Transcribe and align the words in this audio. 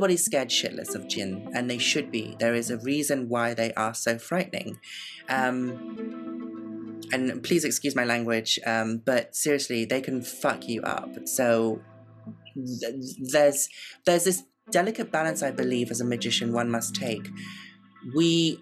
everybody's 0.00 0.24
scared 0.24 0.48
shitless 0.48 0.94
of 0.94 1.06
jinn, 1.08 1.46
and 1.52 1.68
they 1.68 1.76
should 1.76 2.10
be. 2.10 2.34
There 2.38 2.54
is 2.54 2.70
a 2.70 2.78
reason 2.78 3.28
why 3.28 3.52
they 3.52 3.74
are 3.74 3.92
so 3.92 4.16
frightening. 4.16 4.80
Um, 5.28 7.02
and 7.12 7.42
please 7.42 7.66
excuse 7.66 7.94
my 7.94 8.06
language, 8.06 8.58
um, 8.64 9.02
but 9.04 9.36
seriously, 9.36 9.84
they 9.84 10.00
can 10.00 10.22
fuck 10.22 10.66
you 10.66 10.80
up. 10.80 11.28
So 11.28 11.82
th- 12.54 12.94
there's 13.30 13.68
there's 14.06 14.24
this 14.24 14.42
delicate 14.70 15.12
balance, 15.12 15.42
I 15.42 15.50
believe, 15.50 15.90
as 15.90 16.00
a 16.00 16.06
magician, 16.06 16.54
one 16.54 16.70
must 16.70 16.94
take. 16.94 17.28
We 18.16 18.58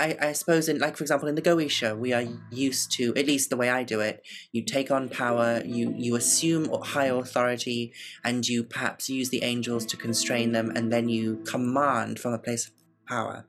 I, 0.00 0.16
I 0.28 0.32
suppose 0.32 0.68
in 0.68 0.78
like 0.78 0.96
for 0.96 1.04
example 1.04 1.28
in 1.28 1.34
the 1.34 1.42
Goetia 1.42 1.96
we 1.96 2.14
are 2.14 2.24
used 2.50 2.90
to 2.92 3.14
at 3.16 3.26
least 3.26 3.50
the 3.50 3.56
way 3.56 3.68
I 3.68 3.82
do 3.82 4.00
it 4.00 4.26
you 4.50 4.64
take 4.64 4.90
on 4.90 5.10
power 5.10 5.60
you 5.64 5.94
you 5.96 6.16
assume 6.16 6.70
high 6.82 7.06
authority 7.06 7.92
and 8.24 8.48
you 8.48 8.64
perhaps 8.64 9.10
use 9.10 9.28
the 9.28 9.42
angels 9.42 9.84
to 9.86 9.98
constrain 9.98 10.52
them 10.52 10.70
and 10.74 10.90
then 10.90 11.10
you 11.10 11.42
command 11.44 12.18
from 12.18 12.32
a 12.32 12.38
place 12.38 12.66
of 12.68 12.72
power. 13.06 13.46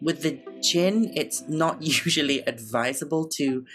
With 0.00 0.22
the 0.22 0.40
jinn 0.62 1.12
it's 1.14 1.42
not 1.46 1.82
usually 1.98 2.38
advisable 2.40 3.28
to 3.36 3.66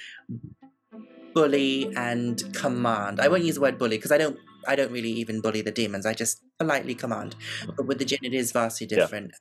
bully 1.36 1.94
and 1.96 2.42
command. 2.56 3.20
I 3.20 3.28
won't 3.28 3.44
use 3.44 3.56
the 3.56 3.62
word 3.62 3.78
bully 3.78 3.98
because 3.98 4.12
I 4.12 4.18
don't 4.18 4.40
I 4.68 4.76
don't 4.76 4.92
really 4.92 5.12
even 5.12 5.40
bully 5.40 5.62
the 5.62 5.72
demons 5.72 6.08
I 6.08 6.14
just 6.14 6.42
politely 6.58 6.96
command. 6.96 7.36
But 7.78 7.86
with 7.86 8.00
the 8.00 8.06
jinn 8.06 8.24
it 8.24 8.34
is 8.34 8.52
vastly 8.52 8.88
different. 8.88 9.34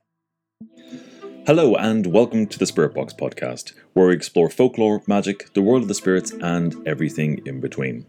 yeah. 0.77 1.13
Hello, 1.47 1.75
and 1.75 2.07
welcome 2.07 2.47
to 2.47 2.59
the 2.59 2.65
Spirit 2.65 2.95
Box 2.95 3.12
podcast, 3.12 3.75
where 3.93 4.07
we 4.07 4.15
explore 4.15 4.48
folklore, 4.48 5.02
magic, 5.07 5.52
the 5.52 5.60
world 5.60 5.82
of 5.82 5.88
the 5.88 5.95
spirits, 5.95 6.30
and 6.30 6.74
everything 6.88 7.43
in 7.45 7.60
between. 7.60 8.07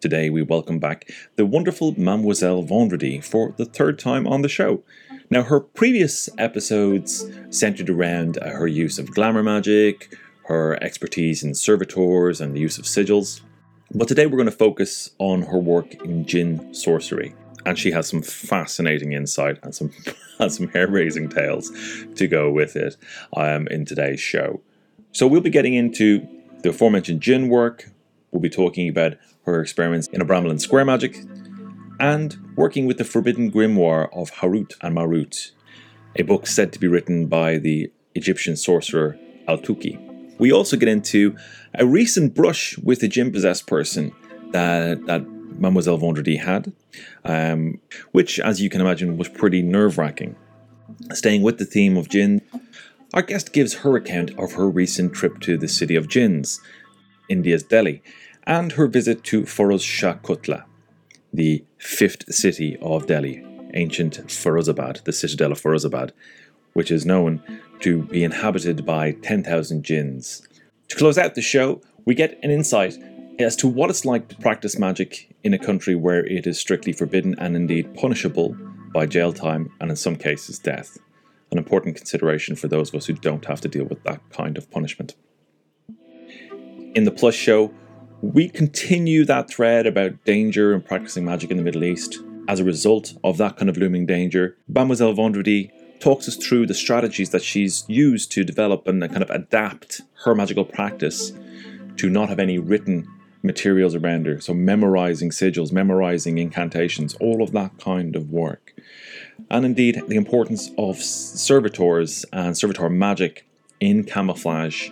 Today, 0.00 0.30
we 0.30 0.40
welcome 0.40 0.78
back 0.78 1.06
the 1.36 1.44
wonderful 1.44 1.92
Mademoiselle 2.00 2.62
Vendredi 2.62 3.20
for 3.20 3.52
the 3.58 3.66
third 3.66 3.98
time 3.98 4.26
on 4.26 4.40
the 4.40 4.48
show. 4.48 4.82
Now, 5.28 5.42
her 5.42 5.60
previous 5.60 6.30
episodes 6.38 7.28
centered 7.50 7.90
around 7.90 8.36
her 8.36 8.66
use 8.66 8.98
of 8.98 9.14
glamour 9.14 9.42
magic, 9.42 10.16
her 10.46 10.82
expertise 10.82 11.42
in 11.42 11.54
servitors, 11.54 12.40
and 12.40 12.56
the 12.56 12.60
use 12.60 12.78
of 12.78 12.86
sigils. 12.86 13.42
But 13.94 14.08
today, 14.08 14.24
we're 14.24 14.38
going 14.38 14.46
to 14.46 14.50
focus 14.50 15.10
on 15.18 15.42
her 15.42 15.58
work 15.58 15.92
in 16.06 16.24
jinn 16.24 16.72
sorcery 16.72 17.34
and 17.64 17.78
she 17.78 17.90
has 17.92 18.08
some 18.08 18.22
fascinating 18.22 19.12
insight 19.12 19.58
and 19.62 19.74
some 19.74 19.90
and 20.38 20.52
some 20.52 20.68
hair 20.68 20.88
raising 20.88 21.28
tales 21.28 21.70
to 22.16 22.26
go 22.26 22.50
with 22.50 22.76
it 22.76 22.96
um, 23.36 23.68
in 23.68 23.84
today's 23.84 24.20
show. 24.20 24.60
So 25.12 25.26
we'll 25.26 25.40
be 25.40 25.50
getting 25.50 25.74
into 25.74 26.26
the 26.62 26.70
aforementioned 26.70 27.20
jinn 27.20 27.48
work. 27.48 27.90
We'll 28.30 28.40
be 28.40 28.50
talking 28.50 28.88
about 28.88 29.14
her 29.44 29.60
experiments 29.60 30.08
in 30.08 30.20
Abramelin 30.20 30.60
square 30.60 30.84
magic 30.84 31.22
and 32.00 32.36
working 32.56 32.86
with 32.86 32.98
the 32.98 33.04
forbidden 33.04 33.50
grimoire 33.50 34.08
of 34.12 34.32
Harut 34.32 34.74
and 34.80 34.94
Marut, 34.96 35.52
a 36.16 36.22
book 36.22 36.46
said 36.46 36.72
to 36.72 36.80
be 36.80 36.88
written 36.88 37.26
by 37.26 37.58
the 37.58 37.92
Egyptian 38.14 38.56
sorcerer 38.56 39.18
Al-Toukhi. 39.46 40.38
We 40.38 40.50
also 40.52 40.76
get 40.76 40.88
into 40.88 41.36
a 41.74 41.86
recent 41.86 42.34
brush 42.34 42.76
with 42.78 43.02
a 43.02 43.08
jinn 43.08 43.30
possessed 43.30 43.66
person 43.66 44.12
that, 44.50 45.06
that 45.06 45.24
Mademoiselle 45.58 45.98
Vendredi 45.98 46.36
had, 46.36 46.72
um, 47.24 47.80
which, 48.12 48.38
as 48.40 48.60
you 48.60 48.68
can 48.68 48.80
imagine, 48.80 49.16
was 49.16 49.28
pretty 49.28 49.62
nerve 49.62 49.98
wracking. 49.98 50.36
Staying 51.12 51.42
with 51.42 51.58
the 51.58 51.64
theme 51.64 51.96
of 51.96 52.08
jinn, 52.08 52.42
our 53.14 53.22
guest 53.22 53.52
gives 53.52 53.74
her 53.74 53.96
account 53.96 54.30
of 54.38 54.52
her 54.52 54.68
recent 54.68 55.12
trip 55.12 55.40
to 55.40 55.56
the 55.56 55.68
city 55.68 55.96
of 55.96 56.08
jinns, 56.08 56.60
India's 57.28 57.62
Delhi, 57.62 58.02
and 58.44 58.72
her 58.72 58.86
visit 58.86 59.22
to 59.24 59.46
Feroz 59.46 59.82
Shah 59.82 60.14
Kotla, 60.14 60.64
the 61.32 61.64
fifth 61.78 62.32
city 62.32 62.76
of 62.80 63.06
Delhi, 63.06 63.44
ancient 63.74 64.26
Firozabad, 64.26 65.04
the 65.04 65.12
citadel 65.12 65.52
of 65.52 65.60
Firozabad, 65.60 66.10
which 66.72 66.90
is 66.90 67.06
known 67.06 67.42
to 67.80 68.02
be 68.02 68.24
inhabited 68.24 68.84
by 68.86 69.12
10,000 69.12 69.82
jinns. 69.82 70.46
To 70.88 70.96
close 70.96 71.18
out 71.18 71.34
the 71.34 71.42
show, 71.42 71.80
we 72.04 72.14
get 72.14 72.38
an 72.42 72.50
insight 72.50 72.96
as 73.38 73.56
to 73.56 73.68
what 73.68 73.90
it's 73.90 74.04
like 74.04 74.28
to 74.28 74.36
practice 74.36 74.78
magic 74.78 75.31
in 75.44 75.54
a 75.54 75.58
country 75.58 75.94
where 75.94 76.24
it 76.26 76.46
is 76.46 76.58
strictly 76.58 76.92
forbidden 76.92 77.34
and 77.38 77.56
indeed 77.56 77.94
punishable 77.94 78.56
by 78.92 79.06
jail 79.06 79.32
time 79.32 79.72
and 79.80 79.90
in 79.90 79.96
some 79.96 80.16
cases 80.16 80.58
death. 80.58 80.98
An 81.50 81.58
important 81.58 81.96
consideration 81.96 82.56
for 82.56 82.68
those 82.68 82.88
of 82.88 82.94
us 82.96 83.06
who 83.06 83.14
don't 83.14 83.44
have 83.46 83.60
to 83.62 83.68
deal 83.68 83.84
with 83.84 84.02
that 84.04 84.20
kind 84.30 84.56
of 84.56 84.70
punishment. 84.70 85.14
In 86.94 87.04
the 87.04 87.10
Plus 87.10 87.34
show, 87.34 87.72
we 88.20 88.48
continue 88.48 89.24
that 89.24 89.48
thread 89.48 89.86
about 89.86 90.24
danger 90.24 90.72
and 90.72 90.84
practicing 90.84 91.24
magic 91.24 91.50
in 91.50 91.56
the 91.56 91.62
Middle 91.62 91.84
East. 91.84 92.18
As 92.48 92.60
a 92.60 92.64
result 92.64 93.14
of 93.24 93.38
that 93.38 93.56
kind 93.56 93.68
of 93.68 93.76
looming 93.76 94.06
danger, 94.06 94.56
Mademoiselle 94.68 95.12
Vendredi 95.12 95.70
talks 96.00 96.28
us 96.28 96.36
through 96.36 96.66
the 96.66 96.74
strategies 96.74 97.30
that 97.30 97.42
she's 97.42 97.84
used 97.88 98.30
to 98.32 98.44
develop 98.44 98.86
and 98.86 99.00
kind 99.08 99.22
of 99.22 99.30
adapt 99.30 100.02
her 100.24 100.34
magical 100.34 100.64
practice 100.64 101.32
to 101.96 102.10
not 102.10 102.28
have 102.28 102.38
any 102.38 102.58
written 102.58 103.08
materials 103.42 103.94
around 103.94 104.26
her. 104.26 104.40
So, 104.40 104.54
memorizing 104.54 105.30
sigils, 105.30 105.72
memorizing 105.72 106.38
incantations, 106.38 107.14
all 107.20 107.42
of 107.42 107.52
that 107.52 107.78
kind 107.78 108.16
of 108.16 108.30
work. 108.30 108.74
And 109.50 109.64
indeed, 109.64 110.02
the 110.08 110.16
importance 110.16 110.70
of 110.78 110.96
servitors 110.96 112.24
and 112.32 112.56
servitor 112.56 112.88
magic 112.88 113.46
in 113.80 114.04
camouflage, 114.04 114.90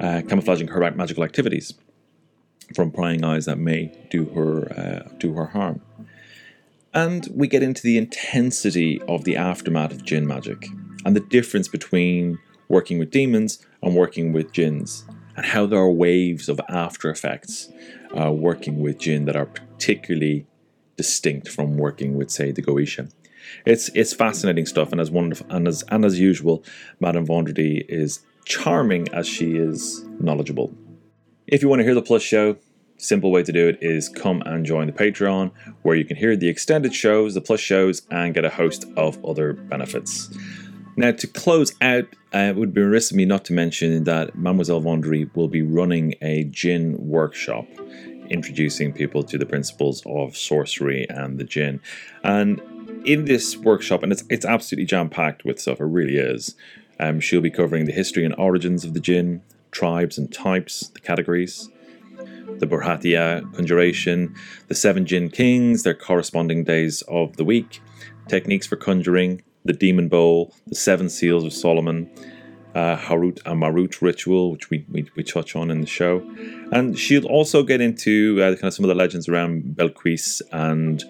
uh, 0.00 0.22
camouflaging 0.28 0.68
her 0.68 0.90
magical 0.92 1.24
activities 1.24 1.74
from 2.74 2.90
prying 2.90 3.24
eyes 3.24 3.44
that 3.46 3.58
may 3.58 3.92
do 4.10 4.24
her 4.26 4.72
uh, 4.72 5.08
do 5.18 5.34
her 5.34 5.46
harm. 5.46 5.80
And 6.94 7.28
we 7.34 7.48
get 7.48 7.62
into 7.62 7.82
the 7.82 7.96
intensity 7.96 9.00
of 9.08 9.24
the 9.24 9.36
aftermath 9.36 9.92
of 9.92 10.04
jinn 10.04 10.26
magic 10.26 10.66
and 11.04 11.16
the 11.16 11.20
difference 11.20 11.68
between 11.68 12.38
working 12.68 12.98
with 12.98 13.10
demons 13.10 13.64
and 13.82 13.94
working 13.94 14.32
with 14.32 14.52
jinns 14.52 15.04
and 15.36 15.46
how 15.46 15.66
there 15.66 15.78
are 15.78 15.90
waves 15.90 16.48
of 16.48 16.60
after 16.68 17.10
effects 17.10 17.70
uh, 18.18 18.30
working 18.30 18.80
with 18.80 18.98
jinn 18.98 19.24
that 19.24 19.36
are 19.36 19.46
particularly 19.46 20.46
distinct 20.96 21.48
from 21.48 21.78
working 21.78 22.14
with, 22.16 22.30
say, 22.30 22.52
the 22.52 22.62
Goetia. 22.62 23.12
It's 23.66 23.88
it's 23.94 24.14
fascinating 24.14 24.66
stuff, 24.66 24.92
and 24.92 25.00
as 25.00 25.10
wonderful 25.10 25.46
and 25.50 25.66
as 25.66 25.82
and 25.88 26.04
as 26.04 26.18
usual, 26.18 26.64
Madame 27.00 27.26
Vendredi 27.26 27.84
is 27.88 28.20
charming 28.44 29.08
as 29.12 29.26
she 29.26 29.56
is 29.56 30.04
knowledgeable. 30.20 30.72
If 31.46 31.62
you 31.62 31.68
want 31.68 31.80
to 31.80 31.84
hear 31.84 31.94
the 31.94 32.02
Plus 32.02 32.22
show, 32.22 32.56
simple 32.98 33.30
way 33.30 33.42
to 33.42 33.52
do 33.52 33.68
it 33.68 33.78
is 33.80 34.08
come 34.08 34.42
and 34.42 34.64
join 34.64 34.86
the 34.86 34.92
Patreon, 34.92 35.50
where 35.82 35.96
you 35.96 36.04
can 36.04 36.16
hear 36.16 36.36
the 36.36 36.48
extended 36.48 36.94
shows, 36.94 37.34
the 37.34 37.40
Plus 37.40 37.60
shows, 37.60 38.02
and 38.10 38.32
get 38.32 38.44
a 38.44 38.50
host 38.50 38.84
of 38.96 39.22
other 39.24 39.52
benefits. 39.52 40.30
Now, 40.96 41.12
to 41.12 41.26
close 41.26 41.72
out, 41.80 42.04
uh, 42.34 42.38
it 42.38 42.56
would 42.56 42.74
be 42.74 42.82
remiss 42.82 43.10
of 43.10 43.16
me 43.16 43.24
not 43.24 43.44
to 43.46 43.52
mention 43.52 44.04
that 44.04 44.36
Mademoiselle 44.36 44.80
Vendredi 44.80 45.30
will 45.34 45.48
be 45.48 45.62
running 45.62 46.14
a 46.20 46.44
jinn 46.44 46.96
workshop, 46.98 47.66
introducing 48.28 48.92
people 48.92 49.22
to 49.24 49.38
the 49.38 49.46
principles 49.46 50.02
of 50.04 50.36
sorcery 50.36 51.06
and 51.08 51.38
the 51.38 51.44
jinn. 51.44 51.80
And 52.22 52.60
in 53.04 53.24
this 53.24 53.56
workshop, 53.56 54.02
and 54.02 54.12
it's 54.12 54.24
it's 54.28 54.44
absolutely 54.44 54.86
jam 54.86 55.08
packed 55.08 55.44
with 55.44 55.60
stuff. 55.60 55.80
It 55.80 55.84
really 55.84 56.16
is. 56.16 56.54
Um, 57.00 57.20
she'll 57.20 57.40
be 57.40 57.50
covering 57.50 57.86
the 57.86 57.92
history 57.92 58.24
and 58.24 58.34
origins 58.36 58.84
of 58.84 58.94
the 58.94 59.00
jinn, 59.00 59.42
tribes 59.70 60.18
and 60.18 60.32
types, 60.32 60.88
the 60.88 61.00
categories, 61.00 61.68
the 62.58 62.66
Burhatia 62.66 63.52
conjuration, 63.54 64.34
the 64.68 64.74
seven 64.74 65.06
jinn 65.06 65.30
kings, 65.30 65.82
their 65.82 65.94
corresponding 65.94 66.64
days 66.64 67.02
of 67.02 67.36
the 67.36 67.44
week, 67.44 67.80
techniques 68.28 68.66
for 68.66 68.76
conjuring, 68.76 69.42
the 69.64 69.72
Demon 69.72 70.08
Bowl, 70.08 70.54
the 70.66 70.74
Seven 70.74 71.08
Seals 71.08 71.44
of 71.44 71.52
Solomon, 71.52 72.10
uh, 72.74 72.96
Harut 72.96 73.40
and 73.44 73.60
Marut 73.60 74.00
ritual, 74.00 74.50
which 74.50 74.70
we, 74.70 74.84
we, 74.90 75.08
we, 75.14 75.22
touch 75.22 75.54
on 75.54 75.70
in 75.70 75.80
the 75.80 75.86
show. 75.86 76.20
And 76.72 76.98
she'll 76.98 77.26
also 77.26 77.62
get 77.62 77.80
into 77.80 78.38
uh, 78.42 78.54
kind 78.54 78.64
of 78.64 78.74
some 78.74 78.84
of 78.84 78.88
the 78.88 78.94
legends 78.94 79.28
around 79.28 79.74
Belquis 79.76 80.40
and 80.52 81.02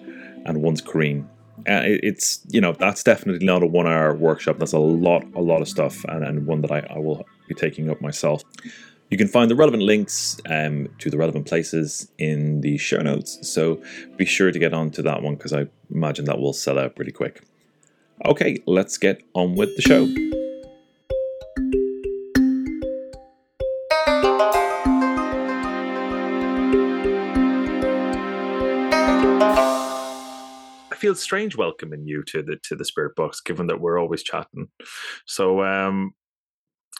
and 0.45 0.61
one's 0.61 0.81
Kareen. 0.81 1.25
Uh, 1.69 1.83
it, 1.85 2.01
it's 2.03 2.41
you 2.49 2.59
know 2.59 2.73
that's 2.73 3.03
definitely 3.03 3.45
not 3.45 3.63
a 3.63 3.67
one 3.67 3.87
hour 3.87 4.13
workshop. 4.15 4.57
That's 4.59 4.73
a 4.73 4.79
lot 4.79 5.23
a 5.35 5.41
lot 5.41 5.61
of 5.61 5.67
stuff, 5.67 6.03
and, 6.05 6.23
and 6.23 6.45
one 6.45 6.61
that 6.61 6.71
I, 6.71 6.85
I 6.89 6.99
will 6.99 7.25
be 7.47 7.55
taking 7.55 7.89
up 7.89 8.01
myself. 8.01 8.43
You 9.09 9.17
can 9.17 9.27
find 9.27 9.49
the 9.49 9.55
relevant 9.55 9.83
links 9.83 10.39
um, 10.49 10.89
to 10.97 11.09
the 11.09 11.17
relevant 11.17 11.45
places 11.45 12.11
in 12.17 12.61
the 12.61 12.77
show 12.77 12.97
notes. 12.97 13.47
So 13.47 13.81
be 14.17 14.25
sure 14.25 14.51
to 14.51 14.57
get 14.57 14.73
on 14.73 14.89
to 14.91 15.03
that 15.03 15.21
one 15.21 15.35
because 15.35 15.53
I 15.53 15.67
imagine 15.93 16.25
that 16.25 16.39
will 16.39 16.53
sell 16.53 16.79
out 16.79 16.95
pretty 16.95 17.11
quick. 17.11 17.43
Okay, 18.25 18.57
let's 18.65 18.97
get 18.97 19.21
on 19.33 19.55
with 19.55 19.75
the 19.75 19.81
show. 19.81 20.07
I 30.89 30.95
feel 30.95 31.15
strange 31.15 31.57
welcoming 31.57 32.07
you 32.07 32.23
to 32.27 32.41
the 32.41 32.55
to 32.63 32.77
the 32.77 32.85
Spirit 32.85 33.13
Box, 33.17 33.41
given 33.41 33.67
that 33.67 33.81
we're 33.81 33.99
always 33.99 34.23
chatting. 34.23 34.69
So, 35.25 35.61
um, 35.61 36.13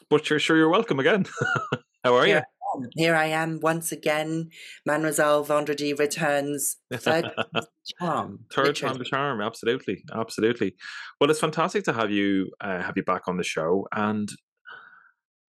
but 0.10 0.30
you're 0.30 0.40
sure 0.40 0.58
you're 0.58 0.68
welcome 0.68 1.00
again. 1.00 1.26
How 2.04 2.16
are 2.16 2.28
yeah. 2.28 2.40
you? 2.40 2.53
Here 2.96 3.16
I 3.16 3.26
am 3.28 3.60
once 3.62 3.92
again. 3.92 4.50
Mademoiselle 4.86 5.44
Vendredi 5.44 5.94
returns. 5.94 6.78
Third 6.94 7.32
charm. 8.00 8.46
Third 8.54 8.68
literally. 8.68 8.94
time 8.94 8.98
the 9.00 9.06
charm, 9.06 9.42
absolutely, 9.42 10.04
absolutely. 10.14 10.76
Well, 11.20 11.30
it's 11.30 11.40
fantastic 11.40 11.84
to 11.86 11.94
have 11.94 12.12
you 12.12 12.52
uh, 12.62 12.82
have 12.82 12.94
you 12.96 13.04
back 13.04 13.28
on 13.28 13.38
the 13.38 13.44
show. 13.44 13.88
And 13.94 14.30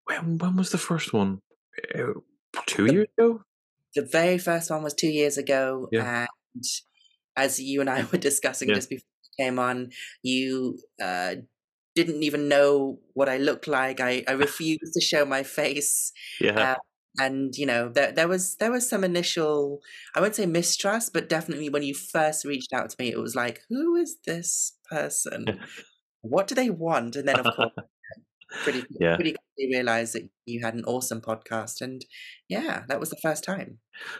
when 0.05 0.37
when 0.37 0.55
was 0.55 0.71
the 0.71 0.77
first 0.77 1.13
one? 1.13 1.39
Uh, 1.97 2.13
Two 2.67 2.85
years 2.85 3.07
ago. 3.17 3.41
The 3.95 4.07
very 4.11 4.37
first 4.37 4.69
one 4.69 4.83
was 4.83 4.93
two 4.93 5.07
years 5.09 5.37
ago, 5.37 5.87
Yeah. 5.91 6.27
and 6.53 6.63
as 7.35 7.59
you 7.59 7.81
and 7.81 7.89
I 7.89 8.03
were 8.11 8.17
discussing 8.17 8.69
Yeah. 8.69 8.75
just 8.75 8.89
before 8.89 9.03
you 9.37 9.45
came 9.45 9.59
on, 9.59 9.89
you 10.23 10.79
uh, 11.01 11.35
didn't 11.95 12.23
even 12.23 12.47
know 12.47 12.99
what 13.13 13.27
I 13.29 13.37
looked 13.37 13.67
like. 13.67 13.99
I, 13.99 14.23
I 14.27 14.31
refused 14.47 14.93
to 14.93 15.01
show 15.01 15.25
my 15.25 15.43
face. 15.43 16.11
Yeah, 16.41 16.59
Uh, 16.73 16.75
and 17.19 17.55
you 17.55 17.65
know 17.65 17.89
there 17.89 18.11
there 18.11 18.27
was 18.27 18.55
there 18.57 18.71
was 18.71 18.89
some 18.89 19.03
initial 19.03 19.81
I 20.15 20.21
won't 20.21 20.35
say 20.35 20.45
mistrust, 20.45 21.13
but 21.13 21.29
definitely 21.29 21.69
when 21.69 21.83
you 21.83 21.93
first 21.93 22.45
reached 22.45 22.73
out 22.73 22.89
to 22.89 22.95
me, 22.99 23.09
it 23.11 23.19
was 23.19 23.35
like, 23.35 23.61
who 23.69 23.95
is 23.95 24.17
this 24.25 24.77
person? 24.89 25.59
what 26.21 26.47
do 26.47 26.55
they 26.55 26.69
want? 26.69 27.15
And 27.15 27.27
then 27.27 27.39
of 27.39 27.49
course, 27.55 27.71
pretty 28.63 28.87
Yeah. 28.99 29.15
pretty 29.15 29.33
quickly 29.33 29.75
realized 29.75 30.13
that 30.15 30.29
you 30.45 30.61
had 30.63 30.73
an 30.75 30.85
awesome 30.85 31.21
podcast, 31.21 31.81
and 31.81 32.05
yeah, 32.49 32.83
that 32.87 32.99
was 32.99 33.09
the 33.09 33.17
first 33.21 33.43
time. 33.43 33.79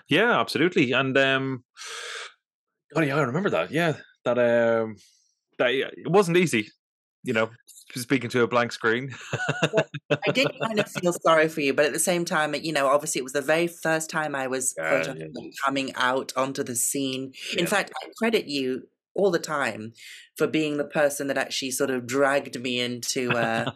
yeah, 0.09 0.39
absolutely. 0.39 0.91
And 0.91 1.17
um, 1.17 1.63
oh 2.95 3.01
yeah, 3.01 3.15
I 3.17 3.21
remember 3.21 3.49
that. 3.49 3.71
Yeah, 3.71 3.93
that 4.23 4.37
um, 4.39 4.95
that 5.59 5.71
it 5.73 6.09
wasn't 6.11 6.37
easy. 6.37 6.69
You 7.23 7.33
know, 7.33 7.49
speaking 7.93 8.29
to 8.31 8.41
a 8.43 8.47
blank 8.47 8.71
screen. 8.71 9.13
I 10.27 10.31
did 10.31 10.47
kind 10.63 10.79
of 10.79 10.89
feel 10.89 11.13
sorry 11.13 11.47
for 11.47 11.61
you, 11.61 11.73
but 11.73 11.85
at 11.85 11.93
the 11.93 11.99
same 11.99 12.25
time, 12.25 12.55
you 12.55 12.73
know, 12.73 12.87
obviously 12.87 13.19
it 13.19 13.23
was 13.23 13.33
the 13.33 13.41
very 13.41 13.67
first 13.67 14.09
time 14.09 14.35
I 14.35 14.47
was 14.47 14.73
yeah, 14.77 15.13
coming 15.63 15.93
out 15.95 16.33
onto 16.35 16.63
the 16.63 16.75
scene. 16.75 17.33
In 17.57 17.67
fact, 17.67 17.91
I 18.03 18.07
credit 18.17 18.47
you 18.47 18.83
all 19.13 19.31
the 19.31 19.39
time 19.39 19.93
for 20.37 20.45
being 20.47 20.77
the 20.77 20.83
person 20.85 21.27
that 21.27 21.37
actually 21.37 21.71
sort 21.71 21.89
of 21.89 22.05
dragged 22.05 22.59
me 22.59 22.79
into, 22.81 23.31
uh, 23.31 23.71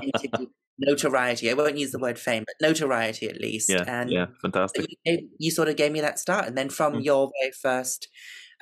into 0.00 0.48
notoriety. 0.78 1.50
I 1.50 1.54
won't 1.54 1.78
use 1.78 1.92
the 1.92 1.98
word 1.98 2.18
fame, 2.18 2.44
but 2.46 2.66
notoriety 2.68 3.26
at 3.28 3.40
least. 3.40 3.70
yeah, 3.70 3.84
and 3.86 4.10
yeah, 4.10 4.26
fantastic. 4.40 4.86
you, 4.90 4.96
gave, 5.04 5.28
you 5.38 5.50
sort 5.50 5.68
of 5.68 5.76
gave 5.76 5.92
me 5.92 6.00
that 6.00 6.18
start, 6.18 6.46
and 6.46 6.56
then 6.58 6.68
from 6.68 6.94
Mm. 6.94 7.04
your 7.04 7.30
very 7.40 7.52
first 7.52 8.08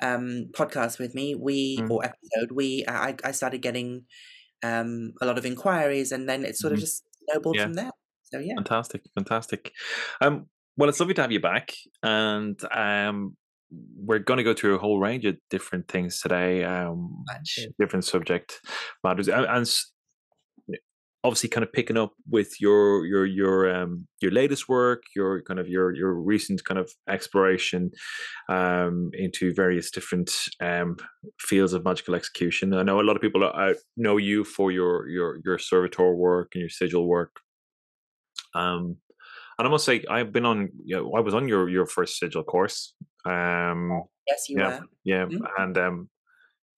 um, 0.01 0.47
podcast 0.53 0.99
with 0.99 1.13
me, 1.13 1.35
we 1.35 1.79
Mm. 1.79 1.91
or 1.91 2.03
episode, 2.05 2.51
we 2.53 2.85
I, 2.87 3.15
I 3.23 3.31
started 3.31 3.61
getting 3.61 4.05
um, 4.63 5.13
a 5.21 5.25
lot 5.25 5.37
of 5.37 5.45
inquiries, 5.45 6.11
and 6.11 6.27
then 6.29 6.45
it 6.45 6.55
sort 6.57 6.73
of 6.73 6.79
Mhm. 6.79 6.81
just 6.81 7.03
snowballed 7.29 7.57
Yeah. 7.57 7.63
from 7.65 7.73
there. 7.75 7.91
So 8.23 8.39
yeah, 8.39 8.53
Fantastic, 8.55 9.01
fantastic. 9.15 9.71
Um, 10.21 10.47
well, 10.77 10.89
it's 10.89 10.99
lovely 10.99 11.13
to 11.15 11.21
have 11.21 11.31
you 11.31 11.39
back, 11.41 11.73
and 12.03 12.57
um, 12.73 13.35
we're 13.97 14.19
going 14.19 14.37
to 14.37 14.43
go 14.43 14.53
through 14.53 14.75
a 14.75 14.79
whole 14.79 14.99
range 14.99 15.25
of 15.25 15.37
different 15.49 15.87
things 15.87 16.21
today. 16.21 16.63
Um, 16.63 17.23
different 17.79 18.05
subject 18.05 18.59
matters, 19.03 19.27
and, 19.29 19.45
obviously, 21.23 21.49
kind 21.49 21.63
of 21.63 21.71
picking 21.73 21.97
up 21.97 22.13
with 22.29 22.59
your 22.61 23.05
your 23.05 23.25
your 23.25 23.73
um 23.75 24.07
your 24.21 24.31
latest 24.31 24.67
work, 24.69 25.03
your 25.15 25.41
kind 25.43 25.59
of 25.59 25.67
your 25.67 25.93
your 25.95 26.13
recent 26.13 26.63
kind 26.65 26.79
of 26.79 26.91
exploration 27.09 27.91
um 28.49 29.11
into 29.13 29.53
various 29.53 29.91
different 29.91 30.31
um 30.61 30.97
fields 31.39 31.73
of 31.73 31.83
magical 31.85 32.15
execution. 32.15 32.73
I 32.73 32.83
know 32.83 32.99
a 33.01 33.03
lot 33.03 33.15
of 33.15 33.21
people 33.21 33.43
out 33.43 33.75
know 33.97 34.17
you 34.17 34.43
for 34.43 34.71
your 34.71 35.07
your 35.07 35.39
your 35.45 35.57
servitor 35.57 36.15
work 36.15 36.51
and 36.55 36.61
your 36.61 36.69
sigil 36.69 37.07
work. 37.07 37.37
Um, 38.53 38.97
and 39.57 39.67
I 39.67 39.71
must 39.71 39.85
say, 39.85 40.03
I've 40.09 40.31
been 40.31 40.45
on. 40.45 40.69
You 40.85 40.97
know, 40.97 41.13
I 41.13 41.19
was 41.21 41.33
on 41.33 41.47
your 41.47 41.69
your 41.69 41.85
first 41.85 42.17
sigil 42.19 42.43
course. 42.43 42.95
Um, 43.25 44.03
Yes, 44.27 44.49
you 44.49 44.57
yeah, 44.59 44.69
were. 44.79 44.87
yeah, 45.03 45.25
Mhm. 45.25 45.41
and 45.59 45.77
um, 45.77 46.09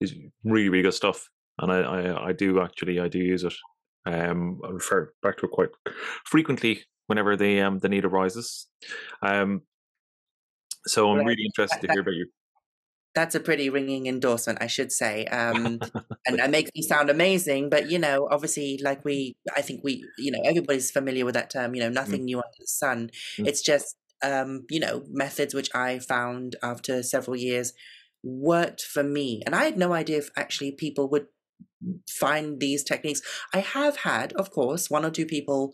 it's 0.00 0.14
really 0.44 0.68
really 0.70 0.82
good 0.82 0.94
stuff. 0.94 1.28
And 1.60 1.72
I, 1.72 1.80
I 1.82 2.28
I 2.28 2.32
do 2.32 2.60
actually 2.60 3.00
I 3.00 3.08
do 3.08 3.18
use 3.18 3.44
it. 3.44 3.54
Um, 4.06 4.60
I 4.64 4.70
refer 4.70 5.12
back 5.22 5.38
to 5.38 5.46
it 5.46 5.52
quite 5.52 5.70
frequently 6.24 6.82
whenever 7.06 7.36
the 7.36 7.60
um 7.60 7.78
the 7.78 7.88
need 7.88 8.04
arises. 8.04 8.66
Um, 9.22 9.62
so 10.86 11.10
I'm 11.10 11.24
really 11.24 11.44
interested 11.44 11.80
to 11.80 11.92
hear 11.92 12.02
about 12.02 12.14
you. 12.14 12.26
That's 13.14 13.34
a 13.34 13.40
pretty 13.40 13.70
ringing 13.70 14.06
endorsement, 14.06 14.58
I 14.60 14.66
should 14.66 14.90
say. 14.90 15.24
Um, 15.26 15.80
and 16.26 16.38
that 16.38 16.50
makes 16.50 16.70
me 16.74 16.82
sound 16.82 17.10
amazing. 17.10 17.70
But 17.70 17.90
you 17.90 17.98
know, 17.98 18.28
obviously, 18.30 18.80
like 18.82 19.04
we, 19.04 19.36
I 19.56 19.62
think 19.62 19.82
we, 19.84 20.04
you 20.18 20.32
know, 20.32 20.40
everybody's 20.44 20.90
familiar 20.90 21.24
with 21.24 21.34
that 21.34 21.50
term. 21.50 21.74
You 21.74 21.82
know, 21.82 21.90
nothing 21.90 22.24
new 22.24 22.38
under 22.38 22.48
the 22.58 22.66
sun. 22.66 23.10
Mm. 23.38 23.46
It's 23.46 23.62
just, 23.62 23.96
um, 24.22 24.66
you 24.68 24.80
know, 24.80 25.04
methods 25.08 25.54
which 25.54 25.74
I 25.74 26.00
found 26.00 26.56
after 26.62 27.02
several 27.02 27.36
years 27.36 27.72
worked 28.22 28.82
for 28.82 29.02
me, 29.02 29.42
and 29.46 29.54
I 29.54 29.64
had 29.64 29.78
no 29.78 29.92
idea 29.92 30.18
if 30.18 30.30
actually 30.36 30.72
people 30.72 31.08
would 31.10 31.26
find 32.08 32.60
these 32.60 32.84
techniques. 32.84 33.22
I 33.52 33.58
have 33.60 33.96
had, 33.98 34.32
of 34.34 34.50
course, 34.50 34.90
one 34.90 35.04
or 35.04 35.10
two 35.10 35.26
people 35.26 35.72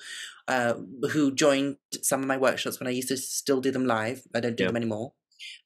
uh, 0.49 0.75
who 1.13 1.35
joined 1.35 1.77
some 2.03 2.21
of 2.23 2.27
my 2.29 2.37
workshops 2.37 2.81
when 2.81 2.87
I 2.89 2.91
used 2.93 3.09
to 3.09 3.17
still 3.17 3.61
do 3.61 3.71
them 3.71 3.87
live. 3.87 4.23
I 4.35 4.41
don't 4.41 4.57
do 4.57 4.65
Yeah. 4.65 4.67
them 4.67 4.77
anymore. 4.77 5.13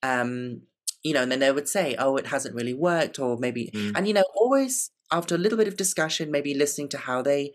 Um, 0.03 0.63
you 1.03 1.13
know, 1.13 1.23
and 1.23 1.31
then 1.33 1.41
they 1.41 1.53
would 1.53 1.69
say, 1.69 1.95
"Oh, 1.99 2.17
it 2.17 2.27
hasn't 2.27 2.55
really 2.55 2.75
worked," 2.75 3.19
or 3.19 3.37
maybe, 3.39 3.73
Mm. 3.73 3.95
and 3.95 4.09
you 4.09 4.15
know, 4.15 4.25
always 4.35 4.91
after 5.13 5.35
a 5.35 5.39
little 5.39 5.59
bit 5.59 5.69
of 5.69 5.77
discussion, 5.77 6.31
maybe 6.31 6.55
listening 6.55 6.89
to 6.91 6.99
how 6.99 7.23
they 7.23 7.53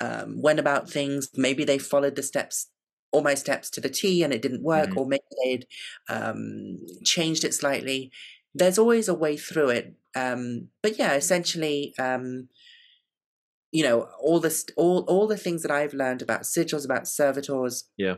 um, 0.00 0.40
went 0.40 0.58
about 0.60 0.90
things, 0.90 1.30
maybe 1.36 1.64
they 1.64 1.78
followed 1.78 2.16
the 2.16 2.22
steps, 2.22 2.70
all 3.12 3.22
my 3.22 3.34
steps 3.34 3.70
to 3.70 3.80
the 3.80 3.88
T, 3.90 4.22
and 4.22 4.32
it 4.32 4.42
didn't 4.42 4.62
work, 4.62 4.90
Mhm. 4.92 4.96
or 4.96 5.06
maybe 5.06 5.22
they'd 5.44 5.66
um, 6.08 6.78
changed 7.04 7.44
it 7.44 7.54
slightly. 7.54 8.10
There's 8.54 8.78
always 8.78 9.08
a 9.08 9.14
way 9.14 9.36
through 9.36 9.70
it, 9.70 9.94
um, 10.16 10.68
but 10.82 10.98
yeah, 10.98 11.14
essentially, 11.14 11.94
um, 11.98 12.48
you 13.72 13.82
know, 13.84 14.02
all 14.20 14.40
the 14.40 14.50
st- 14.50 14.72
all 14.76 15.00
all 15.08 15.26
the 15.26 15.36
things 15.36 15.62
that 15.62 15.70
I've 15.70 15.94
learned 15.94 16.22
about 16.22 16.42
sigils, 16.42 16.84
about 16.84 17.06
servitors, 17.06 17.84
Yeah. 17.96 18.16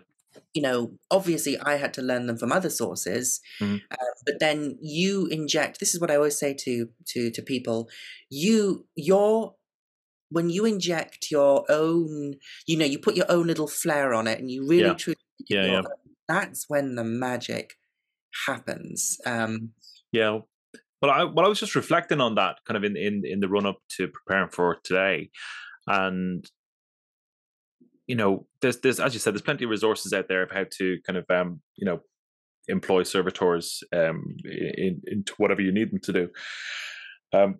you 0.54 0.62
know, 0.62 0.98
obviously 1.10 1.58
I 1.58 1.76
had 1.76 1.94
to 1.94 2.02
learn 2.02 2.26
them 2.26 2.38
from 2.38 2.52
other 2.52 2.70
sources, 2.70 3.40
Mhm. 3.60 3.82
uh, 3.90 3.96
but 4.26 4.40
then 4.40 4.78
you 4.82 5.26
inject. 5.28 5.80
This 5.80 5.94
is 5.94 6.00
what 6.00 6.10
I 6.10 6.16
always 6.16 6.38
say 6.38 6.54
to 6.54 6.90
to 7.08 7.30
to 7.32 7.42
people: 7.42 7.90
you 8.30 8.86
your 8.96 9.56
when 10.30 10.50
you 10.50 10.64
inject 10.66 11.30
your 11.30 11.64
own, 11.70 12.36
you 12.66 12.76
know, 12.78 12.86
you 12.86 12.98
put 12.98 13.16
your 13.16 13.30
own 13.30 13.46
little 13.48 13.68
flair 13.68 14.14
on 14.14 14.26
it, 14.28 14.38
and 14.40 14.50
you 14.50 14.66
really 14.66 14.82
Yeah. 14.88 14.94
truly. 14.94 15.18
Yeah, 15.48 15.66
yeah. 15.66 15.82
That's 16.28 16.68
when 16.68 16.94
the 16.96 17.04
magic 17.04 17.78
happens. 18.46 19.18
Um, 19.26 19.74
Yeah. 20.12 20.40
Well, 21.00 21.10
I 21.10 21.24
well 21.24 21.44
I 21.44 21.48
was 21.48 21.58
just 21.60 21.74
reflecting 21.74 22.20
on 22.20 22.36
that 22.36 22.56
kind 22.66 22.76
of 22.76 22.84
in 22.84 22.96
in 22.96 23.22
in 23.24 23.40
the 23.40 23.48
run 23.48 23.66
up 23.66 23.78
to 23.96 24.08
preparing 24.08 24.50
for 24.50 24.78
today, 24.84 25.30
and 25.86 26.48
you 28.06 28.16
know, 28.16 28.46
there's 28.60 28.78
there's 28.80 29.00
as 29.00 29.14
you 29.14 29.20
said, 29.20 29.34
there's 29.34 29.42
plenty 29.42 29.64
of 29.64 29.70
resources 29.70 30.12
out 30.12 30.28
there 30.28 30.42
of 30.42 30.50
how 30.50 30.64
to 30.78 30.98
kind 31.06 31.16
of 31.16 31.24
um 31.30 31.60
you 31.76 31.86
know 31.86 32.00
employ 32.68 33.02
servitors 33.02 33.82
um 33.92 34.36
in, 34.44 35.00
into 35.06 35.34
whatever 35.38 35.60
you 35.60 35.72
need 35.72 35.90
them 35.90 36.00
to 36.00 36.12
do. 36.12 36.28
Um, 37.32 37.58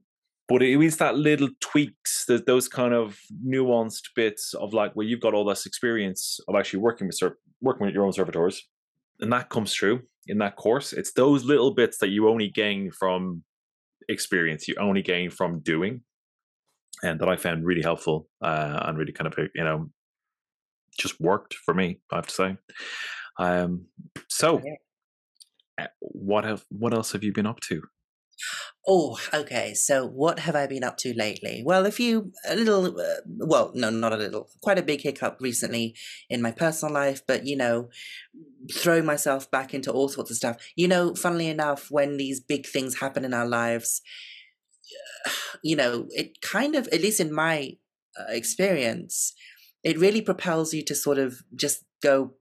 but 0.49 0.63
it 0.63 0.79
is 0.81 0.99
that 0.99 1.17
little 1.17 1.49
tweaks, 1.61 2.27
th- 2.27 2.45
those 2.47 2.69
kind 2.69 2.93
of 2.93 3.19
nuanced 3.47 4.11
bits 4.15 4.53
of 4.55 4.75
like, 4.75 4.95
well, 4.95 5.07
you've 5.07 5.21
got 5.21 5.35
all 5.35 5.45
this 5.47 5.65
experience 5.65 6.39
of 6.47 6.55
actually 6.55 6.81
working 6.81 7.07
with 7.07 7.17
ser- 7.17 7.39
working 7.61 7.87
with 7.87 7.95
your 7.95 8.05
own 8.05 8.13
servitors, 8.13 8.63
and 9.23 9.33
that 9.33 9.49
comes 9.49 9.73
through 9.73 10.03
in 10.27 10.39
that 10.39 10.57
course. 10.57 10.93
It's 10.93 11.13
those 11.13 11.45
little 11.45 11.73
bits 11.73 11.99
that 11.99 12.09
you 12.09 12.29
only 12.29 12.49
gain 12.49 12.91
from 12.91 13.45
experience, 14.09 14.69
you 14.69 14.75
only 14.79 15.01
gain 15.01 15.31
from 15.31 15.61
doing, 15.61 16.03
and 17.03 17.21
that 17.21 17.29
I 17.29 17.37
found 17.37 17.65
really 17.65 17.83
helpful 17.83 18.29
uh, 18.43 18.81
and 18.83 18.99
really 18.99 19.13
kind 19.13 19.33
of 19.33 19.39
you 19.55 19.65
know 19.65 19.89
just 20.99 21.21
worked 21.21 21.55
for 21.55 21.73
me. 21.73 22.01
I 22.11 22.17
have 22.17 22.27
to 22.27 22.35
say. 22.35 22.57
Um, 23.39 23.87
so, 24.29 24.61
uh, 25.81 25.87
what 26.01 26.45
have 26.45 26.65
what 26.69 26.93
else 26.93 27.13
have 27.13 27.25
you 27.25 27.33
been 27.33 27.47
up 27.47 27.61
to? 27.61 27.83
Oh, 28.87 29.19
okay. 29.33 29.75
So, 29.75 30.07
what 30.07 30.41
have 30.41 30.57
I 30.57 30.67
been 30.67 30.83
up 30.83 30.97
to 30.99 31.15
lately? 31.15 31.63
Well, 31.65 31.87
a 31.87 31.93
few, 31.93 32.33
a 32.47 32.57
little, 32.57 33.01
uh, 33.01 33.21
well, 33.27 33.71
no, 33.75 33.91
not 33.91 34.13
a 34.13 34.17
little, 34.17 34.49
quite 34.61 34.79
a 34.79 34.83
big 34.83 35.03
hiccup 35.03 35.39
recently 35.41 35.95
in 36.29 36.43
my 36.43 36.51
personal 36.51 36.93
life, 36.93 37.23
but 37.27 37.47
you 37.47 37.57
know, 37.57 37.91
throwing 38.73 39.05
myself 39.05 39.51
back 39.51 39.73
into 39.73 39.93
all 39.93 40.09
sorts 40.09 40.31
of 40.31 40.37
stuff. 40.37 40.57
You 40.75 40.89
know, 40.89 41.15
funnily 41.15 41.49
enough, 41.49 41.91
when 41.91 42.17
these 42.17 42.41
big 42.41 42.67
things 42.67 42.99
happen 42.99 43.25
in 43.25 43.35
our 43.35 43.47
lives, 43.47 44.03
you 45.63 45.77
know, 45.77 46.07
it 46.11 46.41
kind 46.41 46.75
of, 46.75 46.89
at 46.89 47.03
least 47.03 47.21
in 47.21 47.33
my 47.33 47.77
uh, 48.19 48.25
experience, 48.29 49.33
it 49.85 49.99
really 49.99 50.23
propels 50.23 50.75
you 50.75 50.85
to 50.85 50.95
sort 50.95 51.19
of 51.19 51.43
just 51.55 51.85
go 52.03 52.35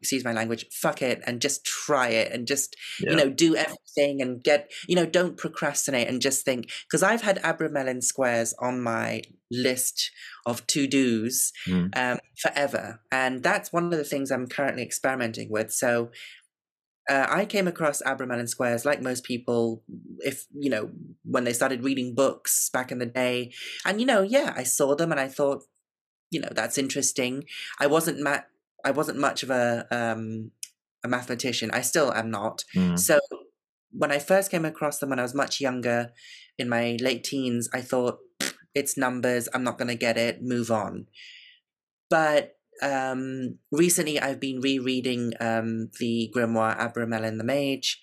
excuse 0.00 0.24
my 0.24 0.32
language, 0.32 0.66
fuck 0.72 1.02
it 1.02 1.22
and 1.26 1.40
just 1.40 1.64
try 1.64 2.08
it 2.08 2.32
and 2.32 2.46
just, 2.46 2.76
Yeah. 3.00 3.10
you 3.10 3.16
know, 3.16 3.28
do 3.30 3.56
everything 3.56 4.22
and 4.22 4.42
get, 4.42 4.70
you 4.86 4.94
know, 4.94 5.06
don't 5.06 5.36
procrastinate 5.36 6.08
and 6.08 6.20
just 6.20 6.44
think. 6.44 6.70
Because 6.86 7.02
I've 7.02 7.22
had 7.22 7.42
Abramelin 7.42 8.02
squares 8.02 8.54
on 8.58 8.80
my 8.80 9.22
list 9.50 10.10
of 10.46 10.66
to 10.68 10.86
dos 10.86 11.52
Mm. 11.66 11.96
um, 11.96 12.18
forever. 12.38 13.00
And 13.10 13.42
that's 13.42 13.72
one 13.72 13.84
of 13.84 13.90
the 13.90 14.04
things 14.04 14.30
I'm 14.30 14.46
currently 14.46 14.82
experimenting 14.82 15.50
with. 15.50 15.72
So 15.72 16.10
uh, 17.10 17.26
I 17.30 17.46
came 17.46 17.66
across 17.66 18.02
Abramelin 18.02 18.48
squares 18.48 18.84
like 18.84 19.00
most 19.00 19.24
people, 19.24 19.82
if, 20.18 20.46
you 20.52 20.68
know, 20.68 20.90
when 21.24 21.44
they 21.44 21.54
started 21.54 21.82
reading 21.82 22.14
books 22.14 22.68
back 22.70 22.92
in 22.92 22.98
the 22.98 23.06
day. 23.06 23.52
And, 23.86 23.98
you 23.98 24.06
know, 24.06 24.20
yeah, 24.20 24.52
I 24.54 24.62
saw 24.64 24.94
them 24.94 25.10
and 25.10 25.18
I 25.18 25.26
thought, 25.28 25.64
you 26.30 26.38
know, 26.38 26.50
that's 26.52 26.76
interesting. 26.76 27.44
I 27.80 27.86
wasn't 27.86 28.20
ma- 28.20 28.42
I 28.84 28.90
wasn't 28.90 29.18
much 29.18 29.42
of 29.42 29.50
a 29.50 29.86
um, 29.90 30.50
a 31.04 31.08
mathematician. 31.08 31.70
I 31.72 31.80
still 31.80 32.12
am 32.12 32.30
not. 32.30 32.64
Mm. 32.76 32.98
So 32.98 33.18
when 33.90 34.12
I 34.12 34.18
first 34.18 34.50
came 34.50 34.64
across 34.64 34.98
them 34.98 35.10
when 35.10 35.18
I 35.18 35.22
was 35.22 35.34
much 35.34 35.60
younger, 35.60 36.12
in 36.58 36.68
my 36.68 36.96
late 37.00 37.24
teens, 37.24 37.68
I 37.72 37.80
thought 37.80 38.18
it's 38.74 38.96
numbers. 38.96 39.48
I'm 39.54 39.64
not 39.64 39.78
going 39.78 39.88
to 39.88 39.94
get 39.94 40.16
it. 40.16 40.42
Move 40.42 40.70
on. 40.70 41.06
But 42.10 42.56
um, 42.82 43.58
recently, 43.72 44.20
I've 44.20 44.40
been 44.40 44.60
rereading 44.60 45.32
um, 45.40 45.90
the 45.98 46.32
grimoire 46.34 46.78
Abramelin 46.78 47.38
the 47.38 47.44
Mage, 47.44 48.00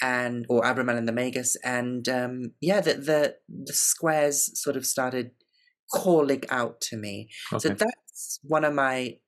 and 0.00 0.46
or 0.48 0.62
Abramelin 0.62 1.06
the 1.06 1.12
Magus, 1.12 1.56
and 1.64 2.08
um, 2.08 2.52
yeah, 2.60 2.80
the, 2.80 2.94
the 2.94 3.36
the 3.48 3.72
squares 3.72 4.50
sort 4.60 4.76
of 4.76 4.86
started 4.86 5.30
calling 5.92 6.42
out 6.50 6.80
to 6.82 6.96
me. 6.96 7.28
So 7.58 7.70
that's 7.70 8.40
one 8.42 8.64
of 8.64 8.74
my. 8.74 9.18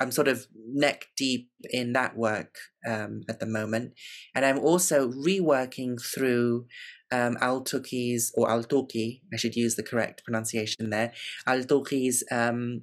I'm 0.00 0.10
sort 0.10 0.28
of 0.28 0.46
neck 0.72 1.06
deep 1.16 1.50
in 1.70 1.92
that 1.94 2.16
work 2.16 2.56
um, 2.88 3.22
at 3.28 3.40
the 3.40 3.46
moment, 3.46 3.92
and 4.34 4.44
I'm 4.44 4.58
also 4.58 5.10
reworking 5.10 6.00
through 6.00 6.66
um, 7.10 7.36
Al-Toukhi's 7.40 8.32
or 8.36 8.50
Al-Toukhi. 8.50 9.22
I 9.32 9.36
should 9.36 9.56
use 9.56 9.76
the 9.76 9.82
correct 9.82 10.24
pronunciation 10.24 10.90
there. 10.90 11.12
Al-Toukhi's 11.46 12.22
um, 12.30 12.82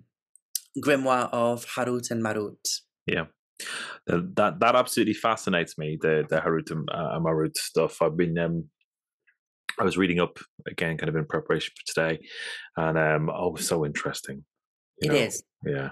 grimoire 0.83 1.29
of 1.31 1.65
Harut 1.65 2.11
and 2.11 2.23
Marut. 2.23 2.81
Uh, 4.09 4.21
that 4.35 4.59
that 4.59 4.75
absolutely 4.75 5.13
fascinates 5.13 5.77
me. 5.77 5.97
The 5.99 6.25
the 6.29 6.41
Harut 6.41 6.71
and 6.71 6.89
uh, 6.91 7.19
Marut 7.19 7.55
stuff. 7.57 8.01
I've 8.01 8.17
been 8.17 8.37
um, 8.37 8.69
I 9.79 9.83
was 9.83 9.97
reading 9.97 10.19
up 10.19 10.39
again, 10.67 10.97
kind 10.97 11.09
of 11.09 11.15
in 11.15 11.25
preparation 11.25 11.73
for 11.75 11.93
today, 11.93 12.25
and 12.77 12.97
um, 12.97 13.29
oh, 13.29 13.55
so 13.55 13.85
interesting. 13.85 14.43
It 14.97 15.11
you 15.11 15.17
is. 15.17 15.43
yeah, 15.65 15.89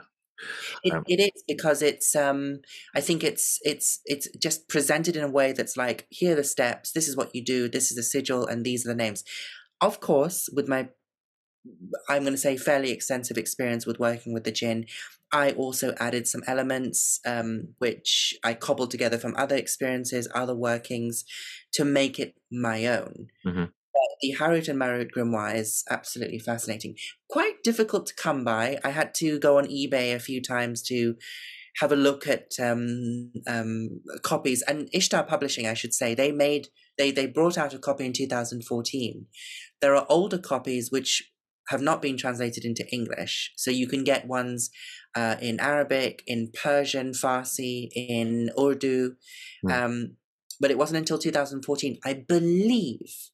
It, 0.83 0.93
Um, 0.93 1.03
it 1.07 1.19
is 1.19 1.43
because 1.47 1.81
it's 1.81 2.15
um 2.15 2.61
I 2.95 3.01
think 3.01 3.23
it's 3.23 3.59
it's 3.63 4.01
it's 4.05 4.27
just 4.37 4.67
presented 4.67 5.15
in 5.15 5.23
a 5.23 5.29
way 5.29 5.53
that's 5.53 5.77
like 5.77 6.07
here 6.09 6.33
are 6.33 6.35
the 6.35 6.43
steps 6.43 6.91
this 6.91 7.07
is 7.07 7.15
what 7.17 7.33
you 7.35 7.43
do 7.43 7.69
this 7.69 7.91
is 7.91 7.97
the 7.97 8.03
sigil 8.03 8.45
and 8.45 8.65
these 8.65 8.85
are 8.85 8.89
the 8.89 8.95
names 8.95 9.23
of 9.81 9.99
course 9.99 10.49
with 10.53 10.67
my 10.67 10.89
I'm 12.09 12.23
going 12.23 12.33
to 12.33 12.37
say 12.37 12.57
fairly 12.57 12.91
extensive 12.91 13.37
experience 13.37 13.85
with 13.85 13.99
working 13.99 14.33
with 14.33 14.43
the 14.43 14.51
jinn 14.51 14.85
I 15.31 15.51
also 15.51 15.95
added 15.99 16.27
some 16.27 16.43
elements 16.47 17.19
um 17.25 17.75
which 17.77 18.35
I 18.43 18.53
cobbled 18.53 18.91
together 18.91 19.17
from 19.17 19.35
other 19.37 19.55
experiences 19.55 20.27
other 20.33 20.55
workings 20.55 21.25
to 21.73 21.85
make 21.85 22.19
it 22.19 22.35
my 22.51 22.85
own 22.85 23.29
Mhm. 23.45 23.73
The 24.21 24.35
Harut 24.39 24.67
and 24.67 24.79
Marut 24.79 25.11
grimoire 25.15 25.55
is 25.55 25.83
absolutely 25.89 26.39
fascinating 26.39 26.95
quite 27.29 27.63
difficult 27.63 28.05
to 28.07 28.15
come 28.15 28.43
by. 28.43 28.79
I 28.83 28.89
had 28.89 29.13
to 29.15 29.39
go 29.39 29.57
on 29.57 29.65
eBay 29.65 30.15
a 30.15 30.19
few 30.19 30.41
times 30.41 30.81
to 30.83 31.15
have 31.77 31.91
a 31.91 31.95
look 31.95 32.27
at 32.27 32.51
um, 32.61 33.31
um, 33.47 34.01
copies. 34.21 34.61
And 34.63 34.89
Ishtar 34.93 35.23
Publishing, 35.23 35.67
I 35.67 35.73
should 35.73 35.93
say, 35.93 36.13
they 36.13 36.31
made 36.31 36.67
they 36.97 37.11
they 37.11 37.25
brought 37.25 37.57
out 37.57 37.73
a 37.73 37.79
copy 37.79 38.05
in 38.05 38.13
2014. 38.13 39.25
There 39.81 39.95
are 39.95 40.05
older 40.09 40.37
copies 40.37 40.91
which 40.91 41.31
have 41.69 41.81
not 41.81 42.01
been 42.01 42.17
translated 42.17 42.65
into 42.65 42.85
English, 42.91 43.53
so 43.55 43.71
you 43.71 43.87
can 43.87 44.03
get 44.03 44.27
ones 44.27 44.69
uh, 45.15 45.37
in 45.41 45.59
Arabic, 45.59 46.21
in 46.27 46.51
Persian, 46.53 47.11
Farsi, 47.11 47.89
in 47.95 48.51
Urdu. 48.59 49.15
Hmm. 49.63 49.71
Um, 49.71 50.17
but 50.59 50.71
it 50.71 50.77
wasn't 50.77 50.99
until 50.99 51.17
2014, 51.17 51.97
I 52.05 52.13
believe, 52.13 53.31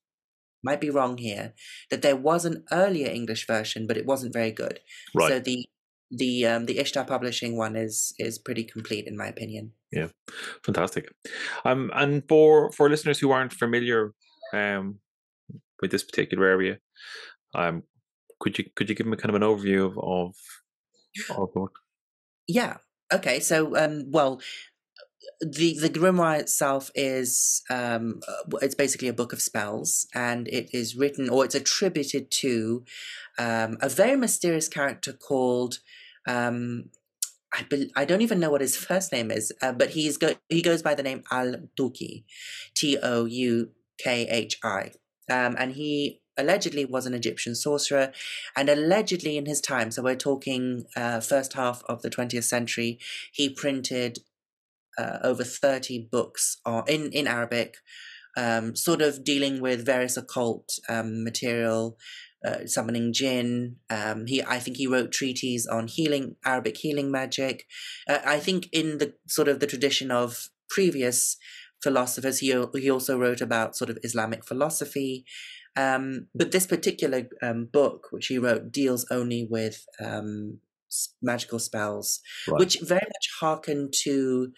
might 0.63 0.81
be 0.81 0.89
wrong 0.89 1.17
here, 1.17 1.53
that 1.89 2.01
there 2.01 2.15
was 2.15 2.45
an 2.45 2.63
earlier 2.71 3.09
English 3.09 3.47
version, 3.47 3.87
but 3.87 3.97
it 3.97 4.05
wasn't 4.05 4.33
very 4.33 4.51
good. 4.51 4.79
right. 5.13 5.29
So 5.29 5.39
the 5.39 5.65
the 6.11 6.45
um, 6.45 6.65
the 6.65 6.79
Ishtar 6.79 7.05
Publishing 7.05 7.57
one 7.57 7.75
is 7.75 8.13
is 8.17 8.39
pretty 8.39 8.63
complete 8.63 9.07
in 9.07 9.17
my 9.17 9.27
opinion. 9.27 9.73
Yeah, 9.91 10.07
fantastic. 10.63 11.13
Um, 11.65 11.91
and 11.93 12.23
for 12.27 12.71
for 12.71 12.89
listeners 12.89 13.19
who 13.19 13.31
aren't 13.31 13.53
familiar 13.53 14.13
um, 14.53 14.99
with 15.81 15.91
this 15.91 16.03
particular 16.03 16.45
area, 16.45 16.79
um, 17.53 17.83
could 18.39 18.57
you 18.57 18.65
could 18.75 18.89
you 18.89 18.95
give 18.95 19.05
them 19.05 19.13
a 19.13 19.17
kind 19.17 19.35
of 19.35 19.41
an 19.41 19.47
overview 19.47 19.85
of 19.85 19.97
of, 19.97 20.35
of 21.37 21.53
the 21.53 21.59
work? 21.59 21.75
Yeah. 22.47 22.77
Okay. 23.13 23.39
So 23.39 23.75
um, 23.77 24.05
well, 24.09 24.41
the 25.41 25.77
the 25.79 25.89
grimoire 25.89 26.39
itself 26.39 26.91
is 26.95 27.63
um, 27.69 28.21
uh, 28.27 28.57
it's 28.61 28.75
basically 28.75 29.07
a 29.07 29.13
book 29.13 29.33
of 29.33 29.41
spells, 29.41 30.07
and 30.13 30.47
it 30.47 30.69
is 30.73 30.95
written 30.95 31.29
or 31.29 31.45
it's 31.45 31.55
attributed 31.55 32.31
to 32.31 32.83
um, 33.38 33.77
a 33.81 33.89
very 33.89 34.15
mysterious 34.15 34.67
character 34.67 35.13
called. 35.13 35.79
Um, 36.27 36.89
I, 37.51 37.63
bel 37.63 37.85
I 37.95 38.05
don't 38.05 38.21
even 38.21 38.39
know 38.39 38.51
what 38.51 38.61
his 38.61 38.77
first 38.77 39.11
name 39.11 39.31
is, 39.31 39.51
uh, 39.61 39.71
but 39.71 39.91
he's 39.91 40.17
go- 40.17 40.35
he 40.49 40.61
goes 40.61 40.83
by 40.83 40.93
the 40.93 41.03
name 41.03 41.23
Al 41.31 41.55
Toukhi, 41.77 42.23
T 42.75 42.97
O 43.01 43.25
U 43.25 43.71
K 43.97 44.27
H 44.29 44.59
I, 44.63 44.91
um, 45.29 45.55
and 45.57 45.73
he 45.73 46.21
allegedly 46.38 46.85
was 46.85 47.05
an 47.05 47.13
Egyptian 47.13 47.55
sorcerer, 47.55 48.11
and 48.55 48.69
allegedly 48.69 49.35
in 49.35 49.45
his 49.45 49.59
time, 49.59 49.91
so 49.91 50.03
we're 50.03 50.15
talking 50.15 50.85
uh, 50.95 51.19
first 51.19 51.53
half 51.53 51.83
of 51.89 52.01
the 52.03 52.09
twentieth 52.09 52.45
century, 52.45 52.99
he 53.31 53.49
printed 53.49 54.19
uh, 54.98 55.19
over 55.24 55.43
thirty 55.43 56.08
books 56.12 56.58
on, 56.65 56.84
in 56.88 57.12
in 57.12 57.27
Arabic, 57.27 57.75
um, 58.38 58.75
sort 58.75 59.01
of 59.01 59.24
dealing 59.24 59.62
with 59.62 59.86
various 59.86 60.17
occult 60.17 60.69
um, 60.88 61.24
material, 61.24 61.98
uh, 62.46 62.65
summoning 62.65 63.13
jinn. 63.13 63.77
Um, 63.89 64.25
he, 64.27 64.41
I 64.43 64.60
think, 64.60 64.77
he 64.77 64.88
wrote 64.88 65.12
treatises 65.12 65.67
on 65.67 65.88
healing, 65.88 66.36
Arabic 66.46 66.77
healing 66.77 67.12
magic. 67.12 67.65
Uh, 68.08 68.19
I 68.25 68.39
think 68.39 68.67
in 68.72 68.98
the 68.98 69.13
sort 69.27 69.48
of 69.48 69.60
the 69.60 69.67
tradition 69.67 70.12
of 70.12 70.50
previous 70.69 71.38
philosophers, 71.84 72.39
he 72.39 72.53
he 72.75 72.89
also 72.89 73.17
wrote 73.17 73.41
about 73.41 73.75
sort 73.75 73.89
of 73.89 73.98
Islamic 74.03 74.46
philosophy. 74.46 75.25
Um, 75.75 76.27
but 76.36 76.51
this 76.51 76.67
particular 76.67 77.29
um, 77.41 77.69
book, 77.72 78.08
which 78.12 78.27
he 78.27 78.38
wrote, 78.38 78.72
deals 78.72 79.05
only 79.10 79.48
with 79.50 79.86
um, 80.03 80.60
magical 81.22 81.60
spells, 81.60 82.19
Right. 82.48 82.60
which 82.60 82.79
very 82.81 83.05
much 83.05 83.29
hearken 83.39 83.89
to. 84.03 84.51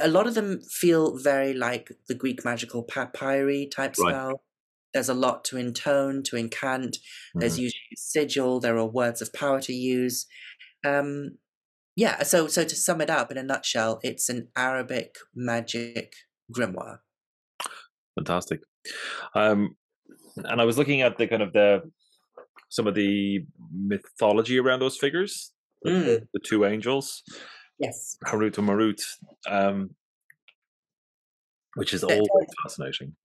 A 0.00 0.08
lot 0.08 0.26
of 0.26 0.34
them 0.34 0.60
feel 0.62 1.16
very 1.16 1.54
like 1.54 1.92
the 2.08 2.14
Greek 2.14 2.44
magical 2.44 2.82
papyri 2.82 3.66
type 3.66 3.94
Right. 3.98 4.10
spell. 4.10 4.44
There's 4.92 5.08
a 5.08 5.14
lot 5.14 5.44
to 5.46 5.56
intone, 5.56 6.22
to 6.24 6.36
incant. 6.36 6.98
There's 7.34 7.56
Mhm. 7.56 7.62
usually 7.62 7.96
sigil. 7.96 8.60
There 8.60 8.76
are 8.78 8.86
words 8.86 9.20
of 9.22 9.32
power 9.32 9.60
to 9.62 9.72
use. 9.72 10.26
Um, 10.84 11.38
yeah. 11.96 12.22
So, 12.22 12.46
so 12.48 12.64
to 12.64 12.76
sum 12.76 13.00
it 13.00 13.10
up 13.10 13.30
in 13.30 13.38
a 13.38 13.42
nutshell, 13.42 14.00
it's 14.02 14.28
an 14.28 14.48
Arabic 14.56 15.16
magic 15.34 16.14
grimoire. 16.52 17.00
Fantastic. 18.16 18.60
Um, 19.34 19.76
and 20.36 20.60
I 20.60 20.64
was 20.64 20.78
looking 20.78 21.00
at 21.02 21.18
the 21.18 21.26
kind 21.26 21.42
of 21.42 21.52
the 21.52 21.90
some 22.68 22.86
of 22.88 22.94
the 22.96 23.44
mythology 23.72 24.58
around 24.58 24.80
those 24.80 24.96
figures, 24.96 25.52
the, 25.82 25.90
Mm. 25.90 26.28
the 26.32 26.40
two 26.40 26.64
angels, 26.64 27.22
Yes. 27.78 28.16
Harut 28.24 28.56
and 28.58 28.66
Marut, 28.66 29.00
um, 29.48 29.94
which 31.74 31.92
is 31.92 32.02
very 32.02 32.22
fascinating. 32.62 33.16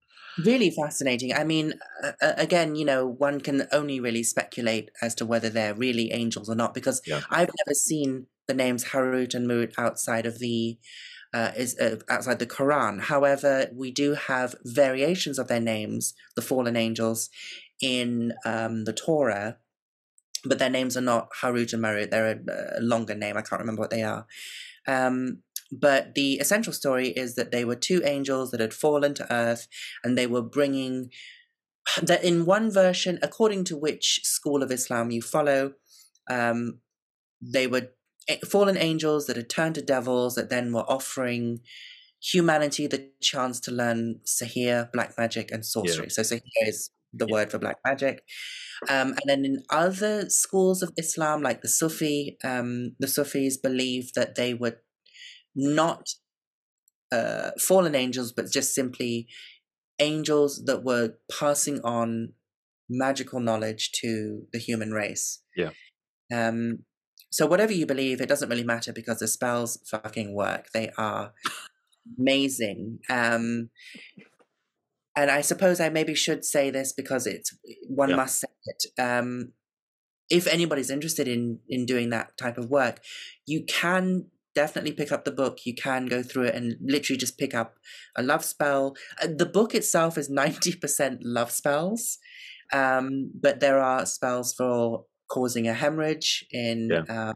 Really 0.46 0.72
fascinating. 0.72 1.34
I 1.34 1.44
mean, 1.44 1.74
uh, 2.04 2.34
again, 2.38 2.76
you 2.76 2.86
know, 2.86 3.06
one 3.06 3.42
can 3.42 3.68
only 3.72 4.00
really 4.00 4.24
speculate 4.24 4.90
as 5.02 5.14
to 5.16 5.26
whether 5.26 5.50
they're 5.50 5.74
really 5.74 6.12
angels 6.12 6.50
or 6.50 6.56
not, 6.56 6.74
because 6.74 7.02
Yeah. 7.06 7.22
I've 7.30 7.50
never 7.66 7.76
seen 7.76 8.28
the 8.48 8.54
names 8.54 8.86
Harut 8.86 9.36
and 9.36 9.48
Marut 9.48 9.74
outside 9.78 10.26
of 10.26 10.40
the 10.40 10.78
uh, 11.34 11.52
is 11.56 11.78
uh, 11.80 11.98
outside 12.10 12.40
the 12.40 12.48
Quran. 12.48 13.02
However, 13.02 13.70
we 13.74 13.92
do 13.92 14.16
have 14.16 14.56
variations 14.64 15.38
of 15.38 15.48
their 15.48 15.60
names, 15.60 16.16
the 16.36 16.42
fallen 16.42 16.76
angels, 16.76 17.30
in 17.82 18.34
um, 18.46 18.86
the 18.86 18.94
Torah, 18.94 19.58
but 20.46 20.60
their 20.60 20.70
names 20.70 20.96
are 20.96 21.02
not 21.02 21.30
Harut 21.42 21.74
and 21.74 21.82
Marut. 21.82 22.12
They're 22.12 22.40
a, 22.48 22.80
a 22.80 22.82
longer 22.82 23.16
name. 23.16 23.38
I 23.38 23.42
can't 23.42 23.60
remember 23.60 23.82
what 23.82 23.90
they 23.90 24.04
are. 24.04 24.26
Um, 24.88 25.44
but 25.72 26.16
the 26.16 26.36
essential 26.36 26.74
story 26.74 27.10
is 27.10 27.36
that 27.36 27.52
they 27.52 27.64
were 27.64 27.76
two 27.76 28.02
angels 28.04 28.52
that 28.52 28.60
had 28.60 28.74
fallen 28.74 29.14
to 29.16 29.34
earth 29.34 29.68
and 30.04 30.18
they 30.18 30.26
were 30.26 30.42
bringing 30.42 31.12
that 32.02 32.24
in 32.24 32.46
one 32.46 32.72
version 32.72 33.20
according 33.22 33.64
to 33.66 33.78
which 33.78 34.22
school 34.24 34.64
of 34.64 34.72
islam 34.72 35.12
you 35.12 35.22
follow 35.22 35.74
um, 36.30 36.80
they 37.42 37.68
were 37.68 37.90
fallen 38.46 38.78
angels 38.78 39.26
that 39.28 39.36
had 39.36 39.50
turned 39.50 39.76
to 39.76 39.82
devils 39.82 40.36
that 40.36 40.50
then 40.50 40.72
were 40.72 40.90
offering 40.90 41.62
humanity 42.22 42.86
the 42.86 43.10
chance 43.22 43.60
to 43.62 43.72
learn 43.72 44.20
Sahir, 44.26 44.92
black 44.92 45.18
magic, 45.18 45.52
and 45.52 45.66
sorcery. 45.66 46.06
Yeah. 46.06 46.10
So 46.10 46.22
Sahir 46.22 46.42
is 46.68 46.92
the 47.14 47.26
yeah. 47.28 47.34
word 47.34 47.52
for 47.52 47.60
black 47.60 47.78
magic. 47.86 48.24
Um, 48.90 49.10
and 49.10 49.22
then 49.26 49.46
in 49.46 49.64
other 49.70 50.30
schools 50.30 50.82
of 50.82 50.92
Islam, 50.98 51.42
like 51.42 51.62
the 51.62 51.68
Sufi, 51.68 52.38
um, 52.44 52.96
the 53.00 53.08
Sufis 53.08 53.58
believe 53.58 54.14
that 54.16 54.36
they 54.36 54.54
were 54.54 54.78
not 55.56 56.08
uh, 57.12 57.52
fallen 57.60 57.96
angels, 57.96 58.32
but 58.32 58.52
just 58.52 58.74
simply 58.74 59.28
angels 60.00 60.64
that 60.66 60.84
were 60.84 61.16
passing 61.40 61.82
on 61.82 62.34
magical 62.90 63.40
knowledge 63.40 63.92
to 64.02 64.44
the 64.54 64.60
human 64.60 64.92
race. 64.92 65.42
Yeah. 65.56 65.72
Um, 66.34 66.80
so 67.32 67.46
whatever 67.46 67.74
you 67.74 67.86
believe, 67.86 68.22
it 68.22 68.30
doesn't 68.30 68.50
really 68.50 68.64
matter 68.64 68.92
because 68.94 69.20
the 69.20 69.28
spells 69.28 69.78
fucking 69.90 70.34
work. 70.34 70.68
They 70.74 70.90
are 70.98 71.34
amazing. 72.18 73.00
Um, 73.10 73.70
and 75.16 75.32
I 75.32 75.42
suppose 75.42 75.80
I 75.80 75.90
maybe 75.90 76.16
should 76.16 76.46
say 76.46 76.70
this 76.70 76.94
because 76.94 77.26
it's 77.26 77.56
one 77.88 78.10
yeah. 78.10 78.16
must 78.16 78.40
say 78.40 78.48
it. 78.66 79.02
Um, 79.02 79.54
if 80.30 80.48
anybody's 80.48 80.92
interested 80.92 81.28
in 81.28 81.60
in 81.68 81.86
doing 81.86 82.10
that 82.10 82.38
type 82.38 82.58
of 82.58 82.70
work, 82.70 83.02
you 83.46 83.66
can 83.66 84.28
definitely 84.56 84.92
pick 84.92 85.12
up 85.12 85.26
the 85.26 85.32
book. 85.32 85.60
You 85.66 85.74
can 85.76 86.06
go 86.06 86.22
through 86.22 86.46
it 86.46 86.56
and 86.56 86.76
literally 86.82 87.18
just 87.18 87.38
pick 87.38 87.54
up 87.54 87.76
a 88.16 88.24
love 88.24 88.44
spell. 88.46 88.96
Uh, 89.22 89.28
the 89.36 89.46
book 89.46 89.74
itself 89.74 90.18
is 90.18 90.30
ninety 90.30 90.76
percent 90.76 91.22
love 91.24 91.52
spells, 91.52 92.18
um, 92.72 93.32
but 93.42 93.60
there 93.60 93.80
are 93.80 94.06
spells 94.06 94.54
for 94.54 95.06
causing 95.30 95.68
a 95.68 95.74
hemorrhage 95.74 96.46
in 96.52 96.90
yeah. 96.92 97.04
uh, 97.10 97.34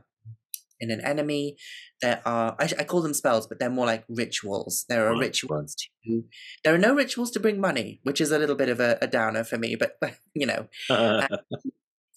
in 0.84 0.92
an 0.92 1.02
enemy. 1.02 1.56
There 2.02 2.22
are 2.26 2.56
I, 2.60 2.70
I, 2.80 2.84
call 2.84 3.02
them 3.02 3.14
spells, 3.14 3.48
but 3.48 3.60
they're 3.60 3.70
more 3.70 3.86
like 3.86 4.04
rituals. 4.10 4.86
There 4.90 5.08
are 5.08 5.18
rituals 5.18 5.76
to 6.06 6.24
there 6.64 6.76
are 6.76 6.80
no 6.80 6.94
rituals 6.94 7.32
to 7.32 7.40
bring 7.40 7.60
money, 7.60 8.00
which 8.04 8.22
is 8.22 8.32
a 8.32 8.38
little 8.38 8.56
bit 8.56 8.70
of 8.70 8.80
a, 8.80 8.98
a 9.02 9.08
downer 9.08 9.44
for 9.44 9.58
me. 9.58 9.76
But, 9.76 9.94
but 10.02 10.16
you 10.36 10.46
know, 10.46 10.68
um, 10.90 11.26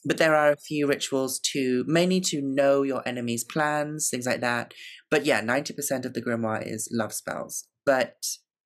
but 0.04 0.18
there 0.18 0.35
are 0.35 0.52
a 0.52 0.56
few 0.56 0.87
rituals 0.87 1.40
to 1.52 1.85
mainly 1.87 2.20
to 2.20 2.42
know 2.42 2.82
your 2.82 3.06
enemy's 3.08 3.44
plans, 3.44 4.08
things 4.11 4.26
like 4.26 4.40
that. 4.40 4.75
But 5.11 5.25
yeah, 5.25 5.40
ninety 5.40 5.73
percent 5.73 6.04
of 6.04 6.14
the 6.14 6.23
grimoire 6.23 6.66
is 6.66 6.88
love 6.92 7.12
spells. 7.12 7.68
But 7.87 8.16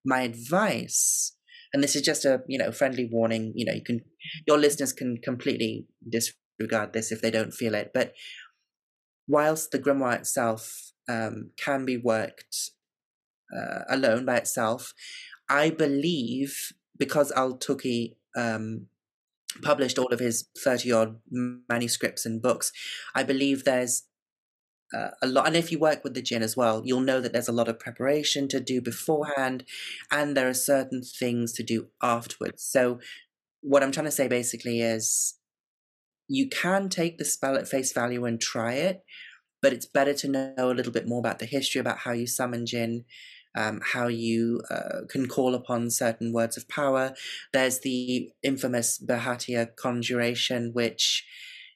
my 0.05 0.23
advice 0.23 1.37
and 1.73 1.83
this 1.83 1.95
is 1.97 2.03
just 2.03 2.25
a 2.25 2.43
you 2.47 2.59
know 2.59 2.73
friendly 2.73 3.09
warning 3.11 3.53
you 3.55 3.65
know 3.65 3.73
you 3.73 3.83
can 3.83 4.01
your 4.47 4.59
listeners 4.59 4.93
can 4.93 5.17
completely 5.23 5.87
disregard 6.09 6.93
this 6.93 7.13
if 7.13 7.21
they 7.21 7.31
don't 7.31 7.53
feel 7.53 7.75
it 7.75 7.91
but 7.95 8.13
whilst 9.31 9.71
the 9.71 9.79
grimoire 9.79 10.19
itself 10.19 10.93
um, 11.09 11.51
can 11.57 11.85
be 11.85 11.97
worked 11.97 12.71
uh, 13.57 13.81
alone 13.89 14.25
by 14.25 14.37
itself, 14.37 14.93
I 15.49 15.71
believe 15.71 16.73
because 16.99 17.33
Al 17.33 17.57
Toukhi 17.57 18.17
um, 18.37 18.87
published 19.63 19.99
all 19.99 20.13
of 20.13 20.21
his 20.21 20.49
30 20.59 20.93
odd 20.93 21.17
manuscripts 21.69 22.27
and 22.27 22.43
books, 22.43 22.73
I 23.15 23.23
believe 23.23 23.65
there's 23.65 24.05
uh, 24.95 25.11
a 25.23 25.27
lot. 25.27 25.47
And 25.47 25.57
if 25.57 25.71
you 25.71 25.79
work 25.79 26.03
with 26.03 26.15
the 26.15 26.23
jinn 26.23 26.43
as 26.43 26.57
well, 26.57 26.83
you'll 26.85 27.01
know 27.01 27.21
that 27.21 27.33
there's 27.33 27.49
a 27.49 27.53
lot 27.53 27.69
of 27.69 27.79
preparation 27.79 28.49
to 28.49 28.61
do 28.61 28.81
beforehand, 28.81 29.65
and 30.11 30.37
there 30.37 30.49
are 30.49 30.55
certain 30.55 31.03
things 31.03 31.53
to 31.55 31.63
do 31.63 31.89
afterwards. 32.03 32.63
So, 32.63 32.99
what 33.63 33.83
I'm 33.83 33.93
trying 33.93 34.07
to 34.07 34.11
say 34.11 34.27
basically 34.27 34.81
is 34.81 35.35
you 36.31 36.49
can 36.49 36.89
take 36.89 37.19
the 37.19 37.25
spell 37.25 37.57
at 37.57 37.67
face 37.67 37.93
value 37.93 38.25
and 38.25 38.41
try 38.41 38.75
it, 38.75 39.03
but 39.61 39.73
it's 39.73 39.85
better 39.85 40.15
to 40.15 40.29
know 40.29 40.55
a 40.57 40.73
little 40.73 40.93
bit 40.93 41.09
more 41.09 41.19
about 41.19 41.41
the 41.41 41.45
history, 41.45 41.81
about 41.81 41.99
how 41.99 42.13
you 42.13 42.27
summon 42.29 42.67
Jinn, 42.67 43.05
um, 43.59 43.81
how 43.93 44.07
you 44.07 44.63
uh, 44.71 45.01
can 45.09 45.27
call 45.27 45.57
upon 45.57 45.91
certain 45.91 46.33
words 46.33 46.57
of 46.57 46.69
power. 46.69 47.15
There's 47.53 47.81
the 47.81 48.31
infamous 48.45 49.03
Bahatia 49.05 49.75
conjuration, 49.75 50.71
which 50.73 51.27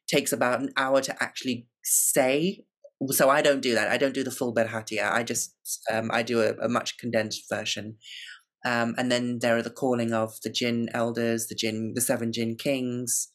takes 0.06 0.32
about 0.32 0.60
an 0.60 0.70
hour 0.76 1.00
to 1.00 1.20
actually 1.20 1.66
say. 1.82 2.64
So 3.10 3.28
I 3.28 3.42
don't 3.42 3.60
do 3.60 3.74
that. 3.74 3.88
I 3.88 3.96
don't 3.96 4.14
do 4.14 4.22
the 4.22 4.30
full 4.30 4.54
Bahatia. 4.54 5.10
I 5.10 5.24
just 5.24 5.56
um, 5.92 6.10
I 6.12 6.22
do 6.22 6.40
a, 6.42 6.52
a 6.62 6.68
much 6.68 6.96
condensed 6.96 7.48
version. 7.50 7.96
Um, 8.64 8.94
and 8.96 9.10
then 9.10 9.40
there 9.40 9.56
are 9.56 9.62
the 9.62 9.68
calling 9.68 10.12
of 10.14 10.40
the 10.42 10.48
jinn 10.48 10.88
elders, 10.94 11.48
the 11.48 11.56
jinn, 11.56 11.92
the 11.94 12.00
seven 12.00 12.32
jinn 12.32 12.54
kings, 12.56 13.28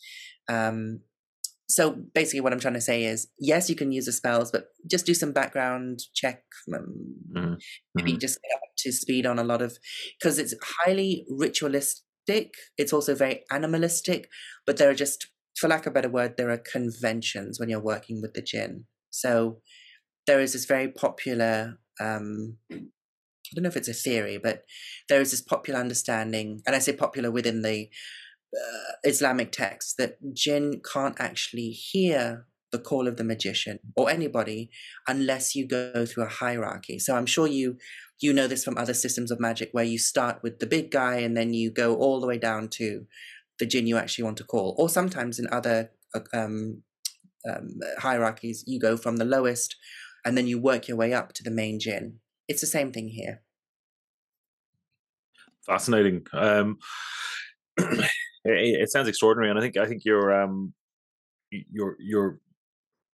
um, 0.47 1.01
so 1.69 1.91
basically 2.13 2.41
what 2.41 2.51
i'm 2.51 2.59
trying 2.59 2.73
to 2.73 2.81
say 2.81 3.03
is 3.03 3.27
yes 3.39 3.69
you 3.69 3.75
can 3.75 3.91
use 3.91 4.05
the 4.05 4.11
spells 4.11 4.51
but 4.51 4.69
just 4.89 5.05
do 5.05 5.13
some 5.13 5.31
background 5.31 5.99
check 6.13 6.43
um, 6.73 7.15
mm-hmm. 7.35 7.53
maybe 7.95 8.11
mm-hmm. 8.11 8.19
just 8.19 8.39
get 8.41 8.55
up 8.55 8.69
to 8.77 8.91
speed 8.91 9.25
on 9.25 9.39
a 9.39 9.43
lot 9.43 9.61
of 9.61 9.77
because 10.19 10.39
it's 10.39 10.55
highly 10.83 11.25
ritualistic 11.29 12.53
it's 12.77 12.93
also 12.93 13.15
very 13.15 13.43
animalistic 13.51 14.29
but 14.65 14.77
there 14.77 14.89
are 14.89 14.95
just 14.95 15.27
for 15.57 15.67
lack 15.67 15.85
of 15.85 15.91
a 15.91 15.93
better 15.93 16.09
word 16.09 16.35
there 16.37 16.49
are 16.49 16.57
conventions 16.57 17.59
when 17.59 17.69
you're 17.69 17.79
working 17.79 18.21
with 18.21 18.33
the 18.33 18.41
jinn 18.41 18.85
so 19.09 19.59
there 20.27 20.39
is 20.39 20.53
this 20.53 20.65
very 20.65 20.87
popular 20.87 21.79
um, 22.01 22.57
I 23.51 23.55
don't 23.55 23.63
know 23.63 23.69
if 23.69 23.77
it's 23.77 23.87
a 23.87 23.93
theory, 23.93 24.37
but 24.37 24.63
there 25.07 25.21
is 25.21 25.31
this 25.31 25.41
popular 25.41 25.79
understanding, 25.79 26.61
and 26.67 26.75
I 26.75 26.79
say 26.79 26.93
popular 26.93 27.31
within 27.31 27.63
the 27.63 27.89
uh, 28.55 28.93
Islamic 29.03 29.51
texts 29.51 29.93
that 29.97 30.17
jinn 30.33 30.81
can't 30.81 31.19
actually 31.19 31.69
hear 31.69 32.47
the 32.71 32.79
call 32.79 33.07
of 33.07 33.17
the 33.17 33.23
magician 33.23 33.79
or 33.95 34.09
anybody 34.09 34.69
unless 35.07 35.55
you 35.55 35.67
go 35.67 36.05
through 36.05 36.23
a 36.23 36.29
hierarchy. 36.29 36.99
So 36.99 37.15
I'm 37.15 37.25
sure 37.25 37.47
you 37.47 37.77
you 38.21 38.33
know 38.33 38.47
this 38.47 38.65
from 38.65 38.77
other 38.77 38.93
systems 38.93 39.31
of 39.31 39.39
magic 39.39 39.69
where 39.71 39.85
you 39.85 39.97
start 39.97 40.43
with 40.43 40.59
the 40.59 40.67
big 40.67 40.91
guy 40.91 41.15
and 41.17 41.37
then 41.37 41.53
you 41.53 41.71
go 41.71 41.95
all 41.95 42.19
the 42.19 42.27
way 42.27 42.37
down 42.37 42.67
to 42.67 43.05
the 43.59 43.65
jinn 43.65 43.87
you 43.87 43.97
actually 43.97 44.25
want 44.25 44.37
to 44.37 44.43
call. 44.43 44.75
Or 44.77 44.89
sometimes 44.89 45.39
in 45.39 45.47
other 45.51 45.91
uh, 46.13 46.19
um, 46.33 46.83
um, 47.49 47.79
hierarchies, 47.99 48.63
you 48.67 48.79
go 48.79 48.97
from 48.97 49.17
the 49.17 49.25
lowest 49.25 49.75
and 50.25 50.37
then 50.37 50.47
you 50.47 50.59
work 50.59 50.87
your 50.87 50.97
way 50.97 51.13
up 51.13 51.33
to 51.33 51.43
the 51.43 51.51
main 51.51 51.79
jinn. 51.79 52.19
It's 52.47 52.61
the 52.61 52.67
same 52.67 52.91
thing 52.91 53.09
here. 53.09 53.41
Fascinating. 55.65 56.25
Um, 56.33 56.79
it, 58.57 58.91
sounds 58.91 59.07
extraordinary, 59.07 59.49
and 59.49 59.59
I 59.59 59.61
think 59.61 59.77
I 59.77 59.85
think 59.85 60.05
your 60.05 60.41
um 60.41 60.73
your 61.49 61.95
your 61.99 62.39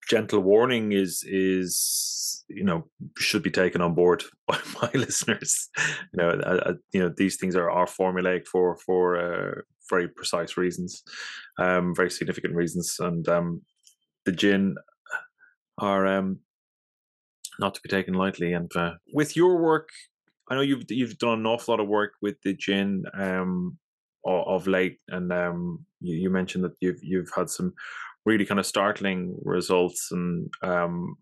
gentle 0.08 0.40
warning 0.40 0.92
is 0.92 1.24
is 1.26 2.44
you 2.48 2.64
know 2.64 2.84
should 3.18 3.42
be 3.42 3.50
taken 3.50 3.80
on 3.80 3.94
board 3.94 4.22
by 4.48 4.58
my 4.80 4.90
listeners. 4.94 5.68
You 6.12 6.18
know, 6.18 6.40
I, 6.44 6.70
I, 6.70 6.72
you 6.92 7.00
know 7.00 7.12
these 7.16 7.36
things 7.36 7.56
are 7.56 7.70
are 7.70 7.86
formulaic 7.86 8.46
for 8.46 8.76
for 8.76 9.16
uh, 9.16 9.60
very 9.90 10.08
precise 10.08 10.56
reasons, 10.56 11.02
um, 11.58 11.94
very 11.94 12.10
significant 12.10 12.54
reasons, 12.54 12.96
and 12.98 13.28
um, 13.28 13.62
the 14.24 14.32
jinn 14.32 14.76
are 15.78 16.06
um 16.06 16.38
not 17.58 17.74
to 17.74 17.80
be 17.82 17.88
taken 17.88 18.14
lightly. 18.14 18.52
And 18.52 18.70
uh, 18.76 18.94
with 19.12 19.36
your 19.36 19.62
work, 19.62 19.88
I 20.50 20.54
know 20.54 20.60
you've 20.60 20.84
you've 20.88 21.18
done 21.18 21.40
an 21.40 21.46
awful 21.46 21.72
lot 21.72 21.80
of 21.80 21.88
work 21.88 22.12
with 22.20 22.36
the 22.42 22.54
jinn. 22.54 23.04
Um, 23.14 23.78
of 24.26 24.66
late, 24.66 24.98
and 25.08 25.32
um, 25.32 25.84
you, 26.00 26.16
you, 26.16 26.30
mentioned 26.30 26.64
that 26.64 26.76
you've 26.80 27.02
you've 27.02 27.30
had 27.34 27.50
some 27.50 27.74
really 28.24 28.46
kind 28.46 28.60
of 28.60 28.66
startling 28.66 29.36
results. 29.42 30.08
And 30.10 30.48
um, 30.62 31.16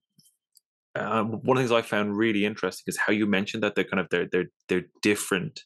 uh, 0.94 1.22
one 1.24 1.56
of 1.56 1.62
the 1.62 1.68
things 1.68 1.72
I 1.72 1.86
found 1.86 2.16
really 2.16 2.44
interesting 2.44 2.84
is 2.86 2.98
how 2.98 3.12
you 3.12 3.26
mentioned 3.26 3.62
that 3.62 3.74
they're 3.74 3.84
kind 3.84 4.00
of 4.00 4.08
they're 4.10 4.28
they're 4.30 4.50
they're 4.68 4.86
different 5.02 5.60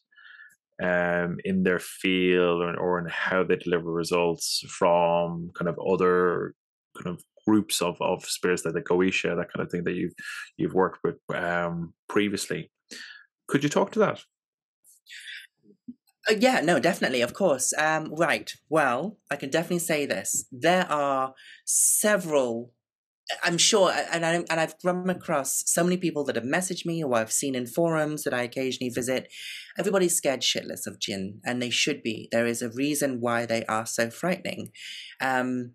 um, 0.81 1.37
in 1.43 1.63
their 1.63 1.79
feel 1.79 2.61
or, 2.61 2.75
or 2.77 2.99
in 2.99 3.07
how 3.09 3.43
they 3.43 3.55
deliver 3.55 3.91
results 3.91 4.63
from 4.69 5.49
kind 5.57 5.69
of 5.69 5.79
other 5.79 6.53
kind 6.95 7.07
of 7.15 7.23
groups 7.47 7.81
of, 7.81 7.99
of 8.01 8.25
spirits 8.25 8.65
like 8.65 8.73
the 8.73 8.81
Goetia, 8.81 9.35
that 9.35 9.51
kind 9.53 9.65
of 9.65 9.71
thing 9.71 9.83
that 9.85 9.93
you've 9.93 10.13
you've 10.57 10.73
worked 10.73 10.99
with 11.03 11.17
um, 11.33 11.93
previously. 12.09 12.71
Could 13.47 13.63
you 13.63 13.69
talk 13.69 13.91
to 13.91 13.99
that? 13.99 14.21
Uh, 16.29 16.33
yeah, 16.39 16.59
no, 16.61 16.79
definitely, 16.79 17.21
of 17.21 17.33
course. 17.33 17.73
Um, 17.77 18.13
right. 18.15 18.51
Well, 18.69 19.17
I 19.31 19.35
can 19.35 19.49
definitely 19.49 19.79
say 19.79 20.05
this. 20.05 20.45
There 20.51 20.85
are 20.91 21.33
several. 21.65 22.73
I'm 23.43 23.57
sure, 23.57 23.91
and 23.91 24.25
I 24.25 24.35
and 24.35 24.59
I've 24.59 24.75
come 24.79 25.09
across 25.09 25.63
so 25.65 25.83
many 25.83 25.97
people 25.97 26.23
that 26.25 26.35
have 26.35 26.45
messaged 26.45 26.85
me, 26.85 27.03
or 27.03 27.15
I've 27.15 27.31
seen 27.31 27.55
in 27.55 27.67
forums 27.67 28.23
that 28.23 28.33
I 28.33 28.43
occasionally 28.43 28.89
visit. 28.89 29.27
Everybody's 29.77 30.15
scared 30.15 30.41
shitless 30.41 30.87
of 30.87 30.99
jinn, 30.99 31.41
and 31.45 31.61
they 31.61 31.69
should 31.69 32.01
be. 32.03 32.29
There 32.31 32.45
is 32.45 32.61
a 32.61 32.69
reason 32.69 33.19
why 33.19 33.45
they 33.45 33.65
are 33.65 33.85
so 33.85 34.09
frightening. 34.09 34.71
Um, 35.19 35.73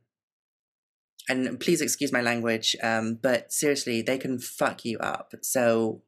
and 1.29 1.61
please 1.61 1.81
excuse 1.81 2.13
my 2.13 2.21
language, 2.21 2.75
um, 2.83 3.19
but 3.23 3.53
seriously, 3.53 4.03
they 4.03 4.19
can 4.19 4.39
fuck 4.39 4.85
you 4.85 4.99
up. 4.99 5.33
So 5.43 6.03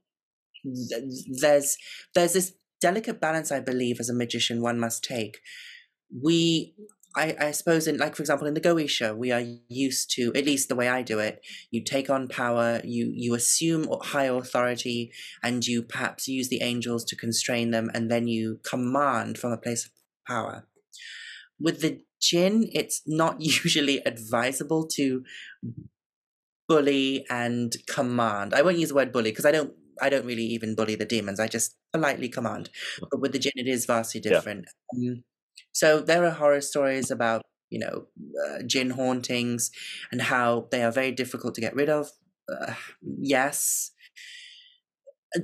there's 1.40 1.76
there's 2.14 2.32
this 2.32 2.54
delicate 2.80 3.20
balance 3.20 3.50
I 3.52 3.60
believe 3.60 4.00
as 4.00 4.08
a 4.08 4.14
magician 4.14 4.62
one 4.62 4.78
must 4.78 5.04
take. 5.04 5.38
We 6.22 6.74
I, 7.16 7.36
I 7.38 7.50
suppose 7.52 7.86
in 7.86 7.98
like 7.98 8.16
for 8.16 8.22
example 8.22 8.46
in 8.46 8.54
the 8.54 8.60
Goetia 8.60 9.16
we 9.16 9.30
are 9.30 9.42
used 9.68 10.10
to 10.12 10.32
at 10.34 10.44
least 10.44 10.68
the 10.68 10.74
way 10.74 10.88
I 10.88 11.02
do 11.02 11.18
it 11.18 11.40
you 11.70 11.82
take 11.82 12.10
on 12.10 12.28
power 12.28 12.80
you 12.84 13.12
you 13.14 13.34
assume 13.34 13.86
high 14.02 14.24
authority 14.24 15.12
and 15.42 15.64
you 15.64 15.82
perhaps 15.82 16.26
use 16.26 16.48
the 16.48 16.62
angels 16.62 17.04
to 17.06 17.16
constrain 17.16 17.70
them 17.70 17.90
and 17.94 18.10
then 18.10 18.26
you 18.26 18.60
command 18.68 19.38
from 19.38 19.52
a 19.52 19.58
place 19.58 19.84
of 19.84 19.92
power 20.26 20.66
with 21.60 21.80
the 21.82 22.00
jinn 22.20 22.68
it's 22.72 23.02
not 23.06 23.40
usually 23.64 23.98
advisable 24.04 24.86
to 24.86 25.22
bully 26.68 27.24
and 27.30 27.76
command 27.86 28.54
I 28.54 28.62
won't 28.62 28.78
use 28.78 28.88
the 28.88 28.94
word 28.96 29.12
bully 29.12 29.30
because 29.30 29.46
I 29.46 29.52
don't 29.52 29.74
I 30.00 30.08
don't 30.08 30.26
really 30.26 30.44
even 30.46 30.74
bully 30.74 30.94
the 30.94 31.04
demons 31.04 31.40
I 31.40 31.48
just 31.48 31.76
politely 31.92 32.28
command 32.28 32.70
but 33.10 33.20
with 33.20 33.32
the 33.32 33.38
jinn 33.38 33.52
it 33.56 33.68
is 33.68 33.86
vastly 33.86 34.20
different 34.20 34.66
yeah. 34.92 35.10
um, 35.10 35.24
so 35.74 36.00
there 36.00 36.24
are 36.24 36.30
horror 36.30 36.60
stories 36.60 37.10
about, 37.10 37.42
you 37.68 37.80
know, 37.80 38.06
uh, 38.46 38.62
jinn 38.64 38.90
hauntings 38.90 39.70
and 40.12 40.22
how 40.22 40.68
they 40.70 40.82
are 40.82 40.92
very 40.92 41.10
difficult 41.10 41.54
to 41.56 41.60
get 41.60 41.74
rid 41.74 41.88
of. 41.88 42.10
Uh, 42.48 42.74
yes. 43.02 43.90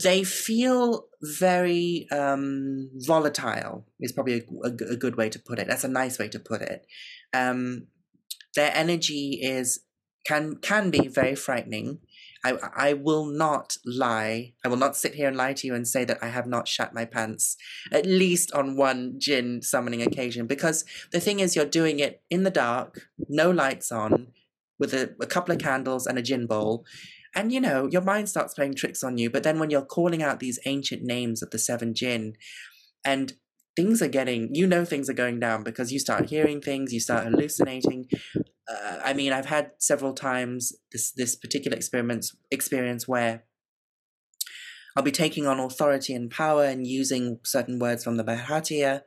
They 0.03 0.23
feel 0.23 1.09
very 1.21 2.07
um, 2.13 2.91
volatile, 2.95 3.87
is 3.99 4.13
probably 4.13 4.35
a, 4.35 4.69
a, 4.69 4.93
a, 4.93 4.97
good 4.97 5.17
way 5.17 5.29
to 5.29 5.39
put 5.41 5.59
it. 5.59 5.67
That's 5.67 5.83
a 5.83 5.89
nice 5.89 6.17
way 6.17 6.29
to 6.29 6.39
put 6.39 6.63
it. 6.63 6.87
Um, 7.35 7.89
their 8.55 8.71
energy 8.73 9.41
is 9.43 9.81
can 10.25 10.57
can 10.57 10.91
be 10.91 11.09
very 11.09 11.35
frightening 11.35 11.99
I, 12.45 12.57
I 12.75 12.93
will 12.95 13.27
not 13.27 13.77
lie. 13.85 14.55
I 14.65 14.69
will 14.69 14.77
not 14.77 14.97
sit 14.97 15.15
here 15.15 15.29
and 15.29 15.37
lie 15.37 15.53
to 15.53 15.67
you 15.67 15.75
and 15.75 15.87
say 15.87 16.05
that 16.05 16.19
I 16.23 16.29
have 16.29 16.47
not 16.47 16.69
shat 16.69 16.95
my 16.95 17.05
pants, 17.05 17.57
at 17.93 18.07
least 18.07 18.53
on 18.53 18.77
one 18.77 19.15
jinn 19.19 19.63
summoning 19.63 20.03
occasion. 20.03 20.47
Because 20.47 20.85
the 21.13 21.21
thing 21.21 21.41
is, 21.41 21.55
you're 21.55 21.67
doing 21.67 21.99
it 21.99 22.23
in 22.31 22.45
the 22.45 22.51
dark, 22.51 23.09
no 23.29 23.51
lights 23.51 23.93
on, 23.93 24.29
with 24.79 24.95
a, 24.95 25.15
a 25.21 25.27
couple 25.27 25.55
of 25.55 25.61
candles 25.61 26.07
and 26.07 26.19
a 26.19 26.23
jinn 26.23 26.47
bowl. 26.47 26.85
And 27.35 27.53
you 27.53 27.61
know, 27.61 27.89
your 27.91 28.03
mind 28.03 28.29
starts 28.29 28.55
playing 28.55 28.75
tricks 28.75 29.05
on 29.05 29.19
you. 29.19 29.31
But 29.31 29.43
then 29.43 29.59
when 29.59 29.71
you're 29.71 29.83
calling 29.83 30.23
out 30.23 30.41
these 30.41 30.59
ancient 30.65 31.03
names 31.03 31.43
of 31.43 31.51
the 31.51 31.59
seven 31.59 31.95
jinn, 31.95 32.37
and 33.05 33.35
things 33.77 34.03
are 34.03 34.09
getting, 34.09 34.55
you 34.55 34.67
know, 34.67 34.85
things 34.85 35.09
are 35.09 35.15
going 35.15 35.41
down 35.41 35.63
because 35.63 35.93
you 35.93 35.99
start 35.99 36.31
hearing 36.31 36.61
things, 36.61 36.93
you 36.93 37.01
start 37.01 37.25
hallucinating 37.25 38.09
uh, 38.71 39.01
I 39.05 39.13
mean, 39.13 39.33
I've 39.33 39.47
had 39.47 39.73
several 39.79 40.13
times 40.13 40.73
this 40.93 41.13
this 41.13 41.37
particular 41.37 41.77
experience 41.77 42.35
experience 42.51 43.09
where 43.09 43.45
I'll 44.97 45.03
be 45.03 45.13
taking 45.13 45.47
on 45.47 45.61
authority 45.61 46.15
and 46.15 46.31
power 46.31 46.65
and 46.65 46.87
using 46.87 47.39
certain 47.45 47.79
words 47.79 48.05
from 48.05 48.17
the 48.17 48.25
Bharatiya. 48.25 49.03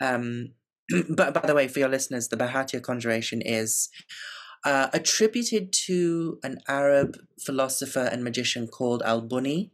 Um, 0.00 0.50
but 1.08 1.34
by 1.34 1.46
the 1.46 1.54
way, 1.54 1.68
for 1.68 1.78
your 1.78 1.88
listeners, 1.88 2.28
the 2.28 2.36
Bharatiya 2.36 2.82
conjuration 2.82 3.40
is 3.42 3.88
uh, 4.64 4.88
attributed 4.92 5.72
to 5.72 6.38
an 6.42 6.58
Arab 6.68 7.16
philosopher 7.40 8.08
and 8.12 8.24
magician 8.24 8.66
called 8.66 9.02
Al 9.04 9.20
Buni. 9.20 9.70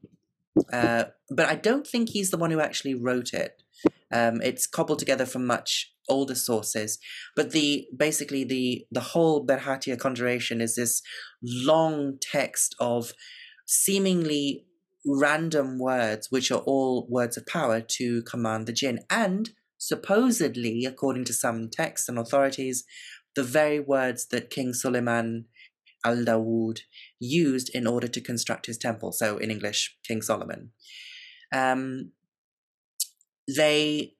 Uh, 0.72 1.04
but 1.30 1.46
I 1.46 1.54
don't 1.54 1.86
think 1.86 2.10
he's 2.10 2.30
the 2.30 2.38
one 2.38 2.50
who 2.50 2.60
actually 2.60 2.94
wrote 2.94 3.32
it. 3.32 3.62
Um, 4.10 4.40
it's 4.42 4.66
cobbled 4.66 4.98
together 4.98 5.26
from 5.26 5.46
much 5.46 5.92
older 6.08 6.34
sources, 6.34 6.98
but 7.36 7.52
the 7.52 7.86
basically 7.96 8.44
the 8.44 8.86
the 8.90 9.00
whole 9.00 9.46
Bharatiya 9.46 9.98
conjuration 9.98 10.60
is 10.60 10.76
this 10.76 11.02
long 11.42 12.18
text 12.20 12.74
of 12.80 13.12
seemingly 13.66 14.64
random 15.04 15.78
words, 15.78 16.30
which 16.30 16.50
are 16.50 16.60
all 16.60 17.06
words 17.08 17.36
of 17.36 17.46
power 17.46 17.80
to 17.80 18.22
command 18.22 18.66
the 18.66 18.72
jinn, 18.72 19.00
and 19.10 19.50
supposedly, 19.78 20.84
according 20.84 21.24
to 21.24 21.32
some 21.32 21.68
texts 21.70 22.08
and 22.08 22.18
authorities, 22.18 22.84
the 23.34 23.42
very 23.42 23.78
words 23.78 24.26
that 24.28 24.50
King 24.50 24.74
Suleiman 24.74 25.46
al 26.04 26.24
Dawood 26.24 26.80
used 27.20 27.70
in 27.74 27.86
order 27.86 28.08
to 28.08 28.20
construct 28.20 28.66
his 28.66 28.78
temple. 28.78 29.12
So, 29.12 29.38
in 29.38 29.50
English, 29.50 29.96
King 30.06 30.22
Solomon. 30.22 30.70
Um, 31.52 32.12
they 33.48 34.14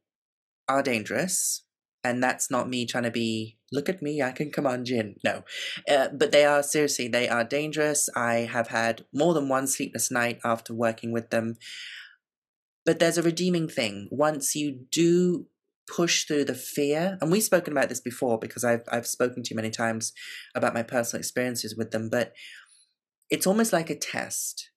are 0.68 0.82
dangerous 0.82 1.64
and 2.04 2.22
that's 2.22 2.50
not 2.50 2.68
me 2.68 2.86
trying 2.86 3.04
to 3.04 3.10
be 3.10 3.56
look 3.72 3.88
at 3.88 4.00
me 4.00 4.22
i 4.22 4.30
can 4.30 4.50
command 4.50 4.86
jinn 4.86 5.16
no. 5.24 5.42
Uh, 5.88 6.08
but 6.12 6.32
they 6.32 6.44
are 6.44 6.62
seriously 6.62 7.08
they 7.08 7.28
are 7.28 7.44
dangerous. 7.44 8.08
I 8.14 8.48
have 8.50 8.68
had 8.68 9.04
more 9.12 9.34
than 9.34 9.48
one 9.48 9.66
sleepless 9.66 10.10
night 10.10 10.38
after 10.44 10.74
working 10.74 11.12
with 11.12 11.30
them. 11.30 11.56
But 12.84 12.98
there's 12.98 13.18
a 13.18 13.22
redeeming 13.22 13.68
thing. 13.68 14.08
Once 14.10 14.54
you 14.54 14.86
do 14.90 15.46
push 15.86 16.24
through 16.24 16.44
the 16.44 16.54
fear 16.54 17.16
and 17.20 17.32
we've 17.32 17.42
spoken 17.42 17.72
about 17.72 17.88
this 17.88 18.00
before 18.00 18.38
because 18.38 18.62
i've 18.62 18.82
i've 18.92 19.06
spoken 19.06 19.42
to 19.42 19.50
you 19.50 19.56
many 19.56 19.70
times 19.70 20.12
about 20.54 20.74
my 20.74 20.82
personal 20.82 21.18
experiences 21.18 21.74
with 21.78 21.92
them 21.92 22.10
but 22.10 22.34
it's 23.30 23.46
almost 23.46 23.72
like 23.72 23.88
a 23.88 23.96
test 23.96 24.68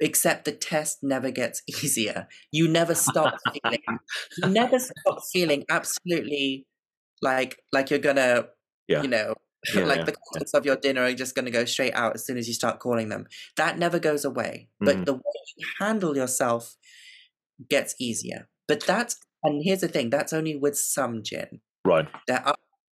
except 0.00 0.44
the 0.44 0.52
test 0.52 0.98
never 1.02 1.30
gets 1.30 1.62
easier. 1.68 2.28
You 2.52 2.68
never 2.68 2.94
stop 2.94 3.34
feeling, 3.52 3.82
you 4.38 4.48
never 4.48 4.78
stop 4.78 5.20
feeling 5.32 5.64
absolutely 5.70 6.66
like 7.22 7.58
like 7.72 7.90
you're 7.90 7.98
gonna, 7.98 8.46
yeah. 8.88 9.02
you 9.02 9.08
know, 9.08 9.34
yeah, 9.74 9.84
like 9.84 9.98
yeah, 9.98 10.04
the 10.04 10.12
contents 10.12 10.54
of 10.54 10.66
your 10.66 10.76
dinner 10.76 11.02
are 11.02 11.14
just 11.14 11.34
gonna 11.34 11.50
go 11.50 11.64
straight 11.64 11.94
out 11.94 12.14
as 12.14 12.26
soon 12.26 12.36
as 12.36 12.48
you 12.48 12.54
start 12.54 12.80
calling 12.80 13.08
them. 13.08 13.26
That 13.56 13.78
never 13.78 13.98
goes 13.98 14.24
away. 14.24 14.68
Mm-hmm. 14.82 14.84
But 14.84 15.06
the 15.06 15.14
way 15.14 15.22
you 15.56 15.66
handle 15.80 16.16
yourself 16.16 16.76
gets 17.68 17.94
easier. 17.98 18.48
But 18.68 18.84
that's 18.84 19.16
and 19.42 19.62
here's 19.62 19.80
the 19.80 19.88
thing: 19.88 20.10
that's 20.10 20.32
only 20.32 20.56
with 20.56 20.76
some 20.76 21.22
jinn. 21.22 21.60
Right. 21.84 22.08
There 22.26 22.46
are 22.46 22.54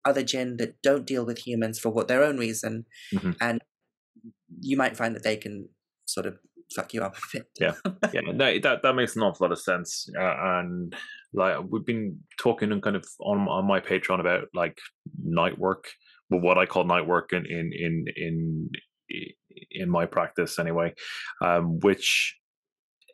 other 0.04 0.22
jinn 0.22 0.58
that 0.58 0.80
don't 0.82 1.06
deal 1.06 1.24
with 1.24 1.46
humans 1.46 1.78
for 1.78 1.88
what 1.88 2.08
their 2.08 2.22
own 2.22 2.36
reason, 2.38 2.84
mm-hmm. 3.12 3.32
and 3.40 3.62
you 4.60 4.76
might 4.76 4.96
find 4.96 5.14
that 5.16 5.22
they 5.22 5.36
can 5.36 5.68
sort 6.06 6.26
of 6.26 6.38
fuck 6.74 6.94
you 6.94 7.02
up 7.02 7.16
a 7.16 7.20
bit. 7.32 7.46
yeah, 7.60 7.74
yeah, 8.12 8.20
no, 8.20 8.58
that 8.60 8.82
that 8.82 8.94
makes 8.94 9.16
an 9.16 9.22
awful 9.22 9.46
lot 9.46 9.52
of 9.52 9.60
sense. 9.60 10.08
Uh, 10.18 10.34
and 10.38 10.94
like 11.32 11.58
we've 11.68 11.84
been 11.84 12.18
talking 12.38 12.72
and 12.72 12.82
kind 12.82 12.96
of 12.96 13.04
on 13.20 13.48
on 13.48 13.66
my 13.66 13.80
Patreon 13.80 14.20
about 14.20 14.48
like 14.54 14.78
night 15.22 15.58
work, 15.58 15.88
well, 16.30 16.40
what 16.40 16.58
I 16.58 16.66
call 16.66 16.84
night 16.84 17.06
work 17.06 17.32
in 17.32 17.44
in 17.46 17.72
in 17.76 18.04
in 18.16 18.70
in 19.70 19.90
my 19.90 20.06
practice 20.06 20.58
anyway, 20.58 20.94
um, 21.42 21.78
which 21.80 22.36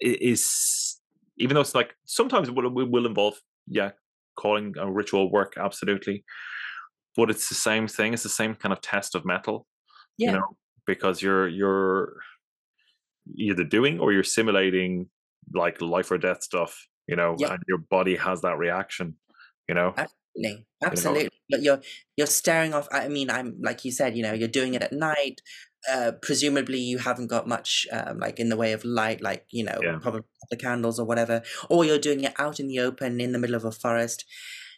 is 0.00 1.00
even 1.38 1.54
though 1.54 1.60
it's 1.60 1.74
like 1.74 1.94
sometimes 2.04 2.48
it 2.48 2.54
will, 2.54 2.66
it 2.80 2.90
will 2.90 3.06
involve 3.06 3.34
yeah 3.66 3.90
calling 4.38 4.74
a 4.78 4.90
ritual 4.90 5.30
work 5.30 5.54
absolutely, 5.58 6.24
but 7.16 7.30
it's 7.30 7.48
the 7.48 7.54
same 7.54 7.86
thing. 7.86 8.14
It's 8.14 8.22
the 8.22 8.28
same 8.28 8.54
kind 8.54 8.72
of 8.72 8.80
test 8.80 9.14
of 9.14 9.24
mettle, 9.24 9.66
yeah. 10.16 10.32
you 10.32 10.36
know, 10.38 10.56
because 10.86 11.22
you're 11.22 11.48
you're 11.48 12.14
either 13.36 13.64
doing 13.64 14.00
or 14.00 14.12
you're 14.12 14.24
simulating 14.24 15.08
like 15.54 15.80
life 15.80 16.10
or 16.10 16.18
death 16.18 16.42
stuff, 16.42 16.86
you 17.06 17.16
know, 17.16 17.36
and 17.38 17.62
your 17.68 17.78
body 17.78 18.16
has 18.16 18.42
that 18.42 18.58
reaction, 18.58 19.16
you 19.68 19.74
know. 19.74 19.94
Absolutely, 19.96 20.66
absolutely. 20.84 21.22
You 21.22 21.24
know? 21.24 21.30
But 21.50 21.62
you're 21.62 21.80
you're 22.16 22.26
staring 22.26 22.74
off. 22.74 22.88
I 22.92 23.08
mean, 23.08 23.30
I'm 23.30 23.56
like 23.60 23.84
you 23.84 23.92
said, 23.92 24.16
you 24.16 24.22
know, 24.22 24.32
you're 24.32 24.48
doing 24.48 24.74
it 24.74 24.82
at 24.82 24.92
night. 24.92 25.40
Uh, 25.90 26.12
presumably, 26.20 26.78
you 26.78 26.98
haven't 26.98 27.28
got 27.28 27.48
much 27.48 27.86
um, 27.90 28.18
like 28.18 28.38
in 28.38 28.50
the 28.50 28.56
way 28.56 28.72
of 28.72 28.84
light, 28.84 29.22
like 29.22 29.46
you 29.50 29.64
know, 29.64 29.78
yeah. 29.82 29.98
probably 30.00 30.22
the 30.50 30.56
candles 30.56 30.98
or 31.00 31.06
whatever, 31.06 31.42
or 31.68 31.84
you're 31.84 31.98
doing 31.98 32.22
it 32.22 32.34
out 32.38 32.60
in 32.60 32.68
the 32.68 32.78
open 32.78 33.20
in 33.20 33.32
the 33.32 33.38
middle 33.38 33.56
of 33.56 33.64
a 33.64 33.72
forest 33.72 34.24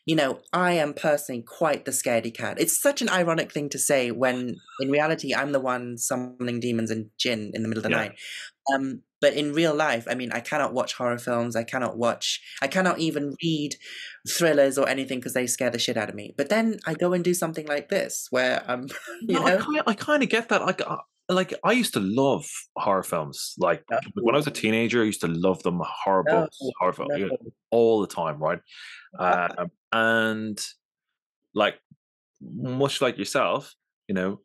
you 0.04 0.16
know, 0.16 0.40
I 0.52 0.72
am 0.72 0.94
personally 0.94 1.42
quite 1.42 1.84
the 1.84 1.92
scaredy 1.92 2.34
cat. 2.34 2.58
It's 2.58 2.80
such 2.80 3.02
an 3.02 3.08
ironic 3.08 3.52
thing 3.52 3.68
to 3.70 3.78
say 3.78 4.10
when 4.10 4.56
in 4.80 4.90
reality 4.90 5.34
I'm 5.34 5.52
the 5.52 5.60
one 5.60 5.96
summoning 5.96 6.58
demons 6.58 6.90
and 6.90 7.10
jinn 7.18 7.52
in 7.54 7.62
the 7.62 7.68
middle 7.68 7.84
of 7.84 7.90
the 7.90 7.96
yeah. 7.96 8.08
night. 8.08 8.12
Um, 8.74 9.02
but 9.20 9.34
in 9.34 9.52
real 9.52 9.74
life, 9.74 10.06
I 10.10 10.16
mean, 10.16 10.32
I 10.32 10.40
cannot 10.40 10.74
watch 10.74 10.94
horror 10.94 11.18
films. 11.18 11.54
I 11.54 11.62
cannot 11.62 11.96
watch, 11.96 12.40
I 12.60 12.66
cannot 12.66 12.98
even 12.98 13.36
read 13.42 13.76
thrillers 14.28 14.76
or 14.76 14.88
anything 14.88 15.20
because 15.20 15.34
they 15.34 15.46
scare 15.46 15.70
the 15.70 15.78
shit 15.78 15.96
out 15.96 16.08
of 16.08 16.16
me. 16.16 16.34
But 16.36 16.48
then 16.48 16.80
I 16.86 16.94
go 16.94 17.12
and 17.12 17.22
do 17.22 17.32
something 17.32 17.66
like 17.66 17.88
this 17.88 18.26
where 18.30 18.64
I'm, 18.66 18.88
you 19.22 19.38
no, 19.38 19.44
know. 19.44 19.82
I 19.86 19.94
kind 19.94 20.24
of 20.24 20.28
get 20.28 20.48
that. 20.48 20.62
Like, 20.62 20.82
uh, 20.84 20.96
like 21.28 21.54
I 21.62 21.70
used 21.70 21.94
to 21.94 22.00
love 22.00 22.48
horror 22.76 23.04
films. 23.04 23.54
Like 23.58 23.84
no. 23.88 24.00
when 24.20 24.34
I 24.34 24.38
was 24.38 24.48
a 24.48 24.52
teenager, 24.52 25.02
I 25.02 25.06
used 25.06 25.20
to 25.20 25.28
love 25.28 25.62
them. 25.62 25.80
Horror 25.84 26.24
no, 26.26 26.40
books, 26.40 26.58
horror 26.80 26.92
films, 26.92 27.30
all 27.70 28.00
the 28.00 28.08
time, 28.08 28.38
right? 28.38 28.58
Uh, 29.16 29.66
and 29.92 30.58
like 31.54 31.78
much 32.40 33.00
like 33.00 33.18
yourself, 33.18 33.74
you 34.08 34.14
know, 34.14 34.40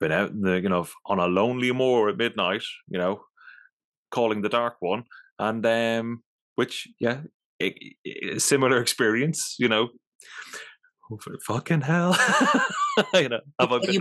been 0.00 0.12
out 0.12 0.30
in 0.30 0.40
the 0.40 0.60
you 0.60 0.68
know 0.68 0.86
on 1.06 1.18
a 1.18 1.26
lonely 1.26 1.72
moor 1.72 2.08
at 2.08 2.16
midnight, 2.16 2.64
you 2.88 2.98
know, 2.98 3.22
calling 4.10 4.42
the 4.42 4.48
dark 4.48 4.76
one, 4.80 5.04
and 5.38 5.64
um, 5.66 6.22
which 6.56 6.88
yeah, 7.00 7.20
it, 7.58 7.74
it, 8.04 8.42
similar 8.42 8.80
experience, 8.82 9.56
you 9.58 9.68
know. 9.68 9.88
Oh, 11.12 11.18
fucking 11.46 11.82
hell, 11.82 12.16
you 13.14 13.28
know, 13.28 13.40
have 13.60 13.72
I 13.72 13.78
been 13.78 14.00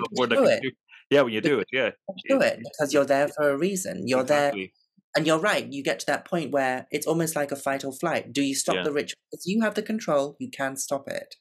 yeah, 1.09 1.21
when 1.21 1.33
you 1.33 1.41
do 1.41 1.59
it, 1.59 1.67
yeah, 1.71 1.91
do 2.27 2.39
it 2.41 2.59
because 2.59 2.93
you're 2.93 3.05
there 3.05 3.27
for 3.27 3.49
a 3.49 3.57
reason. 3.57 4.07
You're 4.07 4.21
exactly. 4.21 4.61
there 4.61 4.69
and 5.15 5.27
you're 5.27 5.39
right. 5.39 5.71
You 5.71 5.83
get 5.83 5.99
to 6.01 6.05
that 6.07 6.25
point 6.25 6.51
where 6.51 6.87
it's 6.91 7.07
almost 7.07 7.35
like 7.35 7.51
a 7.51 7.55
fight 7.55 7.83
or 7.85 7.93
flight. 7.93 8.33
Do 8.33 8.41
you 8.41 8.55
stop 8.55 8.75
yeah. 8.77 8.83
the 8.83 8.91
ritual? 8.93 9.19
If 9.31 9.41
you 9.45 9.61
have 9.61 9.75
the 9.75 9.81
control, 9.83 10.35
you 10.39 10.49
can 10.51 10.75
stop 10.77 11.07
it. 11.07 11.35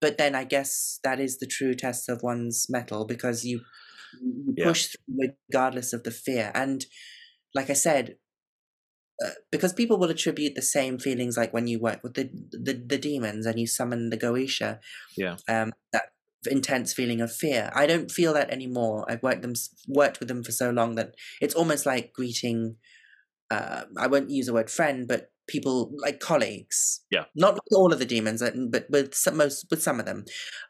but 0.00 0.18
then 0.18 0.34
I 0.34 0.44
guess 0.44 0.98
that 1.04 1.20
is 1.20 1.38
the 1.38 1.46
true 1.46 1.74
test 1.74 2.08
of 2.08 2.22
one's 2.22 2.66
mettle 2.68 3.04
because 3.06 3.44
you, 3.44 3.60
you 4.20 4.54
Yeah. 4.56 4.64
push 4.66 4.88
through 4.88 5.30
regardless 5.50 5.92
of 5.92 6.02
the 6.02 6.10
fear. 6.10 6.50
And 6.54 6.84
like 7.54 7.70
I 7.70 7.74
said, 7.74 8.16
uh, 9.24 9.30
because 9.52 9.72
people 9.72 9.98
will 9.98 10.10
attribute 10.10 10.54
the 10.54 10.62
same 10.62 10.98
feelings 10.98 11.36
like 11.36 11.52
when 11.52 11.66
you 11.68 11.78
work 11.80 12.02
with 12.02 12.14
the 12.14 12.30
the, 12.50 12.74
the 12.74 12.98
demons 12.98 13.46
and 13.46 13.58
you 13.60 13.66
summon 13.66 14.10
the 14.10 14.16
Goetia. 14.18 14.80
Yeah. 15.16 15.36
Um, 15.48 15.72
that 15.92 16.04
intense 16.50 16.92
feeling 16.92 17.20
of 17.20 17.32
fear. 17.32 17.70
I 17.74 17.86
don't 17.86 18.10
feel 18.10 18.34
that 18.34 18.50
anymore. 18.50 19.04
I've 19.08 19.22
worked 19.22 19.42
them 19.42 19.54
worked 19.88 20.20
with 20.20 20.28
them 20.28 20.42
for 20.42 20.52
so 20.52 20.70
long 20.70 20.94
that 20.96 21.14
it's 21.40 21.54
almost 21.54 21.86
like 21.86 22.12
greeting. 22.12 22.76
Uh, 23.50 23.84
I 23.98 24.06
won't 24.06 24.30
use 24.30 24.46
the 24.46 24.54
word 24.54 24.70
friend, 24.70 25.06
but 25.06 25.32
people 25.46 25.92
like 25.98 26.20
colleagues. 26.20 27.00
Yeah. 27.10 27.24
Not 27.34 27.54
with 27.54 27.74
all 27.74 27.92
of 27.92 27.98
the 27.98 28.04
demons, 28.04 28.42
but 28.70 28.86
with 28.88 29.14
some, 29.14 29.36
most 29.36 29.66
with 29.70 29.82
some 29.82 30.00
of 30.00 30.06
them. 30.06 30.24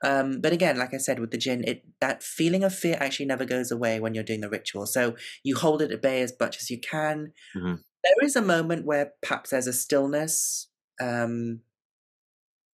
Um, 0.04 0.40
but 0.40 0.52
again, 0.52 0.78
like 0.78 0.94
I 0.94 0.98
said, 0.98 1.18
with 1.18 1.30
the 1.30 1.38
jinn, 1.38 1.62
it 1.66 1.84
that 2.00 2.22
feeling 2.22 2.64
of 2.64 2.74
fear 2.74 2.96
actually 3.00 3.26
never 3.26 3.44
goes 3.44 3.70
away 3.70 4.00
when 4.00 4.14
you're 4.14 4.24
doing 4.24 4.40
the 4.40 4.50
ritual. 4.50 4.86
So 4.86 5.14
you 5.44 5.56
hold 5.56 5.82
it 5.82 5.92
at 5.92 6.02
bay 6.02 6.22
as 6.22 6.32
much 6.40 6.56
as 6.60 6.70
you 6.70 6.80
can. 6.80 7.32
Mhm. 7.56 7.78
There 8.04 8.26
is 8.26 8.34
a 8.34 8.42
moment 8.42 8.84
where 8.84 9.12
perhaps 9.22 9.50
there's 9.50 9.68
a 9.68 9.72
stillness 9.72 10.68
um, 11.00 11.60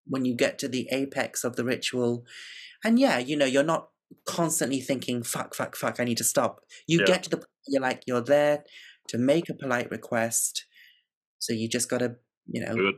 when 0.10 0.26
you 0.26 0.36
get 0.36 0.58
to 0.60 0.68
the 0.68 0.88
apex 0.92 1.44
of 1.44 1.56
the 1.56 1.64
ritual, 1.66 2.26
and 2.84 3.00
yeah, 3.00 3.18
you 3.18 3.36
know, 3.36 3.46
you're 3.46 3.64
not 3.64 3.90
constantly 4.26 4.80
thinking 4.82 5.24
"fuck, 5.24 5.54
fuck, 5.56 5.76
fuck," 5.76 6.00
I 6.00 6.04
need 6.06 6.18
to 6.18 6.24
stop. 6.24 6.62
You 6.88 7.00
Yeah. 7.00 7.06
get 7.06 7.24
to 7.24 7.30
the 7.30 7.38
point 7.38 7.50
you're 7.68 7.82
like 7.82 8.04
you're 8.08 8.22
there 8.24 8.64
to 9.10 9.18
make 9.18 9.50
a 9.50 9.54
polite 9.54 9.90
request, 9.92 10.66
so 11.40 11.54
you 11.54 11.68
just 11.70 11.90
gotta, 11.90 12.16
you 12.48 12.62
know, 12.66 12.76
Good. 12.76 12.96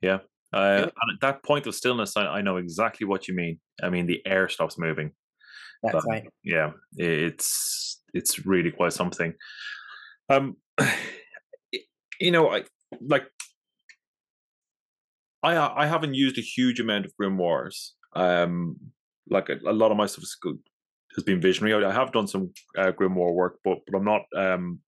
Yeah. 0.00 0.18
Uh, 0.52 0.86
at 0.86 1.20
that 1.20 1.42
point 1.42 1.66
of 1.66 1.74
stillness, 1.74 2.16
I, 2.16 2.26
I 2.26 2.40
know 2.40 2.56
exactly 2.56 3.06
what 3.06 3.28
you 3.28 3.34
mean. 3.34 3.60
I 3.82 3.90
mean, 3.90 4.06
the 4.06 4.22
air 4.26 4.48
stops 4.48 4.78
moving. 4.78 5.12
that's 5.82 5.94
but- 5.94 6.04
right. 6.08 6.26
Yeah, 6.42 6.72
it's 6.96 8.00
it's 8.14 8.46
really 8.46 8.70
quite 8.70 8.94
something. 8.94 9.34
Um, 10.30 10.56
you 12.20 12.30
know, 12.30 12.48
I 12.50 12.64
like. 13.00 13.26
I 15.42 15.56
I 15.56 15.86
haven't 15.86 16.14
used 16.14 16.38
a 16.38 16.42
huge 16.42 16.80
amount 16.80 17.06
of 17.06 17.12
grimoires. 17.20 17.90
Um, 18.14 18.76
like 19.30 19.48
a, 19.48 19.58
a 19.66 19.72
lot 19.72 19.90
of 19.90 19.96
my 19.96 20.06
stuff 20.06 20.24
good, 20.40 20.58
has 21.14 21.24
been 21.24 21.40
visionary. 21.40 21.84
I, 21.84 21.92
have 21.92 22.12
done 22.12 22.26
some 22.26 22.52
uh, 22.76 22.92
grimoire 22.92 23.34
work, 23.34 23.58
but 23.64 23.78
but 23.86 23.96
I'm 23.96 24.04
not 24.04 24.22
um 24.36 24.80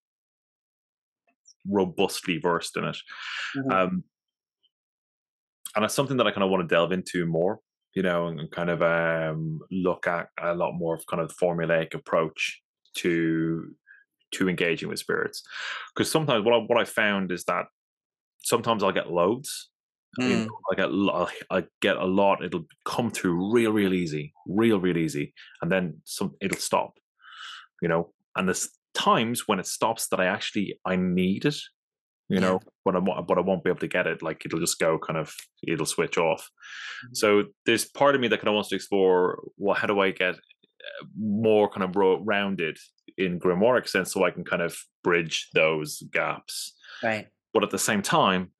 robustly 1.66 2.38
versed 2.38 2.76
in 2.76 2.84
it. 2.84 2.96
Mhm. 3.56 3.72
Um, 3.72 4.04
and 5.76 5.84
it's 5.84 5.94
something 5.94 6.16
that 6.16 6.26
I 6.26 6.32
kind 6.32 6.42
of 6.42 6.50
want 6.50 6.68
to 6.68 6.74
delve 6.74 6.92
into 6.92 7.26
more, 7.26 7.60
you 7.94 8.02
know, 8.02 8.26
and, 8.26 8.40
and 8.40 8.50
kind 8.50 8.70
of 8.70 8.82
um, 8.82 9.60
look 9.70 10.06
at 10.06 10.28
a 10.40 10.54
lot 10.54 10.72
more 10.72 10.94
of 10.94 11.06
kind 11.06 11.22
of 11.22 11.36
formulaic 11.36 11.94
approach 11.94 12.60
to 12.96 13.74
to 14.32 14.48
engaging 14.48 14.88
with 14.88 14.98
spirits. 14.98 15.42
Because 15.94 16.10
sometimes 16.10 16.44
what 16.44 16.54
I, 16.54 16.58
what 16.58 16.78
I 16.78 16.84
found 16.84 17.32
is 17.32 17.44
that 17.44 17.66
sometimes 18.38 18.82
I'll 18.82 18.92
get 18.92 19.10
loads. 19.10 19.69
I, 20.18 20.24
mean, 20.24 20.48
Mm. 20.48 20.50
I 20.72 20.74
get 20.74 21.46
I 21.50 21.64
get 21.80 21.96
a 21.96 22.04
lot. 22.04 22.42
It'll 22.44 22.66
come 22.84 23.10
through 23.10 23.52
real, 23.52 23.72
real 23.72 23.94
easy, 23.94 24.32
real, 24.46 24.80
real 24.80 24.96
easy, 24.96 25.32
and 25.62 25.70
then 25.70 26.00
some. 26.04 26.34
It'll 26.40 26.58
stop, 26.58 26.94
you 27.82 27.88
know. 27.88 28.12
And 28.36 28.48
there's 28.48 28.68
times 28.94 29.46
when 29.46 29.60
it 29.60 29.66
stops 29.66 30.08
that 30.08 30.20
I 30.20 30.26
actually 30.26 30.78
I 30.84 30.96
need 30.96 31.44
it, 31.44 31.56
you 32.28 32.36
Yeah. 32.36 32.40
know, 32.40 32.60
but 32.84 32.96
I 32.96 33.00
but 33.00 33.38
I 33.38 33.40
won't 33.42 33.62
be 33.62 33.70
able 33.70 33.80
to 33.80 33.88
get 33.88 34.06
it. 34.08 34.20
Like 34.22 34.44
it'll 34.44 34.58
just 34.60 34.80
go 34.80 34.98
kind 34.98 35.18
of 35.18 35.32
it'll 35.62 35.86
switch 35.86 36.18
off. 36.18 36.50
Mhm. 37.06 37.16
So 37.16 37.44
there's 37.66 37.84
part 37.88 38.14
of 38.16 38.20
me 38.20 38.28
that 38.28 38.38
kind 38.38 38.48
of 38.48 38.54
wants 38.54 38.70
to 38.70 38.76
explore. 38.76 39.40
Well, 39.58 39.76
how 39.76 39.86
do 39.86 40.00
I 40.00 40.10
get 40.10 40.34
uh, 40.34 41.04
more 41.16 41.68
kind 41.70 41.84
of 41.84 41.94
rounded 42.26 42.78
in 43.16 43.38
grimoire 43.38 43.86
sense, 43.86 44.12
so 44.12 44.24
I 44.24 44.30
can 44.32 44.44
kind 44.44 44.62
of 44.62 44.76
bridge 45.04 45.48
those 45.54 46.02
gaps 46.12 46.74
Right. 47.02 47.28
but 47.52 47.62
at 47.62 47.70
the 47.70 47.78
same 47.78 48.02
time 48.02 48.52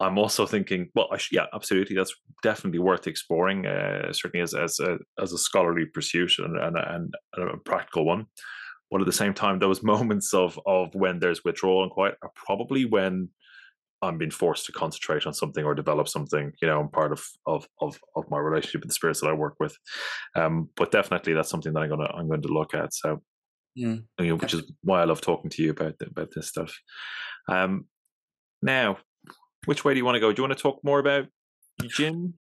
i'm 0.00 0.18
also 0.18 0.46
thinking 0.46 0.88
well 0.94 1.08
yeah 1.30 1.46
absolutely 1.54 1.96
that's 1.96 2.14
definitely 2.42 2.78
worth 2.78 3.06
exploring 3.06 3.66
uh, 3.66 4.12
certainly 4.12 4.42
as 4.42 4.54
as 4.54 4.78
a, 4.80 4.98
as 5.20 5.32
a 5.32 5.38
scholarly 5.38 5.86
pursuit 5.86 6.38
and, 6.38 6.56
and, 6.56 6.76
and 6.76 7.14
a 7.36 7.56
practical 7.58 8.04
one 8.04 8.26
but 8.90 9.00
at 9.00 9.06
the 9.06 9.12
same 9.12 9.34
time 9.34 9.58
those 9.58 9.82
moments 9.94 10.32
of 10.34 10.58
of 10.66 10.94
when 10.94 11.18
there's 11.18 11.44
withdrawal 11.44 11.82
and 11.82 11.92
quiet 11.92 12.16
are 12.22 12.32
probably 12.34 12.84
when 12.84 13.28
i'm 14.02 14.18
being 14.18 14.30
forced 14.30 14.64
to 14.66 14.72
concentrate 14.72 15.26
on 15.26 15.34
something 15.34 15.64
or 15.64 15.74
develop 15.74 16.08
something 16.08 16.52
you 16.62 16.68
know 16.68 16.80
i'm 16.80 16.88
part 16.88 17.12
of 17.12 17.26
of 17.46 17.66
of, 17.80 17.98
of 18.14 18.24
my 18.30 18.38
relationship 18.38 18.82
with 18.82 18.88
the 18.88 18.94
spirits 18.94 19.20
that 19.20 19.28
i 19.28 19.32
work 19.32 19.56
with 19.58 19.76
um 20.36 20.68
but 20.76 20.92
definitely 20.92 21.32
that's 21.32 21.50
something 21.50 21.72
that 21.72 21.80
i'm 21.80 21.88
gonna 21.88 22.10
i'm 22.14 22.28
going 22.28 22.42
to 22.42 22.48
look 22.48 22.74
at 22.74 22.94
so 22.94 23.20
Mm. 23.78 24.04
you 24.18 24.26
know, 24.26 24.36
which 24.36 24.54
is 24.54 24.70
why 24.82 25.00
I 25.00 25.04
love 25.04 25.20
talking 25.20 25.50
to 25.50 25.62
you 25.62 25.70
about 25.70 25.94
about 26.04 26.30
this 26.34 26.48
stuff. 26.48 26.76
Um, 27.48 27.86
now, 28.60 28.98
which 29.66 29.84
way 29.84 29.94
do 29.94 29.98
you 29.98 30.04
want 30.04 30.16
to 30.16 30.20
go? 30.20 30.32
Do 30.32 30.40
you 30.42 30.48
want 30.48 30.56
to 30.56 30.62
talk 30.62 30.80
more 30.84 30.98
about 30.98 31.26
jinn? 31.96 32.34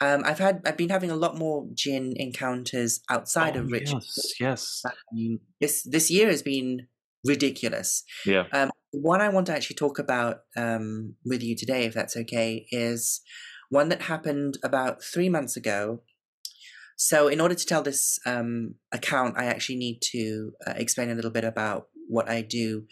Um, 0.00 0.22
I've 0.24 0.38
had 0.38 0.60
I've 0.66 0.76
been 0.76 0.88
having 0.90 1.10
a 1.10 1.16
lot 1.16 1.36
more 1.38 1.66
jinn 1.72 2.12
encounters 2.16 3.00
outside 3.08 3.56
Oh, 3.56 3.60
of 3.60 3.70
ritual. 3.70 4.00
yes, 4.00 4.32
yes, 4.40 4.82
this 5.60 5.82
this 5.82 6.10
year 6.10 6.28
has 6.28 6.42
been 6.42 6.88
ridiculous. 7.24 8.04
yeah, 8.26 8.44
Um, 8.52 8.70
what 8.90 9.20
I 9.20 9.28
want 9.28 9.46
to 9.46 9.54
actually 9.54 9.76
talk 9.76 9.98
about 9.98 10.40
um, 10.56 11.14
with 11.24 11.42
you 11.42 11.56
today, 11.56 11.84
if 11.84 11.94
that's 11.94 12.16
okay, 12.16 12.66
is 12.70 13.22
one 13.70 13.88
that 13.88 14.02
happened 14.02 14.58
about 14.62 15.02
three 15.02 15.28
months 15.28 15.56
ago. 15.56 16.02
So, 16.96 17.26
in 17.28 17.40
order 17.40 17.54
to 17.54 17.66
tell 17.66 17.82
this 17.82 18.18
um, 18.26 18.74
account, 18.92 19.36
I 19.36 19.46
actually 19.46 19.76
need 19.76 20.00
to 20.12 20.52
uh, 20.66 20.74
explain 20.76 21.10
a 21.10 21.14
little 21.14 21.30
bit 21.30 21.44
about 21.44 21.88
what 22.08 22.28
I 22.28 22.42
do. 22.42 22.84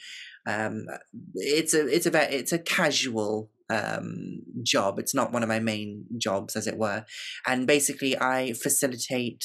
Um, 0.47 0.87
it's 1.35 1.73
a 1.75 1.87
it's 1.87 2.07
a 2.07 2.37
it's 2.39 2.53
a 2.53 2.59
casual 2.59 3.51
um, 3.71 4.43
job. 4.63 4.99
It's 4.99 5.15
not 5.15 5.33
one 5.33 5.43
of 5.43 5.49
my 5.49 5.61
main 5.61 6.05
jobs, 6.19 6.57
as 6.57 6.67
it 6.67 6.79
were. 6.79 7.05
And 7.47 7.67
basically, 7.67 8.19
I 8.19 8.53
facilitate 8.53 9.45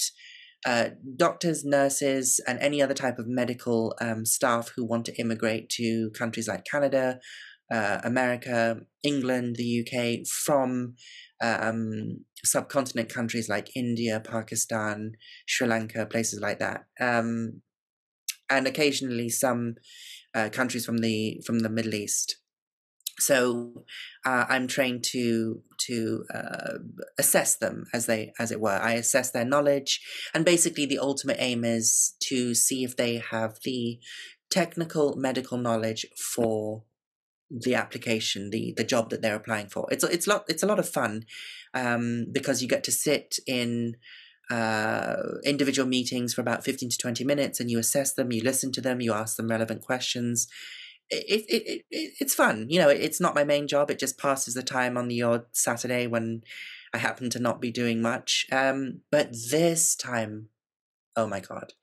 uh, 0.66 0.90
doctors, 1.16 1.64
nurses, 1.64 2.40
and 2.48 2.60
any 2.60 2.82
other 2.82 2.94
type 2.94 3.20
of 3.20 3.28
medical 3.28 3.96
um, 4.02 4.26
staff 4.26 4.72
who 4.76 4.86
want 4.86 5.06
to 5.06 5.16
immigrate 5.20 5.70
to 5.70 6.10
countries 6.18 6.48
like 6.48 6.66
Canada, 6.66 7.20
uh, 7.72 8.00
America, 8.04 8.78
England, 9.04 9.56
the 9.58 9.82
UK 9.86 10.26
from 10.46 10.96
um, 11.42 12.26
subcontinent 12.44 13.10
countries 13.10 13.50
like 13.50 13.76
India, 13.76 14.20
Pakistan, 14.20 15.14
Sri 15.46 15.68
Lanka, 15.68 16.06
places 16.06 16.40
like 16.40 16.60
that, 16.60 16.86
um, 17.00 17.62
and 18.50 18.68
occasionally 18.68 19.30
some 19.30 19.76
uh, 20.34 20.50
countries 20.50 20.86
from 20.86 21.00
the 21.00 21.42
from 21.46 21.60
the 21.60 21.70
Middle 21.70 21.94
East. 21.94 22.38
So 23.20 23.84
uh, 24.26 24.46
I'm 24.48 24.68
trained 24.68 25.04
to 25.06 25.64
to 25.88 26.26
uh, 26.34 26.74
assess 27.18 27.56
them 27.56 27.86
as 27.94 28.06
they 28.06 28.34
as 28.38 28.52
it 28.52 28.62
were. 28.62 28.80
I 28.80 28.94
assess 28.94 29.32
their 29.32 29.46
knowledge, 29.46 30.02
and 30.34 30.46
basically 30.46 30.86
the 30.86 31.00
ultimate 31.00 31.38
aim 31.40 31.64
is 31.64 32.16
to 32.30 32.54
see 32.54 32.84
if 32.84 32.96
they 32.96 33.18
have 33.18 33.60
the 33.64 34.00
technical 34.50 35.16
medical 35.16 35.58
knowledge 35.58 36.06
for 36.16 36.84
the 37.50 37.76
application, 37.76 38.50
the 38.52 38.74
the 38.78 38.84
job 38.84 39.10
that 39.10 39.22
they're 39.22 39.36
applying 39.36 39.68
for. 39.68 39.88
It's 39.92 40.04
it's 40.04 40.28
lot 40.28 40.46
it's 40.48 40.64
a 40.64 40.68
lot 40.68 40.80
of 40.80 40.88
fun 40.88 41.26
um, 41.74 42.28
because 42.32 42.62
you 42.62 42.68
get 42.68 42.84
to 42.84 42.92
sit 42.92 43.40
in 43.48 43.96
uh, 44.52 45.16
individual 45.44 45.88
meetings 45.88 46.34
for 46.34 46.42
about 46.42 46.64
fifteen 46.64 46.90
to 46.90 46.98
twenty 46.98 47.24
minutes, 47.24 47.60
and 47.60 47.72
you 47.72 47.80
assess 47.80 48.14
them, 48.14 48.32
you 48.32 48.44
listen 48.44 48.72
to 48.74 48.82
them, 48.82 49.02
you 49.02 49.14
ask 49.14 49.38
them 49.38 49.48
relevant 49.48 49.82
questions. 49.82 50.48
It, 51.10 51.46
it, 51.48 51.64
it, 51.64 51.86
it 51.90 52.14
it's 52.20 52.36
fun, 52.36 52.68
you 52.70 52.80
know. 52.80 52.90
It's 52.90 53.22
not 53.22 53.36
my 53.36 53.44
main 53.44 53.68
job. 53.68 53.90
It 53.90 54.00
just 54.00 54.18
passes 54.18 54.54
the 54.54 54.64
time 54.64 54.98
on 54.98 55.08
the 55.08 55.22
odd 55.22 55.46
Saturday 55.54 56.08
when 56.08 56.44
I 56.94 56.98
happen 56.98 57.30
to 57.30 57.40
not 57.40 57.62
be 57.62 57.72
doing 57.72 58.02
much. 58.02 58.46
Um, 58.52 59.02
but 59.12 59.32
this 59.50 59.96
time, 59.96 60.50
oh 61.16 61.28
my 61.28 61.40
god! 61.40 61.74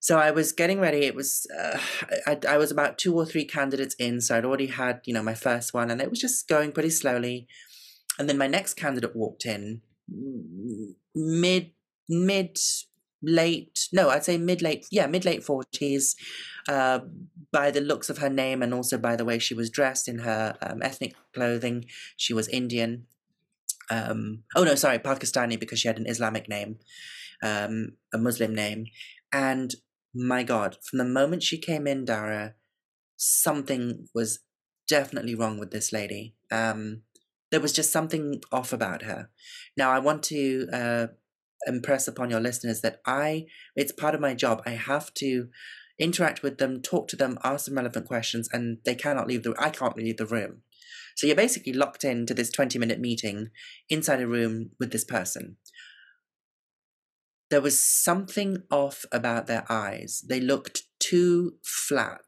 So 0.00 0.18
I 0.18 0.30
was 0.30 0.52
getting 0.52 0.78
ready. 0.78 0.98
It 0.98 1.14
was 1.14 1.46
uh, 1.58 1.78
I, 2.26 2.38
I 2.48 2.56
was 2.58 2.70
about 2.70 2.98
two 2.98 3.14
or 3.14 3.26
three 3.26 3.44
candidates 3.44 3.94
in, 3.96 4.20
so 4.20 4.36
I'd 4.36 4.44
already 4.44 4.68
had 4.68 5.00
you 5.04 5.12
know 5.12 5.22
my 5.22 5.34
first 5.34 5.74
one, 5.74 5.90
and 5.90 6.00
it 6.00 6.10
was 6.10 6.20
just 6.20 6.48
going 6.48 6.72
pretty 6.72 6.90
slowly. 6.90 7.46
And 8.18 8.28
then 8.28 8.38
my 8.38 8.46
next 8.46 8.74
candidate 8.74 9.14
walked 9.14 9.44
in, 9.44 9.82
mid 11.14 11.72
mid 12.08 12.56
late 13.22 13.88
no 13.92 14.10
I'd 14.10 14.24
say 14.24 14.38
mid 14.38 14.62
late 14.62 14.86
yeah 14.90 15.06
mid 15.06 15.24
late 15.24 15.42
forties, 15.42 16.16
uh, 16.68 17.00
by 17.52 17.70
the 17.70 17.80
looks 17.80 18.10
of 18.10 18.18
her 18.18 18.28
name 18.28 18.62
and 18.62 18.74
also 18.74 18.98
by 18.98 19.16
the 19.16 19.24
way 19.24 19.38
she 19.38 19.54
was 19.54 19.70
dressed 19.70 20.08
in 20.08 20.20
her 20.20 20.56
um, 20.62 20.82
ethnic 20.82 21.14
clothing, 21.34 21.86
she 22.16 22.34
was 22.34 22.48
Indian. 22.48 23.06
Um, 23.90 24.42
oh 24.56 24.64
no, 24.64 24.74
sorry, 24.74 24.98
Pakistani 24.98 25.58
because 25.58 25.78
she 25.78 25.88
had 25.88 25.98
an 25.98 26.08
Islamic 26.08 26.48
name, 26.48 26.78
um, 27.42 27.92
a 28.12 28.18
Muslim 28.18 28.54
name, 28.54 28.86
and 29.32 29.74
my 30.12 30.42
God, 30.42 30.76
from 30.82 30.98
the 30.98 31.04
moment 31.04 31.42
she 31.42 31.58
came 31.58 31.86
in, 31.86 32.04
Darragh, 32.04 32.54
something 33.16 34.08
was 34.14 34.40
definitely 34.88 35.34
wrong 35.34 35.58
with 35.58 35.70
this 35.70 35.92
lady. 35.92 36.34
Um, 36.50 37.02
there 37.50 37.60
was 37.60 37.72
just 37.72 37.92
something 37.92 38.40
off 38.50 38.72
about 38.72 39.02
her. 39.02 39.30
Now, 39.76 39.90
I 39.90 39.98
want 39.98 40.22
to 40.24 40.68
uh, 40.72 41.06
impress 41.66 42.08
upon 42.08 42.30
your 42.30 42.40
listeners 42.40 42.80
that 42.80 43.00
I, 43.06 43.46
it's 43.74 43.92
part 43.92 44.14
of 44.14 44.20
my 44.20 44.34
job. 44.34 44.62
I 44.66 44.70
have 44.70 45.12
to 45.14 45.48
interact 45.98 46.42
with 46.42 46.58
them, 46.58 46.82
talk 46.82 47.08
to 47.08 47.16
them, 47.16 47.38
ask 47.42 47.66
them 47.66 47.76
relevant 47.76 48.06
questions, 48.06 48.48
and 48.52 48.78
they 48.84 48.94
cannot 48.94 49.26
leave 49.26 49.42
the. 49.42 49.54
I 49.58 49.70
can't 49.70 49.96
leave 49.96 50.16
the 50.16 50.26
room. 50.26 50.62
So 51.16 51.26
you're 51.26 51.36
basically 51.36 51.72
locked 51.72 52.04
into 52.04 52.34
this 52.34 52.50
20 52.50 52.78
minute 52.78 53.00
meeting 53.00 53.48
inside 53.88 54.20
a 54.20 54.28
room 54.28 54.70
with 54.78 54.92
this 54.92 55.04
person. 55.04 55.56
There 57.48 57.62
was 57.62 57.82
something 57.82 58.64
off 58.70 59.04
about 59.12 59.46
their 59.46 59.64
eyes. 59.70 60.24
They 60.28 60.40
looked 60.40 60.82
too 60.98 61.54
flat. 61.62 62.24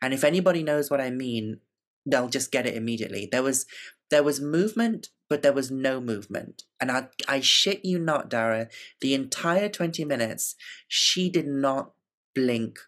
And 0.00 0.14
if 0.14 0.24
anybody 0.24 0.62
knows 0.62 0.90
what 0.90 1.00
I 1.00 1.10
mean, 1.10 1.60
they'll 2.06 2.28
just 2.28 2.50
get 2.50 2.66
it 2.66 2.74
immediately. 2.74 3.28
There 3.30 3.42
was 3.42 3.66
there 4.10 4.22
was 4.22 4.40
movement, 4.40 5.08
but 5.28 5.42
there 5.42 5.52
was 5.52 5.70
no 5.70 6.00
movement. 6.00 6.64
And 6.80 6.90
I 6.90 7.08
I 7.26 7.40
shit 7.40 7.84
you 7.84 7.98
not, 7.98 8.30
Darragh, 8.30 8.70
the 9.00 9.14
entire 9.14 9.68
20 9.68 10.04
minutes, 10.04 10.54
she 10.86 11.28
did 11.30 11.46
not 11.46 11.92
blink 12.34 12.78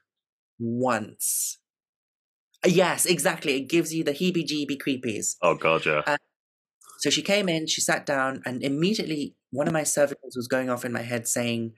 once. 0.59 1.59
Yes, 2.67 3.07
exactly. 3.07 3.57
It 3.57 3.69
gives 3.69 3.95
you 3.95 4.05
the 4.05 4.13
heebie 4.13 4.47
jeebie 4.47 4.81
creepies. 4.81 5.37
Oh, 5.41 5.55
God, 5.55 5.87
yeah. 5.87 6.03
Uh, 6.07 6.17
so 6.99 7.09
she 7.09 7.23
came 7.23 7.49
in, 7.49 7.67
she 7.67 7.81
sat 7.81 8.05
down, 8.05 8.43
and 8.45 8.63
immediately 8.63 9.35
one 9.51 9.67
of 9.67 9.73
my 9.73 9.83
servitors 9.83 10.35
was 10.37 10.47
going 10.47 10.69
off 10.69 10.85
in 10.85 10.93
my 10.93 11.03
head 11.03 11.27
saying, 11.27 11.73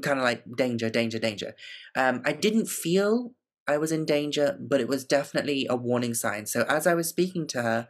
kind 0.00 0.18
of 0.18 0.24
like, 0.24 0.42
danger, 0.56 0.88
danger, 0.88 1.18
danger. 1.18 1.54
Um, 1.94 2.22
I 2.24 2.32
didn't 2.32 2.66
feel 2.66 3.34
I 3.68 3.76
was 3.76 3.92
in 3.92 4.06
danger, 4.06 4.58
but 4.58 4.80
it 4.80 4.88
was 4.88 5.04
definitely 5.04 5.66
a 5.68 5.76
warning 5.76 6.14
sign. 6.14 6.46
So 6.46 6.62
as 6.62 6.86
I 6.86 6.94
was 6.94 7.08
speaking 7.08 7.46
to 7.48 7.62
her, 7.62 7.88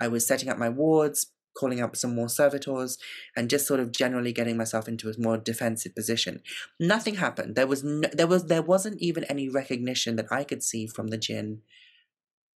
I 0.00 0.08
was 0.08 0.26
setting 0.26 0.48
up 0.48 0.58
my 0.58 0.68
wards, 0.68 1.32
calling 1.56 1.80
up 1.80 1.94
some 1.94 2.14
more 2.14 2.28
servitors, 2.28 2.98
and 3.36 3.48
just 3.48 3.66
sort 3.66 3.80
of 3.80 3.92
generally 3.92 4.32
getting 4.32 4.56
myself 4.56 4.88
into 4.88 5.08
a 5.08 5.14
more 5.18 5.38
defensive 5.38 5.94
position. 5.94 6.42
Nothing 6.80 7.16
happened. 7.16 7.54
There 7.54 7.66
was 7.66 7.84
no, 7.84 8.08
there 8.12 8.26
was 8.26 8.46
there 8.46 8.62
wasn't 8.62 9.00
even 9.00 9.24
any 9.24 9.48
recognition 9.48 10.16
that 10.16 10.32
I 10.32 10.44
could 10.44 10.62
see 10.62 10.86
from 10.86 11.08
the 11.08 11.18
jinn, 11.18 11.62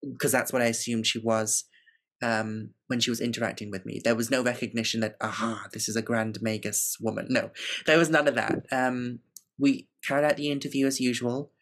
because 0.02 0.32
that's 0.32 0.52
what 0.52 0.62
I 0.62 0.66
assumed 0.66 1.06
she 1.06 1.18
was 1.18 1.64
um, 2.22 2.70
when 2.88 3.00
she 3.00 3.10
was 3.10 3.20
interacting 3.20 3.70
with 3.70 3.86
me. 3.86 4.00
There 4.02 4.16
was 4.16 4.30
no 4.30 4.42
recognition 4.42 5.00
that 5.00 5.16
aha, 5.20 5.68
this 5.72 5.88
is 5.88 5.96
a 5.96 6.02
grand 6.02 6.42
magus 6.42 6.96
woman. 7.00 7.26
No, 7.30 7.50
there 7.86 7.98
was 7.98 8.10
none 8.10 8.26
of 8.28 8.34
that. 8.34 8.66
Um, 8.72 9.20
we 9.58 9.88
carried 10.04 10.24
out 10.24 10.36
the 10.36 10.50
interview 10.50 10.86
as 10.86 11.00
usual. 11.00 11.52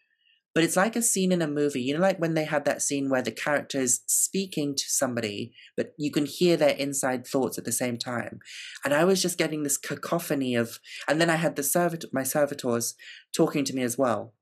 But 0.57 0.65
it's 0.65 0.75
like 0.75 0.97
a 0.97 1.03
scene 1.03 1.33
in 1.33 1.43
a 1.43 1.47
movie. 1.47 1.83
You 1.83 1.93
know, 1.93 2.01
like 2.01 2.19
when 2.19 2.33
they 2.33 2.47
had 2.47 2.65
that 2.65 2.81
scene 2.81 3.11
where 3.11 3.21
the 3.21 3.31
character 3.31 3.79
is 3.79 4.01
speaking 4.07 4.75
to 4.75 4.85
somebody, 4.89 5.53
but 5.77 5.93
you 5.99 6.11
can 6.11 6.25
hear 6.25 6.57
their 6.57 6.71
inside 6.71 7.27
thoughts 7.27 7.59
at 7.59 7.67
the 7.67 7.73
same 7.73 7.99
time. 7.99 8.39
And 8.83 8.95
I 8.95 9.05
was 9.05 9.21
just 9.21 9.37
getting 9.37 9.65
this 9.65 9.77
cacophony 9.77 10.55
of, 10.55 10.81
and 11.07 11.21
then 11.21 11.29
I 11.29 11.37
had 11.37 11.57
the 11.57 11.63
servitor, 11.63 12.09
my 12.11 12.23
servitors 12.23 12.95
talking 13.37 13.65
to 13.67 13.75
me 13.75 13.83
as 13.83 13.99
well. 13.99 14.33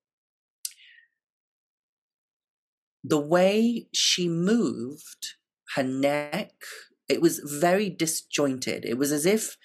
The 3.03 3.19
way 3.19 3.89
she 3.93 4.29
moved 4.29 5.35
her 5.75 5.83
neck, 5.83 6.53
it 7.09 7.21
was 7.21 7.41
very 7.41 7.91
disjointed. 7.91 8.85
It 8.85 8.99
was 8.99 9.11
as 9.11 9.27
if, 9.27 9.57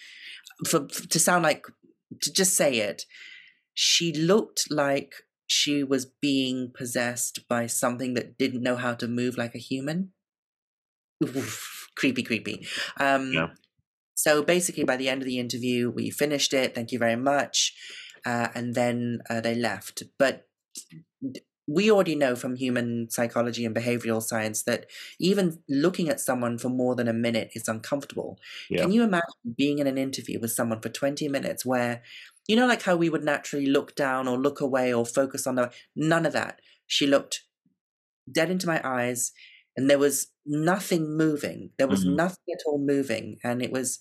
for 0.68 0.88
to 0.88 1.20
sound 1.20 1.44
like, 1.44 1.68
to 2.24 2.34
just 2.34 2.56
say 2.56 2.80
it, 2.80 3.04
she 3.76 4.12
looked 4.12 4.72
like 4.72 5.14
she 5.50 5.84
was 5.84 6.06
being 6.06 6.72
possessed 6.72 7.48
by 7.48 7.66
something 7.66 8.14
that 8.14 8.38
didn't 8.38 8.62
know 8.62 8.76
how 8.76 8.94
to 8.94 9.08
move 9.08 9.36
like 9.36 9.56
a 9.56 9.60
human. 9.60 10.12
Oof, 11.24 11.90
creepy, 11.98 12.22
creepy. 12.22 12.68
Um, 13.00 13.34
yeah. 13.34 13.48
So 14.14 14.44
basically, 14.44 14.84
by 14.84 14.96
the 14.96 15.10
end 15.10 15.22
of 15.22 15.26
the 15.26 15.40
interview, 15.40 15.90
we 15.90 16.12
finished 16.12 16.54
it. 16.54 16.76
Thank 16.76 16.92
you 16.92 17.00
very 17.00 17.16
much. 17.16 17.74
Uh, 18.26 18.50
and 18.54 18.76
then 18.76 19.22
uh, 19.30 19.42
they 19.42 19.56
left. 19.56 20.04
But 20.20 20.48
we 21.68 21.90
already 21.90 22.16
know 22.16 22.36
from 22.36 22.56
human 22.56 23.10
psychology 23.10 23.66
and 23.66 23.76
behavioral 23.76 24.22
science 24.22 24.64
that 24.64 24.86
even 25.20 25.60
looking 25.68 26.10
at 26.10 26.20
someone 26.20 26.58
for 26.58 26.70
more 26.70 26.96
than 26.96 27.08
a 27.08 27.14
minute 27.14 27.52
is 27.54 27.68
uncomfortable. 27.68 28.40
Yeah. 28.70 28.82
Can 28.82 28.92
you 28.92 29.04
imagine 29.04 29.56
being 29.58 29.80
in 29.80 29.88
an 29.88 29.98
interview 29.98 30.40
with 30.40 30.52
someone 30.52 30.82
for 30.82 30.90
20 30.90 31.28
minutes 31.28 31.66
where 31.66 32.02
you 32.50 32.56
know, 32.56 32.66
like 32.66 32.82
how 32.82 32.96
we 32.96 33.12
would 33.12 33.24
naturally 33.24 33.68
look 33.68 33.96
down 33.96 34.28
or 34.28 34.36
look 34.36 34.60
away 34.60 34.92
or 34.92 35.06
focus 35.06 35.46
on 35.46 35.54
the. 35.54 35.72
None 35.96 36.26
of 36.26 36.34
that. 36.34 36.60
She 36.88 37.06
looked 37.06 37.42
dead 38.30 38.50
into 38.50 38.66
my 38.66 38.82
eyes, 38.84 39.32
and 39.78 39.88
there 39.88 40.00
was 40.00 40.32
nothing 40.48 41.16
moving. 41.16 41.70
There 41.78 41.88
was 41.88 42.04
mm-hmm. 42.04 42.16
nothing 42.16 42.44
at 42.52 42.64
all 42.66 42.84
moving, 42.84 43.38
and 43.44 43.62
it 43.62 43.72
was 43.72 44.00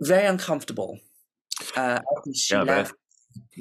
very 0.00 0.26
uncomfortable. 0.26 0.98
Uh, 1.76 2.00
she 2.34 2.54
yeah, 2.54 2.62
left. 2.62 2.94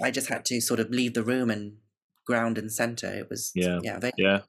I 0.01 0.09
just 0.09 0.27
had 0.29 0.43
to 0.45 0.59
sort 0.59 0.79
of 0.79 0.89
leave 0.89 1.13
the 1.13 1.23
room 1.23 1.51
and 1.51 1.73
ground 2.25 2.57
and 2.57 2.71
center. 2.71 3.13
It 3.13 3.27
was 3.29 3.51
yeah, 3.53 3.77
yeah, 3.83 3.99
very- 3.99 4.13
yeah. 4.17 4.39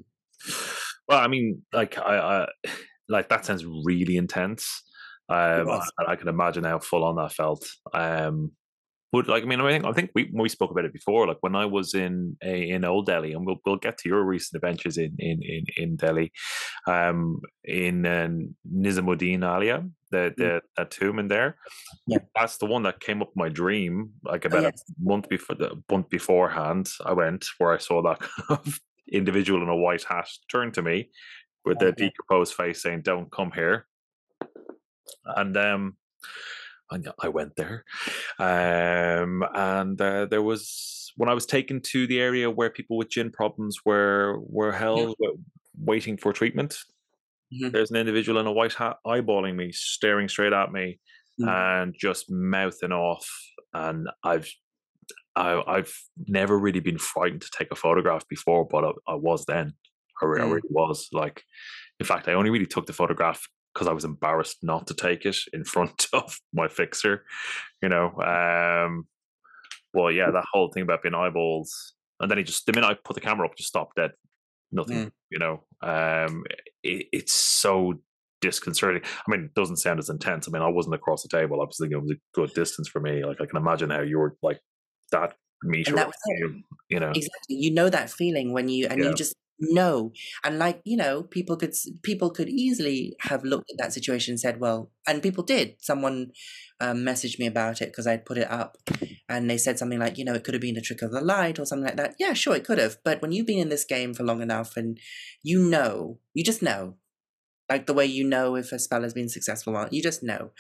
Well, 1.07 1.19
I 1.19 1.29
mean, 1.29 1.65
like 1.71 1.99
I, 1.99 2.17
I 2.17 2.47
like 3.11 3.29
that 3.29 3.45
sounds 3.45 3.67
really 3.67 4.17
intense. 4.17 4.85
Um, 5.29 5.69
I 6.09 6.17
can 6.17 6.29
imagine 6.29 6.65
how 6.65 6.79
full 6.79 7.05
on 7.05 7.17
that 7.17 7.33
felt. 7.33 7.65
Um, 7.93 8.53
but 9.13 9.29
like 9.29 9.43
I 9.43 9.47
mean, 9.47 9.61
I 9.61 9.71
think 9.71 9.85
I 9.85 9.93
think 9.93 10.11
we 10.15 10.31
we 10.33 10.49
spoke 10.49 10.71
about 10.71 10.85
it 10.85 10.93
before. 10.93 11.27
Like 11.27 11.39
when 11.41 11.57
I 11.57 11.67
was 11.67 11.95
in 11.95 12.37
in 12.43 12.85
Old 12.85 13.07
Delhi, 13.07 13.33
and 13.33 13.45
we'll 13.45 13.61
we'll 13.67 13.77
get 13.77 13.99
to 13.99 14.09
your 14.09 14.23
recent 14.23 14.63
adventures 14.63 14.99
in 14.99 15.15
in 15.19 15.43
in, 15.43 15.65
in 15.77 15.97
Delhi, 15.97 16.33
um, 16.87 17.41
in 17.65 18.07
uh, 18.07 18.29
Nizamuddin 18.73 19.43
Aulia, 19.43 19.85
the 20.11 20.33
the 20.37 20.45
mm. 20.45 20.61
that 20.77 20.91
tomb 20.91 21.19
in 21.19 21.29
there. 21.29 21.57
Yeah, 22.07 22.19
that's 22.37 22.59
the 22.59 22.67
one 22.67 22.85
that 22.85 23.01
came 23.01 23.21
up 23.21 23.29
in 23.35 23.41
my 23.41 23.49
dream. 23.49 24.11
Like 24.25 24.45
about 24.45 24.61
oh, 24.61 24.63
yes. 24.67 24.83
a 24.89 25.09
month 25.09 25.29
before 25.29 25.57
the 25.57 25.83
month 25.91 26.09
beforehand, 26.09 26.89
I 27.05 27.13
went 27.13 27.45
where 27.59 27.73
I 27.73 27.79
saw 27.79 28.03
that 28.03 28.21
kind 28.49 28.61
of 28.67 28.81
individual 29.11 29.63
in 29.63 29.69
a 29.69 29.77
white 29.77 30.05
hat 30.05 30.29
turn 30.51 30.71
to 30.73 30.83
me 30.83 31.11
with 31.65 31.81
the 31.81 31.93
decomposed 31.93 32.55
face, 32.55 32.83
saying, 32.83 33.03
"Don't 33.03 33.31
come 33.33 33.51
here." 33.51 33.87
And 35.25 35.57
um 35.57 35.97
I 37.19 37.29
went 37.29 37.57
there, 37.57 37.85
um, 38.39 39.45
and 39.55 40.01
uh, 40.01 40.27
there 40.27 40.43
was 40.43 41.13
when 41.17 41.29
I 41.29 41.35
was 41.35 41.47
taken 41.47 41.81
to 41.83 42.07
the 42.07 42.21
area 42.21 42.51
where 42.51 42.71
people 42.71 42.97
with 42.97 43.11
jinn 43.11 43.31
problems 43.31 43.79
were 43.85 44.39
were 44.41 44.73
held, 44.73 45.17
yeah. 45.21 45.31
waiting 45.79 46.17
for 46.17 46.33
treatment. 46.33 46.77
Mm-hmm. 47.53 47.71
There's 47.71 47.91
an 47.91 47.97
individual 47.97 48.41
in 48.41 48.47
a 48.47 48.53
white 48.53 48.75
hat 48.75 48.97
eyeballing 49.07 49.57
me, 49.57 49.73
staring 49.73 50.29
straight 50.29 50.53
at 50.53 50.73
me, 50.73 50.99
mm-hmm. 51.41 51.49
and 51.49 51.95
just 51.99 52.31
mouthing 52.31 52.93
off. 52.93 53.29
And 53.73 54.09
I've 54.25 54.51
I, 55.37 55.63
I've 55.67 55.97
never 56.27 56.59
really 56.59 56.81
been 56.81 56.99
frightened 56.99 57.43
to 57.43 57.51
take 57.51 57.71
a 57.71 57.77
photograph 57.77 58.27
before, 58.29 58.67
but 58.67 58.85
I, 58.85 59.13
I 59.13 59.15
was 59.15 59.45
then. 59.47 59.75
I, 60.21 60.25
mm. 60.25 60.41
I 60.41 60.45
really 60.45 60.69
was. 60.71 61.09
Like, 61.13 61.43
in 61.99 62.07
fact, 62.07 62.29
I 62.29 62.35
only 62.35 62.51
really 62.51 62.67
took 62.67 62.87
the 62.87 62.93
photograph 62.93 63.47
because 63.75 63.89
I 63.89 63.93
was 63.93 64.05
embarrassed 64.05 64.59
not 64.63 64.87
to 64.89 64.95
take 64.95 65.25
it 65.25 65.37
in 65.53 65.65
front 65.65 66.07
of 66.13 66.39
my 66.53 66.69
fixer, 66.69 67.25
you 67.83 67.89
know. 67.89 68.11
Um, 68.21 69.07
well, 69.93 70.11
yeah, 70.11 70.31
that 70.31 70.45
whole 70.53 70.71
thing 70.73 70.83
about 70.83 71.03
being 71.03 71.15
eyeballs, 71.15 71.95
and 72.21 72.31
then 72.31 72.39
he 72.39 72.45
just 72.45 72.67
the 72.67 72.73
minute 72.73 72.89
I 72.89 72.95
put 73.05 73.15
the 73.15 73.21
camera 73.21 73.47
up, 73.47 73.57
just 73.57 73.69
stopped 73.69 73.97
dead, 73.97 74.13
nothing, 74.73 75.07
mm. 75.07 75.13
you 75.31 75.39
know. 75.39 75.65
Um, 75.83 76.45
it, 76.83 77.07
it's 77.13 77.33
so 77.33 77.95
disconcerting. 78.41 79.03
I 79.05 79.31
mean, 79.31 79.47
it 79.47 79.55
doesn't 79.55 79.77
sound 79.77 79.99
as 79.99 80.09
intense. 80.09 80.49
I 80.49 80.51
mean, 80.51 80.63
I 80.63 80.69
wasn't 80.69 80.95
across 80.95 81.23
the 81.23 81.29
table. 81.29 81.61
I 81.61 81.65
was 81.65 81.77
thinking 81.79 81.99
it 81.99 82.03
was 82.03 82.13
a 82.13 82.21
good 82.35 82.53
distance 82.55 82.89
for 82.89 83.01
me. 83.01 83.25
Like 83.25 83.41
I 83.41 83.47
can 83.47 83.57
imagine 83.57 83.91
how 83.91 84.03
you 84.03 84.19
were 84.19 84.37
like 84.43 84.61
that 85.13 85.35
meter, 85.63 85.95
you, 86.27 86.63
you 86.89 87.01
know. 87.01 87.11
Exactly, 87.11 87.57
you 87.57 87.73
know 87.73 87.91
that 87.91 88.11
feeling 88.11 88.53
when 88.53 88.69
you 88.69 88.87
and 88.87 89.01
yeah. 89.01 89.09
you 89.09 89.15
just 89.15 89.35
no 89.61 90.13
and 90.43 90.59
like 90.59 90.81
you 90.85 90.97
know 90.97 91.23
people 91.23 91.57
could 91.57 91.75
people 92.03 92.31
could 92.31 92.49
easily 92.49 93.15
have 93.21 93.45
looked 93.45 93.71
at 93.71 93.77
that 93.79 93.93
situation 93.93 94.33
and 94.33 94.41
said 94.41 94.61
well 94.61 94.91
and 95.07 95.23
people 95.23 95.43
did. 95.45 95.75
Someone 95.81 96.31
um, 96.81 96.99
messaged 96.99 97.39
me 97.39 97.47
about 97.47 97.83
it 97.83 97.87
because 97.87 98.07
i'd 98.07 98.25
put 98.25 98.39
it 98.39 98.51
up 98.51 98.79
and 99.29 99.51
they 99.51 99.59
said 99.59 99.79
something 99.79 99.99
like 99.99 100.17
you 100.17 100.25
know 100.25 100.35
it 100.35 100.45
could 100.45 100.55
have 100.55 100.61
been 100.63 100.77
a 100.77 100.81
trick 100.81 101.03
of 101.03 101.11
the 101.13 101.21
light 101.21 101.59
or 101.59 101.65
something 101.67 101.87
like 101.87 101.97
that. 101.97 102.15
Yeah 102.19 102.33
sure 102.33 102.57
it 102.57 102.65
could 102.65 102.79
have 102.79 102.99
but 103.05 103.21
when 103.23 103.33
you've 103.33 103.47
been 103.47 103.59
in 103.59 103.69
this 103.69 103.85
game 103.85 104.15
for 104.15 104.25
long 104.25 104.41
enough 104.43 104.77
and 104.77 104.99
you 105.43 105.61
know 105.63 106.19
you 106.35 106.45
just 106.45 106.63
know. 106.63 106.97
Like 107.69 107.87
the 107.87 107.95
way 107.95 108.05
you 108.07 108.25
know 108.25 108.57
if 108.57 108.73
a 108.73 108.81
spell 108.81 109.03
has 109.03 109.15
been 109.15 109.29
successful 109.29 109.77
or 109.77 109.83
not 109.83 109.93
you 109.93 110.03
just 110.03 110.23
know. 110.25 110.51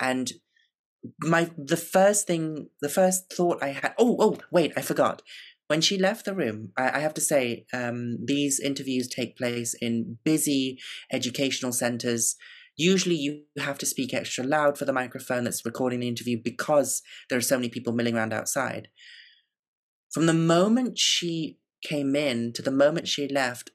And 0.00 0.32
my 1.20 1.50
the 1.56 1.76
first 1.76 2.26
thing 2.26 2.68
the 2.82 2.88
first 2.88 3.32
thought 3.32 3.62
i 3.62 3.68
had 3.68 3.94
oh 3.98 4.16
oh 4.20 4.36
wait 4.50 4.72
i 4.76 4.82
forgot 4.82 5.22
when 5.70 5.80
she 5.80 5.96
left 5.96 6.24
the 6.24 6.34
room, 6.34 6.72
I, 6.76 6.96
I 6.96 6.98
have 6.98 7.14
to 7.14 7.20
say, 7.20 7.64
um, 7.72 8.18
these 8.24 8.58
interviews 8.58 9.06
take 9.06 9.36
place 9.36 9.72
in 9.72 10.18
busy 10.24 10.80
educational 11.12 11.70
centers. 11.70 12.34
Usually, 12.76 13.14
you 13.14 13.42
have 13.56 13.78
to 13.78 13.86
speak 13.86 14.12
extra 14.12 14.42
loud 14.42 14.76
for 14.76 14.84
the 14.84 14.92
microphone 14.92 15.44
that's 15.44 15.64
recording 15.64 16.00
the 16.00 16.08
interview 16.08 16.36
because 16.42 17.02
there 17.28 17.38
are 17.38 17.40
so 17.40 17.56
many 17.56 17.68
people 17.68 17.92
milling 17.92 18.16
around 18.16 18.32
outside. 18.32 18.88
From 20.10 20.26
the 20.26 20.34
moment 20.34 20.98
she 20.98 21.60
came 21.84 22.16
in 22.16 22.52
to 22.54 22.62
the 22.62 22.72
moment 22.72 23.06
she 23.06 23.28
left, 23.28 23.70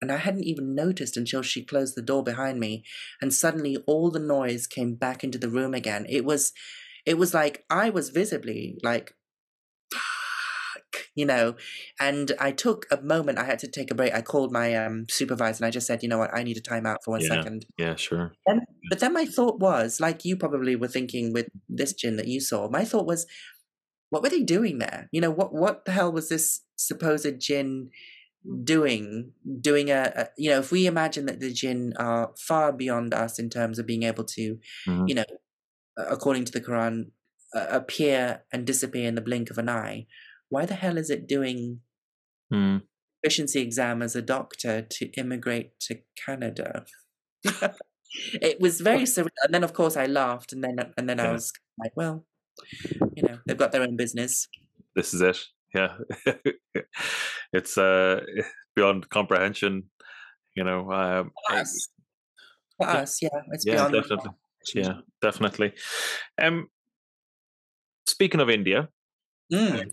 and 0.00 0.12
I 0.12 0.18
hadn't 0.18 0.44
even 0.44 0.76
noticed 0.76 1.16
until 1.16 1.42
she 1.42 1.64
closed 1.64 1.96
the 1.96 2.02
door 2.02 2.22
behind 2.22 2.60
me, 2.60 2.84
and 3.20 3.34
suddenly 3.34 3.78
all 3.88 4.12
the 4.12 4.20
noise 4.20 4.68
came 4.68 4.94
back 4.94 5.24
into 5.24 5.38
the 5.38 5.50
room 5.50 5.74
again. 5.74 6.06
It 6.08 6.24
was, 6.24 6.52
it 7.04 7.18
was 7.18 7.34
like 7.34 7.64
I 7.68 7.90
was 7.90 8.10
visibly 8.10 8.78
like, 8.84 9.16
you 11.14 11.26
know, 11.26 11.56
and 12.00 12.32
I 12.40 12.52
took 12.52 12.86
a 12.90 13.00
moment. 13.00 13.38
I 13.38 13.44
had 13.44 13.58
to 13.60 13.68
take 13.68 13.90
a 13.90 13.94
break. 13.94 14.14
I 14.14 14.22
called 14.22 14.52
my 14.52 14.74
um, 14.74 15.06
supervisor 15.08 15.64
and 15.64 15.68
I 15.68 15.70
just 15.70 15.86
said, 15.86 16.02
you 16.02 16.08
know 16.08 16.18
what, 16.18 16.34
I 16.34 16.42
need 16.42 16.56
a 16.56 16.60
timeout 16.62 16.98
for 17.04 17.12
one 17.12 17.20
Yeah. 17.20 17.28
second. 17.28 17.66
Yeah, 17.78 17.96
sure. 17.96 18.32
Then, 18.46 18.60
but 18.90 19.00
then 19.00 19.12
my 19.12 19.24
thought 19.24 19.58
was, 19.60 20.00
like 20.00 20.24
you 20.24 20.36
probably 20.36 20.76
were 20.76 20.88
thinking 20.88 21.32
with 21.32 21.48
this 21.68 21.92
jinn 21.92 22.16
that 22.16 22.28
you 22.28 22.40
saw, 22.40 22.68
my 22.68 22.84
thought 22.84 23.06
was, 23.06 23.26
what 24.10 24.22
were 24.22 24.28
they 24.28 24.42
doing 24.42 24.78
there? 24.78 25.08
You 25.12 25.20
know, 25.20 25.30
what 25.30 25.54
what 25.54 25.84
the 25.84 25.92
hell 25.92 26.12
was 26.12 26.28
this 26.28 26.60
supposed 26.76 27.40
jinn 27.40 27.90
doing? 28.64 29.32
Doing 29.60 29.90
a, 29.90 30.12
a 30.16 30.28
you 30.36 30.50
know, 30.50 30.58
if 30.58 30.70
we 30.72 30.86
imagine 30.86 31.26
that 31.26 31.40
the 31.40 31.52
jinn 31.52 31.94
are 31.98 32.32
far 32.38 32.72
beyond 32.72 33.14
us 33.14 33.38
in 33.38 33.48
terms 33.50 33.78
of 33.78 33.86
being 33.86 34.02
able 34.02 34.24
to, 34.24 34.58
Mhm. 34.86 35.08
you 35.08 35.14
know, 35.14 35.24
according 35.96 36.44
to 36.46 36.52
the 36.52 36.60
Quran, 36.60 37.10
uh, 37.54 37.66
appear 37.70 38.44
and 38.52 38.66
disappear 38.66 39.08
in 39.08 39.14
the 39.14 39.20
blink 39.20 39.50
of 39.50 39.58
an 39.58 39.68
eye, 39.68 40.06
why 40.52 40.66
the 40.66 40.74
hell 40.74 40.98
is 40.98 41.08
it 41.10 41.26
doing 41.26 41.80
Mm. 42.52 42.82
efficiency 43.22 43.60
exam 43.62 44.02
as 44.02 44.14
a 44.14 44.20
doctor 44.20 44.82
to 44.82 45.06
immigrate 45.22 45.70
to 45.80 45.92
Canada. 46.24 46.84
it 48.48 48.60
was 48.60 48.80
very 48.82 49.04
surreal. 49.04 49.30
And 49.44 49.54
then, 49.54 49.64
of 49.64 49.72
course, 49.72 49.96
I 49.96 50.06
laughed, 50.06 50.52
and 50.52 50.62
then 50.62 50.76
and 50.98 51.08
then 51.08 51.18
I 51.18 51.32
was 51.32 51.50
like, 51.82 51.92
well, 51.96 52.26
you 53.16 53.22
know, 53.22 53.38
they've 53.46 53.56
got 53.56 53.72
their 53.72 53.82
own 53.82 53.96
business. 53.96 54.48
This 54.94 55.14
is 55.14 55.22
it. 55.22 55.38
Yeah. 55.74 55.96
it's 57.58 57.78
uh 57.78 58.20
beyond 58.76 59.08
comprehension, 59.08 59.88
you 60.54 60.64
know. 60.64 60.80
Um, 60.92 61.30
For 61.48 61.56
us, 61.56 61.88
for 62.76 62.86
Yeah. 62.86 63.00
us, 63.02 63.22
yeah, 63.22 63.40
it's 63.52 63.64
yeah, 63.66 63.74
beyond. 63.88 63.92
definitely. 63.94 64.30
Yeah, 64.74 64.94
definitely. 65.22 65.72
Um 66.36 66.68
speaking 68.06 68.40
of 68.40 68.50
India, 68.50 68.88
Mm. 69.52 69.88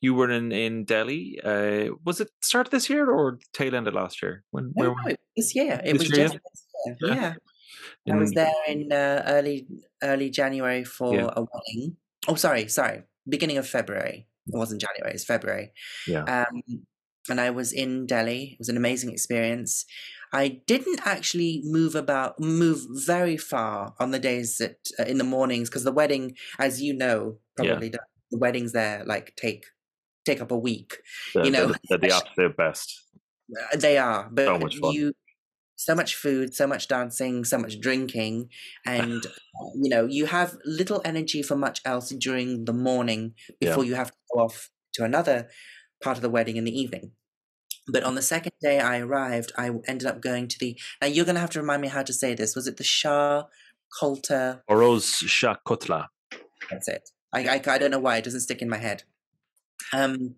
You 0.00 0.14
were 0.14 0.30
in 0.30 0.52
in 0.52 0.84
Delhi. 0.84 1.38
Uh, 1.42 1.94
was 2.04 2.20
it 2.20 2.28
start 2.42 2.66
of 2.68 2.70
this 2.70 2.88
year 2.90 3.10
or 3.10 3.38
tail 3.52 3.74
end 3.74 3.88
of 3.88 3.94
last 3.94 4.22
year? 4.22 4.44
When 4.50 4.72
No, 4.76 4.90
where 4.90 5.02
no, 5.04 5.10
it 5.10 5.20
was 5.36 5.54
yeah, 5.54 5.80
it 5.84 5.92
This 5.92 6.02
was 6.08 6.10
year, 6.18 6.28
just 6.28 6.38
this 6.44 6.96
year. 7.00 7.14
Yeah. 7.14 7.34
Yeah, 8.04 8.14
I 8.14 8.18
was 8.18 8.32
there 8.32 8.52
in 8.68 8.92
uh, 8.92 9.22
early 9.26 9.66
early 10.02 10.30
January 10.30 10.84
for 10.84 11.14
Yeah. 11.14 11.30
a 11.36 11.40
wedding. 11.42 11.96
Oh, 12.28 12.34
sorry, 12.36 12.68
sorry, 12.68 13.02
beginning 13.28 13.58
of 13.58 13.66
February. 13.68 14.26
It 14.46 14.56
wasn't 14.56 14.80
January; 14.80 15.12
it's 15.14 15.24
February. 15.24 15.72
Yeah. 16.06 16.22
Um, 16.22 16.62
and 17.28 17.40
I 17.40 17.50
was 17.50 17.72
in 17.72 18.06
Delhi. 18.06 18.50
It 18.52 18.58
was 18.58 18.68
an 18.68 18.76
amazing 18.76 19.10
experience. 19.12 19.84
I 20.32 20.60
didn't 20.66 21.00
actually 21.04 21.62
move 21.64 21.94
about, 21.94 22.38
move 22.40 22.80
very 23.06 23.36
far 23.36 23.94
on 23.98 24.10
the 24.10 24.18
days 24.18 24.58
that 24.58 24.76
uh, 24.98 25.04
in 25.04 25.18
the 25.18 25.24
mornings 25.24 25.68
because 25.68 25.84
the 25.84 25.92
wedding, 25.92 26.36
as 26.58 26.80
you 26.82 26.92
know, 26.94 27.38
probably 27.56 27.90
don't- 27.90 28.02
the 28.30 28.38
weddings 28.38 28.72
there 28.72 29.04
like 29.06 29.34
take 29.36 29.64
take 30.26 30.40
up 30.42 30.50
a 30.50 30.58
week. 30.58 30.98
the, 31.34 31.44
you 31.44 31.50
know, 31.50 31.72
They're 31.88 31.98
the 31.98 32.06
especially- 32.08 32.28
absolute 32.30 32.56
best. 32.56 33.02
Uh, 33.72 33.76
They 33.76 33.96
are, 33.96 34.28
but 34.32 34.60
much 34.60 34.76
fun. 34.78 34.92
you 34.92 35.12
so 35.78 35.94
much 35.94 36.14
food, 36.14 36.54
so 36.54 36.66
much 36.66 36.88
dancing, 36.88 37.44
so 37.44 37.58
much 37.58 37.78
drinking, 37.80 38.48
and 38.86 39.24
uh, 39.60 39.68
you 39.82 39.88
know 39.90 40.04
you 40.06 40.26
have 40.26 40.56
little 40.64 41.00
energy 41.04 41.42
for 41.42 41.54
much 41.56 41.80
else 41.84 42.08
during 42.10 42.64
the 42.64 42.72
morning 42.72 43.34
Yeah. 43.60 43.68
before 43.70 43.84
you 43.84 43.94
have 43.94 44.10
to 44.10 44.16
go 44.34 44.40
off 44.40 44.70
to 44.94 45.04
another 45.04 45.48
part 46.02 46.16
of 46.16 46.22
the 46.22 46.30
wedding 46.30 46.56
in 46.56 46.64
the 46.64 46.76
evening. 46.82 47.12
But 47.88 48.02
on 48.02 48.14
the 48.16 48.22
second 48.22 48.52
day 48.60 48.80
I 48.80 48.98
arrived, 48.98 49.52
I 49.56 49.70
ended 49.86 50.08
up 50.08 50.20
going 50.20 50.48
to 50.48 50.58
the. 50.58 50.76
Now 51.00 51.06
you're 51.08 51.24
going 51.24 51.36
to 51.36 51.40
have 51.40 51.50
to 51.50 51.60
remind 51.60 51.82
me 51.82 51.88
how 51.88 52.02
to 52.02 52.12
say 52.12 52.34
this. 52.34 52.56
Was 52.56 52.66
it 52.66 52.78
the 52.78 52.84
Shah 52.84 53.44
Kolta? 54.00 54.62
Oroz 54.68 55.06
Shah 55.28 55.56
Kotla. 55.64 56.06
That's 56.70 56.88
it. 56.88 57.10
I, 57.32 57.40
I 57.46 57.62
I 57.74 57.78
don't 57.78 57.90
know 57.92 58.00
why 58.00 58.16
it 58.16 58.24
doesn't 58.24 58.40
stick 58.40 58.60
in 58.62 58.68
my 58.68 58.78
head. 58.78 59.04
Um, 59.92 60.36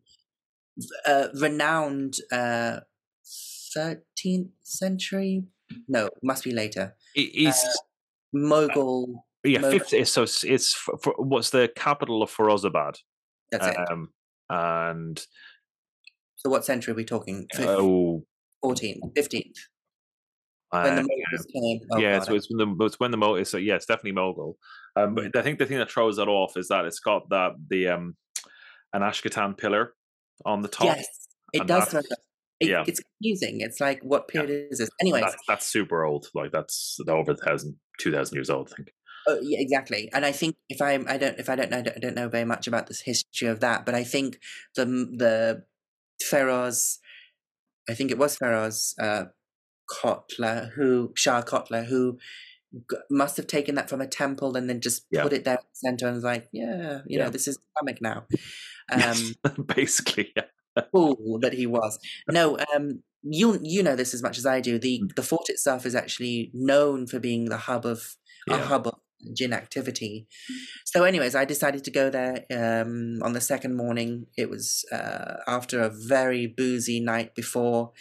uh, 1.07 1.29
renowned 1.35 2.17
uh, 2.33 2.81
13th 3.77 4.51
century. 4.63 5.45
No, 5.87 6.09
must 6.23 6.45
be 6.45 6.53
later. 6.53 6.95
I- 7.17 7.21
East, 7.21 7.83
Mogul. 8.33 9.25
yeah, 9.45 9.61
Mo- 9.61 9.71
50, 9.71 10.05
so 10.05 10.23
it's, 10.23 10.45
it's 10.45 10.73
for, 10.75 10.99
for, 10.99 11.15
what's 11.19 11.51
the 11.51 11.71
capital 11.77 12.23
of 12.23 12.35
Firozabad? 12.35 12.97
That's 13.51 13.67
it. 13.67 13.77
Um, 13.91 14.11
and 14.51 15.27
So 16.37 16.51
what 16.51 16.65
century 16.65 16.93
are 16.93 16.97
we 16.97 17.05
talking? 17.05 17.47
Oh, 17.59 18.25
14th, 18.65 19.01
15th. 19.17 19.57
When 20.71 20.97
the 20.97 21.01
uh, 21.01 21.05
Moguls 21.05 21.47
came. 21.53 21.81
Oh, 21.91 21.99
yeah, 21.99 22.19
God, 22.19 22.27
so 22.27 22.35
it's 22.35 22.49
when 22.51 22.77
the 22.79 22.85
it's 22.85 23.01
when 23.01 23.11
the 23.11 23.17
mo 23.17 23.43
so 23.43 23.57
yeah, 23.57 23.77
it's 23.77 23.87
definitely 23.87 24.13
mogul. 24.13 24.59
Um, 24.97 25.15
but 25.15 25.35
I 25.35 25.43
think 25.43 25.59
the 25.59 25.65
thing 25.65 25.79
that 25.79 25.91
throws 25.91 26.19
it 26.19 26.29
off 26.29 26.59
is 26.59 26.69
that 26.69 26.85
it's 26.85 27.01
got 27.01 27.29
that 27.31 27.53
the 27.71 27.89
um 27.89 28.17
an 28.93 29.03
Ashokan 29.03 29.57
pillar 29.57 29.95
on 30.45 30.63
the 30.63 30.69
top. 30.69 30.97
Yes, 30.97 31.07
it 31.53 31.67
does. 31.67 31.91
that- 31.91 32.05
It, 32.61 32.71
yeah. 32.71 32.83
It's 32.89 33.01
confusing. 33.01 33.61
It's 33.61 33.81
like, 33.81 34.01
what 34.03 34.29
Yeah. 34.35 34.41
period 34.43 34.69
is 34.73 34.79
this? 34.79 34.89
Anyway, 35.01 35.21
That's, 35.21 35.37
that's 35.47 35.67
super 35.67 36.05
old. 36.05 36.27
Like 36.35 36.51
that's 36.51 36.99
over 37.09 37.31
a 37.33 37.37
thousand, 37.37 37.77
two 38.01 38.11
thousand 38.11 38.35
years 38.37 38.51
old. 38.51 38.71
I 38.73 38.77
think. 38.77 38.89
Oh, 39.29 39.39
yeah, 39.43 39.59
exactly. 39.61 40.11
And 40.13 40.25
I 40.27 40.33
think 40.33 40.57
if 40.69 40.81
I'm, 40.83 41.07
I 41.09 41.19
don't 41.19 41.39
if 41.39 41.49
I 41.49 41.55
don't 41.55 41.71
know 41.71 41.79
I 41.79 41.83
don't, 41.83 42.15
know 42.17 42.29
very 42.29 42.45
much 42.45 42.67
about 42.67 42.87
this 42.89 43.03
history 43.03 43.47
of 43.47 43.61
that, 43.61 43.87
but 43.87 43.95
I 43.95 44.03
think 44.03 44.41
the 44.75 44.85
the 44.87 45.65
Feroz, 46.29 46.99
I 47.89 47.95
think 47.95 48.11
it 48.11 48.19
was 48.19 48.37
Feroz, 48.37 48.95
uh, 49.01 49.27
Kotla 49.89 50.71
who 50.73 51.13
Shah 51.15 51.43
Kotla 51.43 51.85
who 51.87 52.19
g- 52.91 52.97
must 53.11 53.37
have 53.37 53.47
taken 53.47 53.75
that 53.77 53.89
from 53.89 54.01
a 54.01 54.07
temple 54.07 54.57
and 54.57 54.69
then 54.69 54.81
just 54.81 55.07
Yeah. 55.11 55.23
put 55.23 55.33
it 55.33 55.45
there 55.45 55.55
in 55.55 55.61
the 55.63 55.77
center 55.89 56.07
and 56.07 56.17
was 56.17 56.25
like, 56.25 56.49
yeah, 56.53 57.03
you 57.07 57.19
Yeah. 57.19 57.25
know, 57.25 57.31
this 57.31 57.47
is 57.49 57.59
Islamic 57.77 58.03
now. 58.03 58.27
Um, 58.91 59.65
Basically, 59.77 60.33
yeah. 60.37 60.45
fool 60.93 61.39
that 61.43 61.53
he 61.55 61.67
was. 61.67 61.99
No, 62.31 62.59
um, 62.75 63.03
you 63.23 63.59
you 63.63 63.83
know 63.83 63.97
this 63.97 64.15
as 64.15 64.23
much 64.23 64.39
as 64.39 64.47
I 64.47 64.61
do. 64.61 64.79
The 64.79 65.01
Mm. 65.03 65.15
the 65.17 65.23
fort 65.23 65.49
itself 65.49 65.85
is 65.87 65.95
actually 65.95 66.51
known 66.55 67.07
for 67.07 67.19
being 67.19 67.47
the 67.47 67.57
hub 67.69 67.85
of 67.85 68.17
a 68.49 68.57
hub 68.59 68.87
of 68.87 68.95
jinn 69.35 69.53
activity. 69.53 70.27
So, 70.85 71.03
anyways, 71.05 71.35
I 71.35 71.45
decided 71.45 71.83
to 71.85 71.91
go 71.91 72.09
there 72.11 72.45
um, 72.53 73.19
on 73.23 73.33
the 73.33 73.41
second 73.41 73.77
morning. 73.77 74.27
It 74.37 74.49
was 74.49 74.85
uh, 74.93 75.39
after 75.47 75.81
a 75.83 75.91
very 75.91 76.47
boozy 76.47 77.01
night 77.01 77.35
before. 77.35 77.93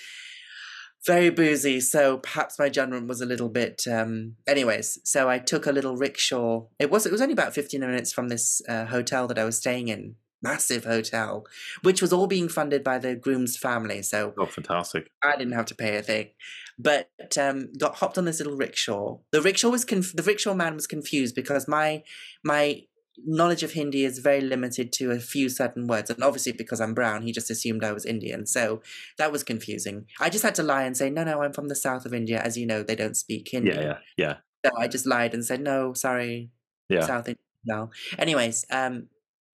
Very 1.06 1.30
boozy, 1.30 1.80
so 1.80 2.18
perhaps 2.18 2.60
my 2.60 2.68
judgment 2.70 3.08
was 3.08 3.22
a 3.22 3.26
little 3.26 3.48
bit. 3.50 3.84
Um, 3.90 4.36
anyways, 4.46 5.00
so 5.06 5.30
I 5.30 5.40
took 5.40 5.66
a 5.66 5.72
little 5.72 5.96
rickshaw. 5.96 6.66
It 6.80 6.92
was 6.92 7.06
it 7.06 7.12
was 7.12 7.22
only 7.22 7.34
about 7.34 7.54
fifteen 7.54 7.80
minutes 7.82 8.12
from 8.12 8.28
this 8.28 8.62
uh, 8.68 8.86
hotel 8.86 9.26
that 9.28 9.40
I 9.40 9.46
was 9.46 9.58
staying 9.58 9.88
in, 9.88 10.16
massive 10.42 10.86
hotel, 10.86 11.46
which 11.82 12.02
was 12.02 12.14
all 12.14 12.28
being 12.28 12.50
funded 12.50 12.84
by 12.84 12.98
the 13.00 13.16
groom's 13.16 13.58
family. 13.58 14.02
So 14.02 14.34
Oh, 14.38 14.46
fantastic. 14.46 15.10
I 15.24 15.36
didn't 15.38 15.54
have 15.54 15.66
to 15.68 15.76
pay 15.76 15.98
a 15.98 16.02
thing, 16.02 16.30
but 16.78 17.10
um, 17.40 17.70
got 17.78 17.96
hopped 17.96 18.18
on 18.18 18.26
this 18.26 18.40
little 18.40 18.56
rickshaw. 18.58 19.18
The 19.32 19.42
rickshaw 19.42 19.70
was 19.70 19.86
conf- 19.86 20.14
the 20.16 20.24
rickshaw 20.24 20.54
man 20.54 20.76
was 20.76 20.88
confused 20.88 21.36
because 21.36 21.68
my 21.68 22.04
my 22.44 22.84
knowledge 23.26 23.64
of 23.64 23.72
Hindi 23.72 24.06
is 24.06 24.20
very 24.20 24.42
limited 24.42 24.94
to 24.94 25.12
a 25.12 25.20
few 25.20 25.50
certain 25.50 25.88
words, 25.88 26.10
and 26.10 26.24
obviously 26.24 26.52
because 26.52 26.80
I'm 26.80 26.94
brown, 26.94 27.24
he 27.24 27.32
just 27.32 27.50
assumed 27.50 27.84
I 27.84 27.92
was 27.92 28.06
Indian. 28.06 28.46
So 28.46 28.82
that 29.18 29.32
was 29.32 29.44
confusing. 29.44 30.06
I 30.20 30.30
just 30.30 30.44
had 30.44 30.56
to 30.56 30.64
lie 30.64 30.84
and 30.84 30.96
say, 30.96 31.10
no, 31.10 31.24
no, 31.24 31.42
I'm 31.42 31.54
from 31.54 31.68
the 31.68 31.76
south 31.76 32.06
of 32.06 32.14
India. 32.14 32.40
As 32.40 32.58
you 32.58 32.68
know, 32.68 32.84
they 32.84 32.96
don't 32.96 33.18
speak 33.18 33.50
Hindi. 33.52 33.72
Yeah, 33.72 33.82
yeah, 33.82 33.98
yeah, 34.18 34.34
So 34.66 34.72
I 34.78 34.88
just 34.88 35.08
lied 35.08 35.34
and 35.34 35.44
said, 35.44 35.62
no, 35.62 35.94
sorry, 35.94 36.52
yeah. 36.90 37.02
South 37.08 37.28
India. 37.28 37.42
No. 37.66 37.90
Anyways, 38.20 38.66
um, 38.70 39.08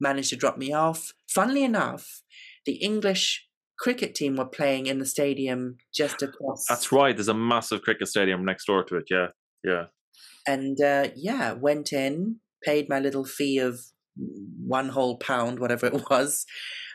managed 0.04 0.30
to 0.30 0.36
drop 0.36 0.58
me 0.58 0.72
off. 0.74 1.14
Funnily 1.28 1.64
enough, 1.64 2.22
the 2.66 2.76
English 2.90 3.48
cricket 3.80 4.14
team 4.14 4.36
were 4.36 4.46
playing 4.60 4.86
in 4.86 5.00
the 5.00 5.06
stadium 5.06 5.78
just 5.94 6.22
across. 6.22 6.66
That's 6.70 6.92
right. 6.92 7.16
There's 7.16 7.28
a 7.28 7.34
massive 7.34 7.82
cricket 7.82 8.08
stadium 8.08 8.46
next 8.46 8.66
door 8.66 8.84
to 8.84 8.98
it. 8.98 9.06
Yeah, 9.10 9.28
yeah. 9.64 9.86
And 10.46 10.80
uh, 10.82 11.08
yeah, 11.16 11.54
went 11.54 11.92
in, 11.92 12.40
paid 12.64 12.88
my 12.90 13.00
little 13.00 13.26
fee 13.26 13.58
of 13.58 13.80
one 14.68 14.90
whole 14.90 15.18
pound, 15.18 15.60
whatever 15.60 15.88
it 15.88 16.10
was. 16.10 16.46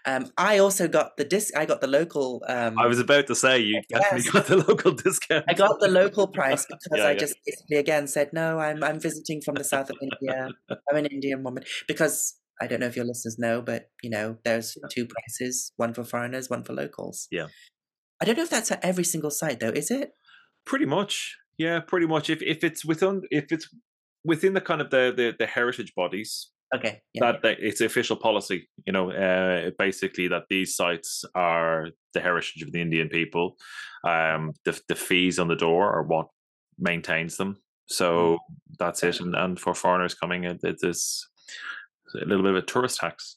Um, 0.06 0.30
I 0.38 0.58
also 0.58 0.88
got 0.88 1.16
the 1.16 1.24
disc. 1.24 1.56
I 1.56 1.66
got 1.66 1.80
the 1.80 1.86
local. 1.86 2.42
Um, 2.48 2.78
I 2.78 2.86
was 2.86 2.98
about 3.00 3.26
to 3.26 3.34
say 3.34 3.58
you 3.58 3.82
definitely 3.88 4.30
got 4.30 4.46
the 4.46 4.56
local 4.56 4.92
discount. 4.92 5.44
I 5.48 5.54
got 5.54 5.80
the 5.80 5.88
local 5.88 6.28
price 6.28 6.64
because 6.70 6.98
Yeah, 6.98 7.08
I 7.08 7.10
yeah. 7.12 7.18
just 7.18 7.36
basically 7.44 7.76
again 7.78 8.06
said 8.06 8.30
no. 8.32 8.58
I'm 8.58 8.82
I'm 8.82 9.00
visiting 9.00 9.42
from 9.42 9.56
the 9.56 9.64
south 9.64 9.90
of 9.90 9.96
India. 10.00 10.48
I'm 10.90 10.96
an 10.96 11.06
Indian 11.06 11.42
woman 11.42 11.64
because 11.86 12.38
I 12.60 12.66
don't 12.66 12.80
know 12.80 12.86
if 12.86 12.96
your 12.96 13.04
listeners 13.04 13.36
know, 13.38 13.62
but 13.62 13.90
you 14.02 14.10
know 14.10 14.36
there's 14.44 14.76
two 14.90 15.06
prices: 15.06 15.72
one 15.76 15.94
for 15.94 16.04
foreigners, 16.04 16.50
one 16.50 16.62
for 16.62 16.72
locals. 16.72 17.28
Yeah. 17.30 17.48
I 18.20 18.24
don't 18.24 18.36
know 18.36 18.42
if 18.42 18.50
that's 18.50 18.72
at 18.72 18.84
every 18.84 19.04
single 19.04 19.30
site 19.30 19.60
though. 19.60 19.68
Is 19.68 19.90
it? 19.90 20.12
Pretty 20.66 20.86
much. 20.86 21.36
Yeah, 21.56 21.80
pretty 21.80 22.06
much. 22.06 22.30
If 22.30 22.42
if 22.42 22.64
it's 22.64 22.84
within 22.84 23.22
if 23.30 23.46
it's 23.50 23.68
within 24.24 24.54
the 24.54 24.60
kind 24.60 24.80
of 24.80 24.90
the 24.90 25.12
the, 25.16 25.34
the 25.38 25.46
heritage 25.46 25.92
bodies, 25.94 26.50
Okay. 26.74 27.00
Yeah. 27.14 27.32
that, 27.32 27.42
that 27.42 27.56
it's 27.60 27.80
official 27.80 28.16
policy. 28.16 28.68
You 28.86 28.92
know, 28.92 29.10
uh, 29.10 29.70
basically 29.78 30.28
that 30.28 30.44
these 30.50 30.76
sites 30.76 31.24
are 31.34 31.88
the 32.12 32.20
heritage 32.20 32.62
of 32.62 32.72
the 32.72 32.80
Indian 32.80 33.08
people. 33.08 33.56
Um, 34.06 34.52
the 34.64 34.80
the 34.88 34.94
fees 34.94 35.38
on 35.38 35.48
the 35.48 35.56
door 35.56 35.90
are 35.90 36.02
what 36.02 36.26
maintains 36.78 37.36
them. 37.36 37.56
So 37.86 38.38
that's 38.78 39.02
it. 39.02 39.20
And, 39.20 39.34
and 39.34 39.58
for 39.58 39.74
foreigners 39.74 40.14
coming, 40.14 40.44
it, 40.44 40.60
it 40.62 40.76
is 40.82 41.26
a 42.14 42.24
little 42.24 42.42
bit 42.42 42.52
of 42.52 42.62
a 42.62 42.66
tourist 42.66 43.00
tax. 43.00 43.36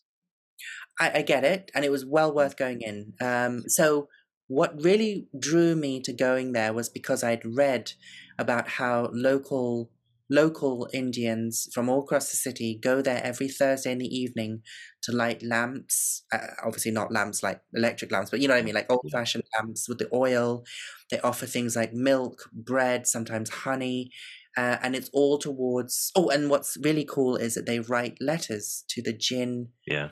I, 1.00 1.20
I 1.20 1.22
get 1.22 1.44
it, 1.44 1.72
and 1.74 1.86
it 1.86 1.92
was 1.92 2.06
well 2.06 2.34
worth 2.34 2.58
going 2.58 2.82
in. 2.82 3.14
Um, 3.22 3.64
so 3.68 4.08
what 4.48 4.84
really 4.84 5.28
drew 5.40 5.76
me 5.76 6.02
to 6.02 6.12
going 6.12 6.52
there 6.52 6.74
was 6.74 6.90
because 6.90 7.24
I'd 7.24 7.46
read 7.46 7.94
about 8.38 8.68
how 8.68 9.10
local 9.14 9.90
local 10.30 10.88
Indians 10.94 11.68
from 11.74 11.90
all 11.90 12.00
across 12.00 12.32
the 12.32 12.38
city 12.38 12.80
go 12.82 13.02
there 13.02 13.22
every 13.22 13.50
Thursday 13.50 13.92
in 13.92 13.98
the 13.98 14.08
evening 14.08 14.62
to 15.04 15.12
light 15.12 15.44
lamps. 15.44 16.24
Uh, 16.34 16.48
obviously, 16.66 16.92
not 16.92 17.12
lamps 17.12 17.44
like 17.44 17.62
electric 17.74 18.12
lamps, 18.12 18.30
but 18.30 18.40
you 18.40 18.48
know 18.48 18.54
what 18.54 18.62
I 18.62 18.64
mean, 18.64 18.76
like 18.76 18.92
old 18.92 19.06
fashioned 19.12 19.44
lamps 19.58 19.90
with 19.90 20.00
the 20.00 20.10
oil. 20.14 20.64
They 21.10 21.20
offer 21.20 21.46
things 21.46 21.76
like 21.76 21.94
milk, 21.94 22.50
bread, 22.54 23.08
sometimes 23.08 23.50
honey. 23.50 24.12
Uh, 24.58 24.78
and 24.84 24.96
it's 24.96 25.10
all 25.14 25.38
towards. 25.38 26.12
Oh, 26.16 26.30
and 26.30 26.50
what's 26.50 26.78
really 26.84 27.06
cool 27.06 27.36
is 27.38 27.56
that 27.56 27.66
they 27.66 27.80
write 27.80 28.18
letters 28.20 28.84
to 28.90 29.02
the 29.02 29.14
Jinn 29.14 29.70
Yeah. 29.88 30.10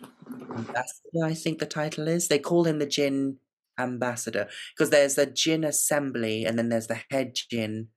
ambassador. 0.55 1.25
I 1.25 1.33
think 1.33 1.59
the 1.59 1.65
title 1.65 2.07
is. 2.07 2.27
They 2.27 2.39
call 2.39 2.63
him 2.65 2.79
the 2.79 2.85
Jinn 2.85 3.37
ambassador 3.77 4.47
because 4.75 4.89
there's 4.91 5.15
the 5.15 5.25
Jinn 5.25 5.63
assembly, 5.63 6.45
and 6.45 6.57
then 6.57 6.69
there's 6.69 6.87
the 6.87 7.01
head 7.11 7.35
Jinn 7.49 7.89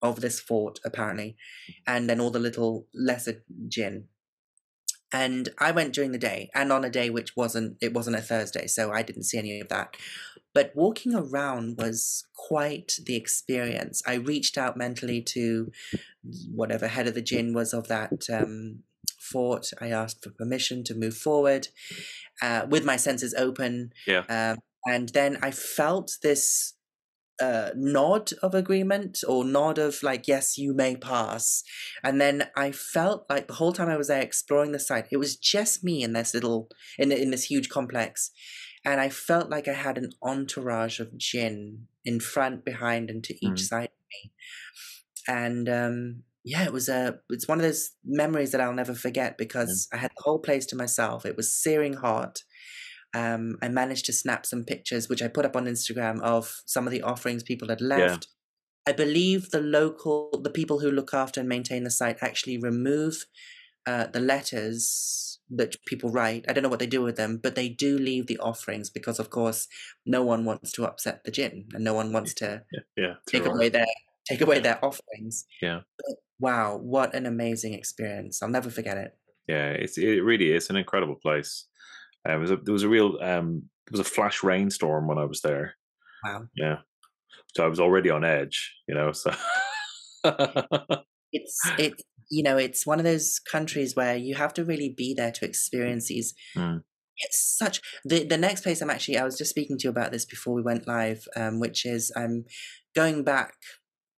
of 0.00 0.20
this 0.20 0.38
fort 0.38 0.78
apparently, 0.84 1.36
and 1.86 2.08
then 2.08 2.20
all 2.20 2.30
the 2.30 2.38
little 2.38 2.86
lesser 2.94 3.42
Jinn. 3.68 4.08
And 5.12 5.48
I 5.58 5.70
went 5.70 5.94
during 5.94 6.12
the 6.12 6.18
day, 6.18 6.50
and 6.54 6.70
on 6.72 6.84
a 6.84 6.90
day 6.90 7.08
which 7.10 7.36
wasn't 7.36 7.76
it 7.80 7.94
wasn't 7.94 8.16
a 8.16 8.22
Thursday, 8.22 8.66
so 8.66 8.92
I 8.92 9.02
didn't 9.02 9.24
see 9.24 9.38
any 9.38 9.60
of 9.60 9.68
that. 9.68 9.96
But 10.54 10.72
walking 10.74 11.14
around 11.14 11.78
was 11.78 12.26
quite 12.34 12.94
the 13.04 13.16
experience. 13.16 14.02
I 14.06 14.14
reached 14.14 14.58
out 14.58 14.76
mentally 14.76 15.22
to 15.22 15.70
whatever 16.50 16.88
head 16.88 17.06
of 17.06 17.14
the 17.14 17.22
Jinn 17.22 17.52
was 17.52 17.72
of 17.72 17.88
that 17.88 18.24
um, 18.32 18.80
fort. 19.18 19.70
I 19.80 19.90
asked 19.90 20.22
for 20.22 20.30
permission 20.30 20.84
to 20.84 20.94
move 20.94 21.16
forward 21.16 21.68
uh, 22.42 22.66
with 22.68 22.84
my 22.84 22.96
senses 22.96 23.34
open. 23.34 23.92
Yeah. 24.06 24.24
Um, 24.28 24.58
and 24.86 25.10
then 25.10 25.38
I 25.42 25.50
felt 25.50 26.16
this 26.22 26.74
uh, 27.40 27.70
nod 27.76 28.30
of 28.42 28.54
agreement 28.54 29.22
or 29.26 29.44
nod 29.44 29.78
of 29.78 30.02
like, 30.02 30.26
yes, 30.26 30.58
you 30.58 30.74
may 30.74 30.96
pass. 30.96 31.62
And 32.02 32.20
then 32.20 32.48
I 32.56 32.72
felt 32.72 33.26
like 33.30 33.46
the 33.46 33.54
whole 33.54 33.72
time 33.72 33.88
I 33.88 33.96
was 33.96 34.08
there 34.08 34.22
exploring 34.22 34.72
the 34.72 34.78
site, 34.78 35.06
it 35.10 35.18
was 35.18 35.36
just 35.36 35.84
me 35.84 36.02
in 36.02 36.12
this 36.12 36.34
little, 36.34 36.68
in, 36.98 37.12
in 37.12 37.30
this 37.30 37.44
huge 37.44 37.68
complex. 37.68 38.30
And 38.84 39.00
I 39.00 39.08
felt 39.08 39.50
like 39.50 39.68
I 39.68 39.74
had 39.74 39.98
an 39.98 40.10
entourage 40.22 41.00
of 41.00 41.16
jinn 41.18 41.88
in 42.04 42.20
front, 42.20 42.64
behind, 42.64 43.10
and 43.10 43.22
to 43.24 43.34
each 43.34 43.60
Mm. 43.62 43.68
side 43.68 43.84
of 43.88 44.06
me. 44.12 44.32
And 45.26 45.68
um, 45.68 46.22
yeah, 46.44 46.64
it 46.64 46.72
was 46.72 46.88
a, 46.88 47.18
it's 47.28 47.48
one 47.48 47.58
of 47.58 47.62
those 47.64 47.90
memories 48.04 48.52
that 48.52 48.60
I'll 48.60 48.72
never 48.72 48.94
forget 48.94 49.36
because 49.36 49.88
I 49.92 49.98
had 49.98 50.10
the 50.16 50.22
whole 50.22 50.38
place 50.38 50.64
to 50.66 50.76
myself. 50.76 51.26
It 51.26 51.36
was 51.36 51.54
searing 51.54 51.94
hot. 51.94 52.42
Um, 53.14 53.56
I 53.62 53.68
managed 53.68 54.06
to 54.06 54.12
snap 54.12 54.44
some 54.44 54.64
pictures, 54.64 55.08
which 55.08 55.22
I 55.22 55.28
put 55.28 55.44
up 55.46 55.56
on 55.56 55.66
Instagram 55.66 56.20
of 56.20 56.62
some 56.66 56.86
of 56.86 56.92
the 56.92 57.02
offerings 57.02 57.42
people 57.42 57.68
had 57.68 57.80
left. 57.80 58.28
I 58.86 58.92
believe 58.92 59.50
the 59.50 59.60
local, 59.60 60.30
the 60.42 60.50
people 60.50 60.80
who 60.80 60.90
look 60.90 61.12
after 61.12 61.40
and 61.40 61.48
maintain 61.48 61.84
the 61.84 61.90
site 61.90 62.22
actually 62.22 62.58
remove 62.58 63.26
uh, 63.86 64.06
the 64.06 64.20
letters 64.20 65.38
that 65.50 65.76
people 65.86 66.10
write. 66.10 66.44
I 66.48 66.52
don't 66.52 66.62
know 66.62 66.68
what 66.68 66.78
they 66.78 66.86
do 66.86 67.02
with 67.02 67.16
them, 67.16 67.38
but 67.42 67.54
they 67.54 67.68
do 67.68 67.98
leave 67.98 68.26
the 68.26 68.38
offerings 68.38 68.90
because, 68.90 69.18
of 69.18 69.30
course, 69.30 69.66
no 70.04 70.22
one 70.22 70.44
wants 70.44 70.72
to 70.72 70.84
upset 70.84 71.24
the 71.24 71.30
jinn 71.30 71.68
and 71.72 71.84
no 71.84 71.94
one 71.94 72.12
wants 72.12 72.34
to 72.34 72.62
Yeah. 72.72 72.80
Yeah. 72.96 73.14
take 73.26 73.46
away 73.46 73.68
their 73.70 73.86
take 74.26 74.40
away 74.42 74.60
their 74.60 74.82
offerings. 74.84 75.46
Yeah. 75.62 75.80
But 75.96 76.16
wow, 76.38 76.76
what 76.76 77.14
an 77.14 77.24
amazing 77.26 77.72
experience! 77.74 78.42
I'll 78.42 78.48
never 78.48 78.70
forget 78.70 78.98
it. 78.98 79.16
Yeah, 79.46 79.70
it's 79.70 79.96
it 79.96 80.22
really 80.22 80.52
is 80.52 80.68
an 80.70 80.76
incredible 80.76 81.16
place. 81.16 81.64
Uh, 82.26 82.34
it 82.34 82.38
was 82.38 82.50
a, 82.50 82.56
there 82.56 82.72
was 82.72 82.82
a 82.82 82.88
real 82.88 83.18
um 83.20 83.62
there 83.86 83.98
was 83.98 84.06
a 84.06 84.10
flash 84.10 84.42
rainstorm 84.42 85.06
when 85.06 85.18
I 85.18 85.24
was 85.24 85.40
there. 85.40 85.74
Wow, 86.24 86.46
Yeah, 86.56 86.78
so 87.54 87.64
I 87.64 87.68
was 87.68 87.80
already 87.80 88.10
on 88.10 88.24
edge, 88.24 88.74
you 88.86 88.94
know. 88.94 89.12
So 89.12 89.32
it's 91.32 91.60
it. 91.78 91.94
You 92.30 92.42
know, 92.42 92.58
it's 92.58 92.86
one 92.86 92.98
of 92.98 93.04
those 93.04 93.38
countries 93.38 93.96
where 93.96 94.16
you 94.16 94.34
have 94.34 94.52
to 94.54 94.64
really 94.64 94.92
be 94.94 95.14
there 95.14 95.32
to 95.32 95.46
experience 95.46 96.08
these. 96.08 96.34
Mm. 96.54 96.82
It's 97.16 97.56
such 97.58 97.80
the 98.04 98.24
the 98.24 98.36
next 98.36 98.62
place 98.62 98.80
I'm 98.80 98.90
actually. 98.90 99.18
I 99.18 99.24
was 99.24 99.38
just 99.38 99.50
speaking 99.50 99.78
to 99.78 99.84
you 99.84 99.90
about 99.90 100.12
this 100.12 100.24
before 100.24 100.54
we 100.54 100.62
went 100.62 100.86
live, 100.86 101.26
um, 101.36 101.58
which 101.58 101.86
is 101.86 102.12
I'm 102.16 102.44
going 102.94 103.24
back 103.24 103.54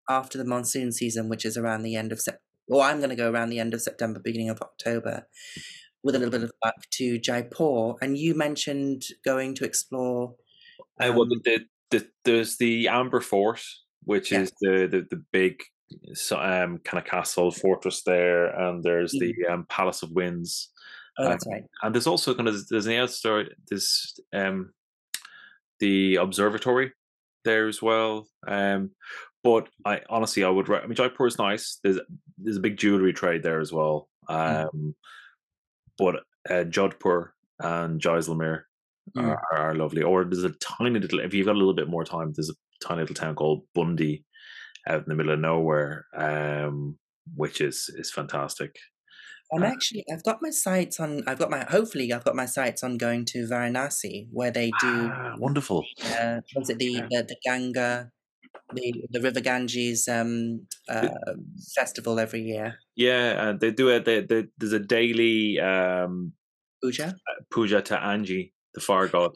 after 0.09 0.39
the 0.39 0.45
monsoon 0.45 0.91
season, 0.91 1.29
which 1.29 1.45
is 1.45 1.57
around 1.57 1.83
the 1.83 1.97
end 1.97 2.13
of 2.13 2.21
Sep. 2.21 2.41
Or 2.71 2.83
I'm 2.83 2.99
going 2.99 3.11
to 3.11 3.17
go 3.17 3.31
around 3.31 3.49
the 3.49 3.61
end 3.61 3.73
of 3.73 3.81
September, 3.81 4.21
beginning 4.23 4.51
of 4.51 4.61
October, 4.61 5.27
with 6.03 6.15
a 6.15 6.19
little 6.19 6.33
bit 6.33 6.43
of 6.45 6.53
luck 6.65 6.77
to 6.93 7.19
Jaipur. 7.19 7.95
And 8.01 8.17
you 8.17 8.35
mentioned 8.35 9.05
going 9.25 9.55
to 9.57 9.65
explore. 9.65 10.35
Uh, 11.01 11.13
well, 11.13 11.23
um, 11.23 11.41
the, 11.45 11.61
the, 11.91 12.07
there's 12.25 12.57
the 12.57 12.89
Amber 12.89 13.21
Fort, 13.21 13.63
which 14.05 14.33
Yeah. 14.33 14.41
is 14.41 14.53
the, 14.61 14.87
the, 14.91 15.07
the 15.11 15.23
big 15.33 15.63
um, 16.33 16.79
kind 16.79 16.99
of 16.99 17.05
castle 17.05 17.51
fortress 17.51 18.03
there, 18.05 18.47
and 18.47 18.83
there's 18.83 19.13
the 19.13 19.35
um, 19.51 19.65
Palace 19.69 20.03
of 20.03 20.11
Winds, 20.11 20.71
oh, 21.19 21.25
that's 21.25 21.47
right. 21.47 21.65
and 21.83 21.95
there's 21.95 22.07
also 22.07 22.35
kind 22.35 22.47
of 22.49 22.69
there's 22.69 22.87
an 22.87 22.93
outdoor 22.95 23.47
there's 23.69 24.21
um, 24.35 24.73
the 25.81 26.17
observatory 26.17 26.93
there 27.45 27.69
as 27.69 27.81
well. 27.81 28.29
Um, 28.47 28.91
but 29.43 29.69
I 29.85 30.03
honestly 30.11 30.45
I 30.45 30.51
would 30.51 30.71
I 30.71 30.83
mean 30.87 30.95
Jaipur 30.95 31.27
is 31.27 31.39
nice. 31.39 31.79
There's 31.83 31.99
there's 32.37 32.59
a 32.59 32.61
big 32.61 32.77
jewelry 32.77 33.13
trade 33.15 33.43
there 33.43 33.61
as 33.61 33.73
well. 33.73 34.09
Um, 34.29 34.69
Mm. 34.75 34.95
But 35.99 36.17
uh, 36.51 36.65
Jodhpur 36.65 37.31
and 37.61 38.01
Jaisalmer 38.01 38.63
Mm. 39.17 39.35
are, 39.35 39.43
are 39.53 39.75
lovely. 39.75 40.03
Or 40.03 40.25
there's 40.25 40.45
a 40.45 40.51
tiny 40.61 40.99
little, 41.01 41.21
if 41.21 41.35
you've 41.35 41.47
got 41.47 41.55
a 41.57 41.59
little 41.59 41.75
bit 41.75 41.89
more 41.89 42.05
time, 42.05 42.33
there's 42.35 42.51
a 42.51 42.87
tiny 42.87 43.01
little 43.03 43.15
town 43.17 43.35
called 43.35 43.67
Bundi 43.77 44.25
out 44.89 45.03
in 45.05 45.09
the 45.09 45.15
middle 45.15 45.33
of 45.33 45.41
nowhere, 45.41 46.07
um, 46.17 46.99
which 47.37 47.61
is 47.61 47.91
is 47.99 48.13
fantastic. 48.13 48.77
I'm 49.53 49.65
Uh, 49.65 49.71
actually, 49.73 50.05
I've 50.13 50.23
got 50.25 50.43
my 50.43 50.51
sights 50.51 51.01
on, 51.01 51.23
I've 51.27 51.39
got 51.39 51.51
my, 51.51 51.65
hopefully, 51.65 52.13
I've 52.13 52.25
got 52.25 52.37
my 52.37 52.45
sights 52.47 52.85
on 52.85 52.99
going 52.99 53.25
to 53.27 53.47
Varanasi, 53.47 54.29
where 54.31 54.51
they 54.51 54.71
do, 54.73 55.11
Ah, 55.11 55.37
wonderful. 55.39 55.85
uh, 56.21 56.41
was 56.55 56.71
it 56.71 56.79
the, 56.79 57.03
the, 57.11 57.23
the 57.29 57.37
Ganga, 57.45 58.11
the, 58.75 59.05
the 59.11 59.21
River 59.21 59.41
Ganges 59.41 60.09
um, 60.09 60.67
uh, 60.89 61.09
festival 61.75 62.19
every 62.19 62.43
year? 62.43 62.79
Yeah, 62.97 63.49
and 63.49 63.61
they 63.61 63.71
do 63.71 63.89
it. 63.91 64.05
They, 64.05 64.21
they, 64.21 64.47
there's 64.59 64.73
a 64.73 64.79
daily 64.79 65.61
um, 65.61 66.33
Puja? 66.83 67.15
puja 67.51 67.83
to 67.83 68.03
Agni, 68.03 68.53
the 68.75 68.81
fire 68.81 69.09
god, 69.09 69.33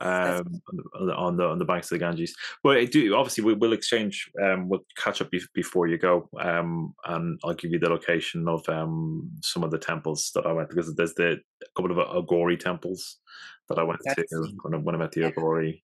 um, 0.00 0.60
on 1.00 1.06
the 1.06 1.14
on 1.14 1.36
the 1.36 1.44
on 1.44 1.58
the 1.58 1.64
banks 1.64 1.90
of 1.90 1.98
the 1.98 2.04
Ganges. 2.04 2.34
Well, 2.62 2.76
I 2.76 2.84
do 2.84 3.14
obviously 3.14 3.44
we 3.44 3.54
will 3.54 3.72
exchange. 3.72 4.30
Um, 4.42 4.68
we'll 4.68 4.84
catch 4.96 5.20
up 5.20 5.30
before 5.54 5.86
you 5.86 5.98
go, 5.98 6.28
um, 6.40 6.94
and 7.06 7.38
I'll 7.44 7.54
give 7.54 7.70
you 7.70 7.78
the 7.78 7.88
location 7.88 8.48
of 8.48 8.68
um 8.68 9.30
some 9.42 9.62
of 9.64 9.70
the 9.70 9.78
temples 9.78 10.30
that 10.34 10.46
I 10.46 10.52
went 10.52 10.68
because 10.68 10.94
there's 10.94 11.14
the 11.14 11.32
a 11.62 11.80
couple 11.80 11.98
of 11.98 12.24
Aghori 12.24 12.58
temples 12.58 13.18
that 13.68 13.78
I 13.78 13.82
went 13.82 14.00
to 14.16 14.24
when 14.62 14.74
I, 14.74 14.78
when 14.78 14.94
I 14.94 14.98
met 14.98 15.12
the. 15.12 15.22
Aghori 15.22 15.82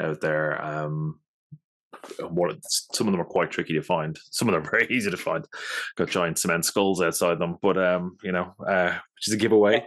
out 0.00 0.20
there. 0.20 0.62
Um, 0.62 1.20
one, 2.28 2.58
some 2.92 3.06
of 3.08 3.12
them 3.12 3.20
are 3.20 3.24
quite 3.24 3.50
tricky 3.50 3.74
to 3.74 3.82
find. 3.82 4.18
Some 4.30 4.48
of 4.48 4.54
them 4.54 4.62
are 4.66 4.70
very 4.78 4.86
easy 4.90 5.10
to 5.10 5.16
find. 5.16 5.44
Got 5.96 6.10
giant 6.10 6.38
cement 6.38 6.64
skulls 6.64 7.00
outside 7.02 7.38
them, 7.38 7.56
but 7.62 7.76
um, 7.78 8.16
you 8.22 8.32
know, 8.32 8.54
uh, 8.66 8.92
which 9.14 9.28
is 9.28 9.34
a 9.34 9.36
giveaway. 9.36 9.84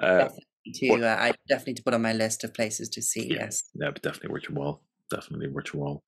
Uh, 0.00 0.28
to, 0.74 0.88
what- 0.90 1.02
uh, 1.02 1.16
I 1.18 1.32
definitely 1.48 1.74
to 1.74 1.82
put 1.82 1.94
on 1.94 2.02
my 2.02 2.12
list 2.12 2.44
of 2.44 2.52
places 2.54 2.88
to 2.90 3.02
see, 3.02 3.28
Yeah. 3.28 3.36
yes. 3.44 3.64
yeah, 3.74 3.90
but 3.90 4.02
definitely 4.02 4.30
worth 4.32 4.48
your 4.48 4.58
while. 4.58 4.82
Definitely 5.10 5.48
worth 5.48 5.72
your 5.72 5.82
while. 5.84 6.02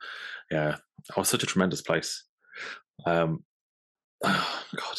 Yeah, 0.51 0.77
oh, 1.17 1.23
such 1.23 1.43
a 1.43 1.47
tremendous 1.47 1.83
place. 1.83 2.25
Um, 3.07 3.45
oh, 4.25 4.65
God, 4.77 4.99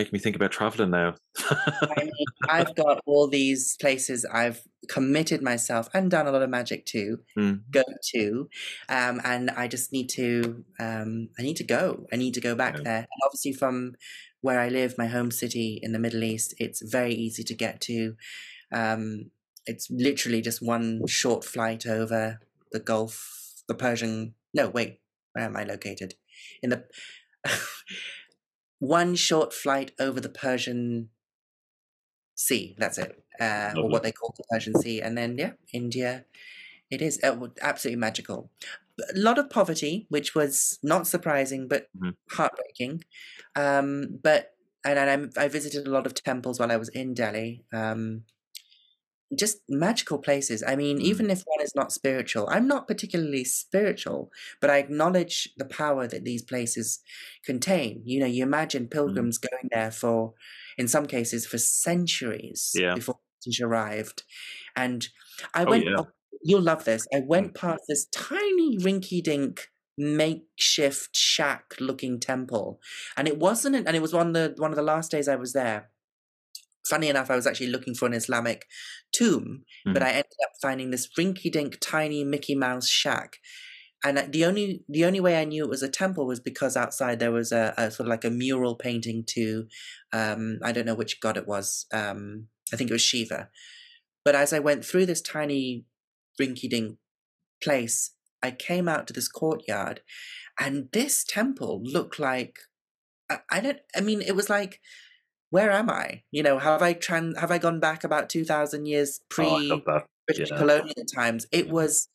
making 0.00 0.12
me 0.14 0.18
think 0.18 0.36
about 0.36 0.50
traveling 0.50 0.90
now. 0.90 1.14
I 1.38 2.04
mean, 2.04 2.10
I've 2.48 2.74
got 2.74 3.00
all 3.06 3.28
these 3.28 3.76
places 3.80 4.24
I've 4.24 4.62
committed 4.88 5.42
myself 5.42 5.88
and 5.92 6.10
done 6.10 6.26
a 6.26 6.32
lot 6.32 6.42
of 6.42 6.48
magic 6.50 6.86
to 6.86 7.18
Mm. 7.38 7.60
go 7.70 7.82
to, 8.14 8.48
um, 8.88 9.20
and 9.24 9.50
I 9.50 9.68
just 9.68 9.92
need 9.92 10.08
to. 10.10 10.64
Um, 10.78 11.28
I 11.38 11.42
need 11.42 11.56
to 11.56 11.64
go. 11.64 12.06
I 12.12 12.16
need 12.16 12.34
to 12.34 12.40
go 12.40 12.54
back 12.54 12.76
Yeah. 12.78 12.82
there. 12.84 12.98
And 12.98 13.20
obviously, 13.26 13.52
from 13.52 13.94
where 14.40 14.58
I 14.58 14.68
live, 14.70 14.96
my 14.96 15.06
home 15.06 15.30
city 15.30 15.78
in 15.82 15.92
the 15.92 15.98
Middle 15.98 16.24
East, 16.24 16.54
it's 16.58 16.80
very 16.80 17.12
easy 17.14 17.44
to 17.44 17.54
get 17.54 17.80
to. 17.82 18.16
Um, 18.72 19.30
it's 19.66 19.90
literally 19.90 20.40
just 20.40 20.62
one 20.62 21.06
short 21.06 21.44
flight 21.44 21.86
over 21.86 22.40
the 22.72 22.80
Gulf, 22.80 23.62
the 23.68 23.74
Persian. 23.74 24.34
No, 24.54 24.70
wait, 24.70 25.00
where 25.34 25.44
am 25.44 25.56
I 25.58 25.64
located? 25.64 26.14
In 26.62 26.70
the 26.70 26.84
one 28.80 29.14
short 29.16 29.54
flight 29.54 29.92
over 30.00 30.20
the 30.20 30.30
Persian 30.30 31.10
Sea. 32.34 32.74
That's 32.78 32.98
it, 32.98 33.22
uh, 33.38 33.74
or 33.78 33.88
what 33.90 34.02
they 34.02 34.12
call 34.12 34.34
the 34.36 34.44
Persian 34.50 34.74
Sea, 34.74 35.00
and 35.02 35.16
then 35.16 35.36
yeah, 35.38 35.52
India. 35.72 36.24
It 36.90 37.02
is 37.02 37.20
uh, 37.24 37.48
absolutely 37.62 38.00
magical. 38.00 38.50
A 39.14 39.18
lot 39.18 39.38
of 39.38 39.50
poverty, 39.50 40.06
which 40.10 40.34
was 40.34 40.78
not 40.82 41.06
surprising 41.06 41.68
but 41.68 41.90
Mhm. 41.94 42.16
heartbreaking. 42.30 43.04
Um, 43.56 44.18
but 44.22 44.56
and, 44.84 44.98
and 44.98 45.32
I, 45.38 45.44
I 45.44 45.48
visited 45.48 45.86
a 45.86 45.90
lot 45.90 46.06
of 46.06 46.14
temples 46.14 46.60
while 46.60 46.72
I 46.72 46.76
was 46.78 46.88
in 46.90 47.14
Delhi. 47.14 47.64
Um, 47.72 48.24
just 49.38 49.58
magical 49.68 50.18
places. 50.18 50.62
I 50.66 50.74
mean, 50.76 50.98
Mm. 50.98 51.02
even 51.02 51.30
if 51.30 51.42
one 51.46 51.62
is 51.64 51.74
not 51.74 51.92
spiritual, 51.92 52.48
I'm 52.50 52.66
not 52.66 52.88
particularly 52.88 53.44
spiritual, 53.44 54.30
but 54.60 54.70
I 54.70 54.78
acknowledge 54.78 55.48
the 55.56 55.64
power 55.64 56.06
that 56.08 56.24
these 56.24 56.42
places 56.42 57.00
contain. 57.44 58.02
You 58.04 58.20
know, 58.20 58.26
you 58.26 58.42
imagine 58.42 58.88
pilgrims 58.88 59.38
going 59.38 59.68
there 59.70 59.90
for, 59.90 60.34
in 60.78 60.88
some 60.88 61.06
cases, 61.06 61.46
for 61.46 61.58
centuries 61.58 62.72
Yeah. 62.74 62.94
before 62.94 63.18
British 63.44 63.60
arrived. 63.60 64.24
And 64.76 65.08
I 65.54 65.64
Oh, 65.64 65.70
went, 65.70 65.84
yeah. 65.86 65.96
oh, 65.98 66.08
you'll 66.42 66.62
love 66.62 66.84
this. 66.84 67.06
I 67.14 67.20
went 67.20 67.54
past 67.54 67.82
this 67.88 68.06
tiny 68.06 68.78
rinky 68.78 69.22
dink 69.22 69.68
makeshift 69.98 71.14
shack 71.14 71.74
looking 71.78 72.18
temple 72.18 72.80
and 73.18 73.28
it 73.28 73.36
wasn't 73.38 73.76
and 73.76 73.94
it 73.94 74.00
was 74.00 74.14
one 74.14 74.28
of 74.28 74.32
the 74.32 74.54
one 74.56 74.70
of 74.70 74.76
the 74.76 74.82
last 74.82 75.10
days 75.10 75.28
i 75.28 75.36
was 75.36 75.52
there 75.52 75.90
funny 76.90 77.08
enough 77.08 77.30
i 77.30 77.36
was 77.36 77.46
actually 77.46 77.68
looking 77.68 77.94
for 77.94 78.06
an 78.06 78.14
islamic 78.14 78.66
tomb 79.12 79.64
but 79.92 80.02
Mhm. 80.02 80.06
i 80.08 80.10
ended 80.10 80.40
up 80.44 80.52
finding 80.62 80.90
this 80.90 81.08
rinky 81.18 81.50
dink 81.52 81.78
tiny 81.80 82.24
mickey 82.24 82.54
mouse 82.56 82.88
shack 82.88 83.38
and 84.04 84.18
uh, 84.18 84.26
the 84.30 84.44
only 84.44 84.84
the 84.88 85.04
only 85.04 85.20
way 85.20 85.40
i 85.40 85.44
knew 85.44 85.64
it 85.64 85.70
was 85.70 85.82
a 85.82 85.88
temple 85.88 86.26
was 86.26 86.40
because 86.40 86.76
outside 86.76 87.18
there 87.18 87.32
was 87.32 87.52
a, 87.52 87.74
a 87.76 87.90
sort 87.90 88.06
of 88.06 88.10
like 88.10 88.24
a 88.24 88.30
mural 88.30 88.76
painting 88.76 89.24
to 89.26 89.66
um 90.12 90.58
i 90.62 90.72
don't 90.72 90.86
know 90.86 90.94
which 90.94 91.20
god 91.20 91.36
it 91.36 91.46
was 91.46 91.86
um 91.92 92.48
i 92.72 92.76
think 92.76 92.90
it 92.90 92.94
was 92.94 93.02
shiva 93.02 93.48
but 94.24 94.34
as 94.34 94.52
i 94.52 94.58
went 94.58 94.84
through 94.84 95.06
this 95.06 95.20
tiny 95.22 95.86
rinky 96.40 96.68
dink 96.68 96.98
place 97.62 98.12
i 98.42 98.50
came 98.50 98.88
out 98.88 99.06
to 99.06 99.12
this 99.12 99.28
courtyard 99.28 100.02
and 100.60 100.88
this 100.92 101.24
temple 101.24 101.82
looked 101.84 102.18
like 102.18 102.58
I, 103.30 103.40
I 103.50 103.60
don't 103.60 103.80
i 103.96 104.00
mean 104.00 104.22
it 104.22 104.36
was 104.36 104.50
like 104.50 104.80
where 105.50 105.70
am 105.70 105.90
i 105.90 106.22
you 106.30 106.42
know 106.42 106.58
have 106.58 106.82
i 106.82 106.94
tran 106.94 107.36
have 107.38 107.50
i 107.50 107.58
gone 107.58 107.80
back 107.80 108.04
about 108.04 108.28
2000 108.28 108.86
years 108.86 109.20
pre 109.28 109.46
Oh, 109.46 109.80
that. 109.86 110.06
british 110.26 110.50
yeah. 110.50 110.56
colonial 110.58 111.04
times 111.12 111.46
it 111.52 111.66
Yeah. 111.66 111.72
was 111.72 112.08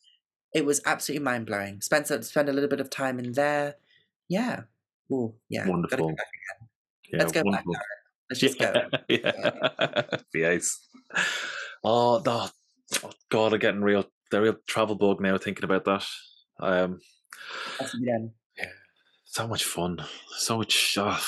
it 0.54 0.64
was 0.64 0.80
absolutely 0.86 1.24
mind-blowing 1.24 1.80
spent 1.82 2.06
some- 2.06 2.22
spent 2.22 2.48
a 2.48 2.52
little 2.52 2.68
bit 2.70 2.80
of 2.80 2.90
time 2.90 3.18
in 3.18 3.32
there 3.32 3.76
yeah 4.28 4.62
Ooh, 5.12 5.34
yeah 5.48 5.66
gotta 5.66 5.96
go 5.96 6.04
Wonderful. 6.06 6.14
Yeah, 7.12 7.18
let's 7.18 7.32
go 7.32 7.42
wonderful. 7.44 7.72
back 7.74 7.82
let's 8.30 8.40
just 8.40 8.58
go 8.58 8.72
yeah. 9.08 10.02
Oh, 11.84 12.20
no. 12.26 12.48
oh, 13.04 13.10
God, 13.30 13.52
I'm 13.52 13.60
getting 13.60 13.80
real, 13.82 14.04
the 14.32 14.40
real 14.40 14.56
travel 14.66 14.96
bug 14.96 15.20
now 15.20 15.38
thinking 15.38 15.62
about 15.64 15.84
that. 15.84 16.04
Um, 16.58 16.98
That's 17.78 17.94
it 17.94 18.02
again. 18.02 18.32
so 19.24 19.46
much 19.46 19.64
fun, 19.64 20.04
so 20.36 20.58
much 20.58 20.96
oh, 20.98 21.20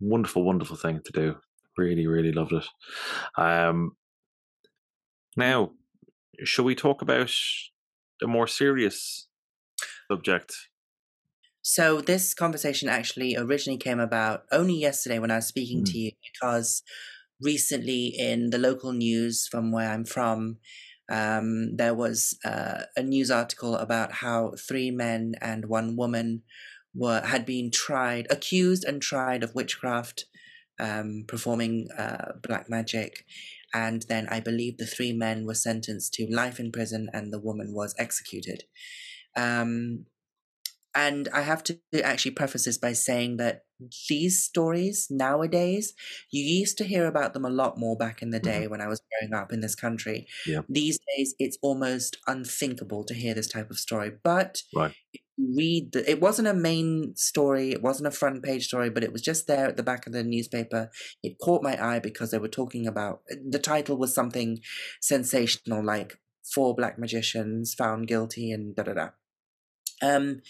wonderful, 0.00 0.44
wonderful 0.44 0.76
thing 0.76 1.00
to 1.04 1.12
do. 1.12 1.36
Really, 1.76 2.06
really 2.06 2.32
loved 2.32 2.52
it. 2.52 2.66
Um, 3.36 3.96
now, 5.36 5.72
shall 6.44 6.64
we 6.66 6.74
talk 6.74 7.02
about 7.02 7.32
a 8.22 8.26
more 8.28 8.46
serious 8.46 9.28
subject? 10.10 10.54
So 11.62 12.00
this 12.00 12.32
conversation 12.34 12.88
actually 12.88 13.36
originally 13.36 13.78
came 13.78 14.00
about 14.00 14.44
only 14.50 14.74
yesterday 14.74 15.18
when 15.18 15.30
I 15.30 15.36
was 15.36 15.46
speaking 15.46 15.82
Mm. 15.82 15.84
to 15.84 15.98
you 15.98 16.12
because 16.32 16.82
recently 17.40 18.06
in 18.06 18.50
the 18.50 18.58
local 18.58 18.92
news 18.92 19.46
from 19.46 19.72
where 19.72 19.90
I'm 19.90 20.04
from, 20.04 20.58
um, 21.10 21.76
there 21.76 21.94
was 21.94 22.38
uh, 22.44 22.84
a 22.96 23.02
news 23.02 23.30
article 23.30 23.76
about 23.76 24.12
how 24.12 24.52
three 24.68 24.90
men 24.90 25.34
and 25.40 25.66
one 25.66 25.96
woman 25.96 26.44
were 26.94 27.20
had 27.20 27.46
been 27.46 27.70
tried, 27.70 28.26
accused 28.30 28.84
and 28.84 29.00
tried 29.02 29.42
of 29.42 29.54
witchcraft, 29.54 30.26
um, 30.78 31.24
performing 31.28 31.88
uh, 31.96 32.32
black 32.42 32.68
magic, 32.68 33.24
and 33.74 34.02
then 34.08 34.26
I 34.28 34.40
believe 34.40 34.78
the 34.78 34.86
three 34.86 35.12
men 35.12 35.46
were 35.46 35.54
sentenced 35.54 36.14
to 36.14 36.26
life 36.26 36.58
in 36.58 36.72
prison 36.72 37.08
and 37.12 37.32
the 37.32 37.38
woman 37.40 37.74
was 37.74 37.94
executed. 37.98 38.64
Um, 39.36 40.06
and 40.94 41.28
I 41.32 41.42
have 41.42 41.62
to 41.64 41.78
actually 42.02 42.32
preface 42.32 42.64
this 42.64 42.76
by 42.78 42.94
saying 42.94 43.36
that 43.36 43.62
these 44.08 44.42
stories 44.42 45.06
nowadays, 45.08 45.94
you 46.32 46.42
used 46.42 46.76
to 46.78 46.84
hear 46.84 47.06
about 47.06 47.32
them 47.32 47.44
a 47.44 47.50
lot 47.50 47.78
more 47.78 47.96
back 47.96 48.22
in 48.22 48.30
the 48.30 48.40
day 48.40 48.66
when 48.66 48.80
I 48.80 48.88
was 48.88 49.00
growing 49.20 49.32
up 49.32 49.52
in 49.52 49.60
this 49.60 49.76
country. 49.76 50.26
Yeah. 50.44 50.62
These 50.68 50.98
days, 51.16 51.34
it's 51.38 51.58
almost 51.62 52.16
unthinkable 52.26 53.04
to 53.04 53.14
hear 53.14 53.34
this 53.34 53.46
type 53.46 53.70
of 53.70 53.78
story. 53.78 54.10
But 54.22 54.62
Right. 54.74 54.92
if 55.12 55.20
read 55.54 55.92
the, 55.92 56.08
it 56.10 56.20
wasn't 56.20 56.48
a 56.48 56.54
main 56.54 57.14
story, 57.16 57.72
it 57.72 57.82
wasn't 57.82 58.06
a 58.06 58.10
front 58.10 58.42
page 58.42 58.66
story, 58.66 58.90
but 58.90 59.04
it 59.04 59.12
was 59.12 59.22
just 59.22 59.46
there 59.46 59.66
at 59.66 59.76
the 59.76 59.82
back 59.82 60.06
of 60.06 60.12
the 60.12 60.22
newspaper. 60.22 60.90
It 61.22 61.38
caught 61.38 61.62
my 61.62 61.82
eye 61.82 61.98
because 61.98 62.30
they 62.30 62.38
were 62.38 62.48
talking 62.48 62.86
about 62.86 63.22
the 63.28 63.58
title 63.58 63.96
was 63.96 64.14
something 64.14 64.60
sensational 65.00 65.84
like 65.84 66.18
four 66.42 66.74
black 66.74 66.98
magicians 66.98 67.74
found 67.74 68.08
guilty 68.08 68.50
and 68.50 68.74
da 68.74 68.82
da 68.82 68.94
da. 68.94 69.08
Um, 70.02 70.40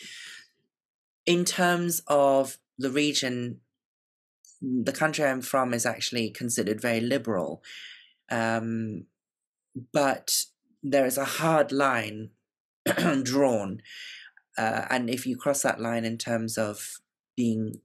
in 1.26 1.44
terms 1.44 2.02
of 2.06 2.58
the 2.78 2.90
region, 2.90 3.60
the 4.62 4.92
country 4.92 5.24
I'm 5.24 5.42
from 5.42 5.74
is 5.74 5.86
actually 5.86 6.30
considered 6.30 6.80
very 6.80 7.00
liberal, 7.00 7.62
um, 8.30 9.06
but 9.92 10.44
there 10.82 11.06
is 11.06 11.18
a 11.18 11.24
hard 11.24 11.72
line 11.72 12.30
drawn, 13.22 13.80
uh, 14.60 14.82
and 14.90 15.10
if 15.10 15.26
you 15.26 15.36
cross 15.36 15.62
that 15.62 15.80
line 15.80 16.04
in 16.04 16.18
terms 16.18 16.58
of 16.58 16.76
being 17.36 17.80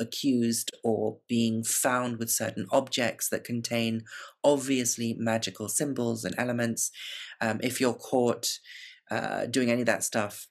accused 0.00 0.70
or 0.84 1.18
being 1.28 1.64
found 1.64 2.18
with 2.18 2.30
certain 2.30 2.66
objects 2.70 3.30
that 3.30 3.44
contain 3.44 4.04
obviously 4.44 5.14
magical 5.14 5.68
symbols 5.68 6.24
and 6.24 6.34
elements, 6.38 6.90
um, 7.40 7.60
if 7.62 7.80
you're 7.80 7.94
caught 8.12 8.46
uh, 9.10 9.46
doing 9.46 9.70
any 9.70 9.82
of 9.82 9.86
that 9.86 10.04
stuff, 10.04 10.48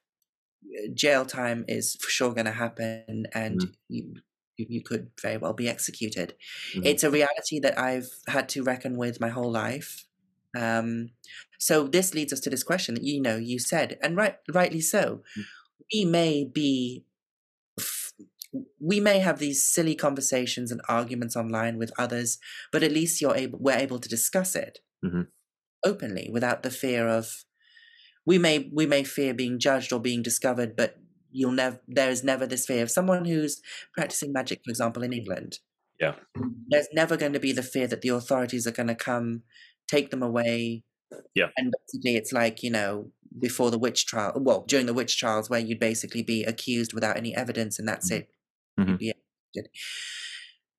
jail 0.94 1.26
time 1.26 1.66
is 1.68 1.96
for 2.02 2.10
sure 2.10 2.34
going 2.34 2.46
to 2.46 2.52
happen, 2.52 3.26
and 3.34 3.62
you 3.90 4.16
you 4.58 4.66
you 4.70 4.82
could 4.84 5.12
very 5.22 5.38
well 5.38 5.54
be 5.54 5.68
executed. 5.70 6.36
Mhm. 6.76 6.86
It's 6.86 7.04
a 7.04 7.12
reality 7.12 7.60
that 7.62 7.78
I've 7.78 8.10
had 8.28 8.48
to 8.50 8.64
reckon 8.64 8.98
with 8.98 9.20
my 9.20 9.30
whole 9.30 9.52
life. 9.52 10.06
Um, 10.58 11.12
so 11.60 11.88
this 11.88 12.14
leads 12.14 12.32
us 12.32 12.40
to 12.42 12.50
this 12.50 12.64
question 12.64 12.96
that 12.96 13.04
you 13.04 13.22
know 13.22 13.36
you 13.38 13.60
said, 13.60 13.98
and 14.02 14.16
right 14.16 14.38
rightly 14.54 14.82
so. 14.82 15.24
Mm. 15.38 15.44
We 15.94 16.06
may 16.06 16.46
be. 16.46 17.06
We 18.80 19.02
may 19.02 19.20
have 19.20 19.40
these 19.40 19.66
silly 19.66 19.96
conversations 19.96 20.72
and 20.72 20.82
arguments 20.88 21.36
online 21.36 21.78
with 21.78 21.92
others, 21.98 22.38
but 22.72 22.84
at 22.84 22.92
least 22.92 23.20
you're 23.20 23.36
able. 23.36 23.60
We're 23.60 23.78
able 23.78 24.00
to 24.00 24.08
discuss 24.08 24.56
it 24.56 24.80
Mhm. 25.04 25.28
openly 25.84 26.30
without 26.32 26.64
the 26.64 26.72
fear 26.72 27.08
of 27.08 27.46
we 28.26 28.38
may 28.38 28.70
we 28.74 28.86
may 28.88 29.04
fear 29.04 29.34
being 29.34 29.60
judged 29.60 29.94
or 29.94 30.00
being 30.02 30.24
discovered, 30.24 30.76
but 30.76 30.98
you'll 31.32 31.52
never 31.52 31.82
there 31.88 32.10
is 32.12 32.24
never 32.24 32.48
this 32.48 32.66
fear 32.66 32.84
of 32.84 32.92
someone 32.92 33.26
who's 33.26 33.62
practicing 33.94 34.34
magic, 34.34 34.62
for 34.66 34.72
example, 34.72 35.04
in 35.04 35.14
England. 35.14 35.60
Yeah. 36.00 36.16
There's 36.70 36.88
never 36.94 37.18
going 37.18 37.34
to 37.34 37.40
be 37.40 37.52
the 37.54 37.64
fear 37.64 37.88
that 37.88 38.02
the 38.02 38.10
authorities 38.10 38.68
are 38.68 38.72
going 38.72 38.88
to 38.88 38.96
come, 38.96 39.44
take 39.88 40.12
them 40.12 40.24
away. 40.24 40.84
Yeah. 41.36 41.50
And 41.58 41.74
basically 41.88 42.16
it's 42.18 42.34
like, 42.34 42.64
you 42.64 42.72
know, 42.72 43.12
before 43.40 43.70
the 43.72 43.78
witch 43.80 44.06
trial 44.06 44.34
well, 44.36 44.64
during 44.68 44.86
the 44.86 44.94
witch 44.94 45.18
trials 45.18 45.50
where 45.50 45.60
you'd 45.60 45.80
basically 45.80 46.24
be 46.24 46.44
accused 46.44 46.94
without 46.94 47.18
any 47.18 47.36
evidence 47.36 47.80
and 47.80 47.88
that's 47.88 48.10
Mhm. 48.12 48.16
it. 48.18 48.30
Mhm. 48.80 48.98
Be 49.00 49.10
executed. 49.10 49.72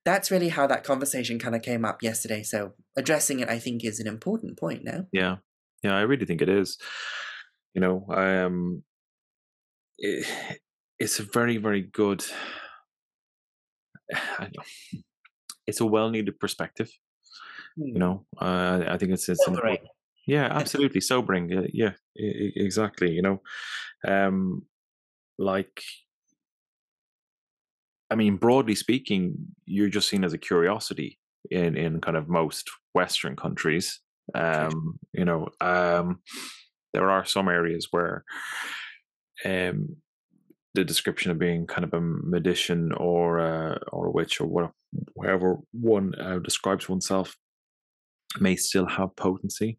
That's 0.05 0.31
really 0.31 0.49
how 0.51 0.67
that 0.69 0.85
conversation 0.85 1.39
kind 1.39 1.55
of 1.57 1.63
came 1.63 1.85
up 1.85 2.03
yesterday. 2.03 2.43
So 2.43 2.75
addressing 2.97 3.41
it 3.41 3.49
I 3.49 3.59
think 3.59 3.85
is 3.85 3.99
an 4.01 4.07
important 4.07 4.59
point 4.59 4.85
now. 4.85 5.07
Yeah, 5.13 5.37
yeah, 5.83 5.97
I 5.97 6.03
really 6.03 6.27
think 6.27 6.41
it 6.43 6.49
is. 6.49 6.79
You 7.75 7.81
know, 7.81 8.07
um, 8.11 8.85
it, 9.99 10.27
it's 10.99 11.19
a 11.21 11.25
very, 11.25 11.57
very 11.59 11.83
good. 11.83 12.25
I 14.39 14.45
know, 14.45 15.03
it's 15.67 15.81
a 15.81 15.87
well-needed 15.87 16.39
perspective. 16.39 16.89
You 17.77 17.99
know, 17.99 18.27
uh, 18.41 18.85
I 18.89 18.97
think 18.97 19.13
it's 19.13 19.29
it's 19.29 19.47
an 19.47 19.55
important- 19.55 19.91
yeah, 20.27 20.47
absolutely 20.51 21.01
sobering. 21.01 21.49
Yeah, 21.51 21.67
yeah, 21.73 21.93
e- 22.19 22.53
exactly. 22.57 23.13
You 23.13 23.23
know, 23.23 23.43
um, 24.07 24.63
like, 25.39 25.83
I 28.11 28.15
mean, 28.15 28.37
broadly 28.37 28.75
speaking, 28.75 29.37
you're 29.65 29.89
just 29.89 30.09
seen 30.09 30.25
as 30.25 30.33
a 30.33 30.39
curiosity 30.39 31.19
in 31.51 31.77
in 31.77 32.01
kind 32.01 32.17
of 32.17 32.29
most 32.29 32.71
Western 32.95 33.37
countries. 33.37 34.01
Um, 34.35 34.99
you 35.13 35.25
know, 35.25 35.49
um, 35.61 36.21
there 36.93 37.11
are 37.11 37.25
some 37.25 37.49
areas 37.49 37.89
where 37.91 38.25
um, 39.45 39.97
the 40.75 40.85
description 40.85 41.31
of 41.31 41.39
being 41.39 41.67
kind 41.67 41.85
of 41.85 41.95
a 41.95 42.01
magician 42.01 42.93
or 42.95 43.39
a, 43.39 43.81
or 43.93 44.07
a 44.07 44.11
witch 44.11 44.41
or 44.41 44.47
whatever, 44.47 44.75
wherever 45.15 45.59
one 45.73 46.15
uh, 46.21 46.39
describes 46.41 46.89
oneself 46.89 47.37
may 48.41 48.57
still 48.57 48.87
have 48.87 49.15
potency. 49.17 49.79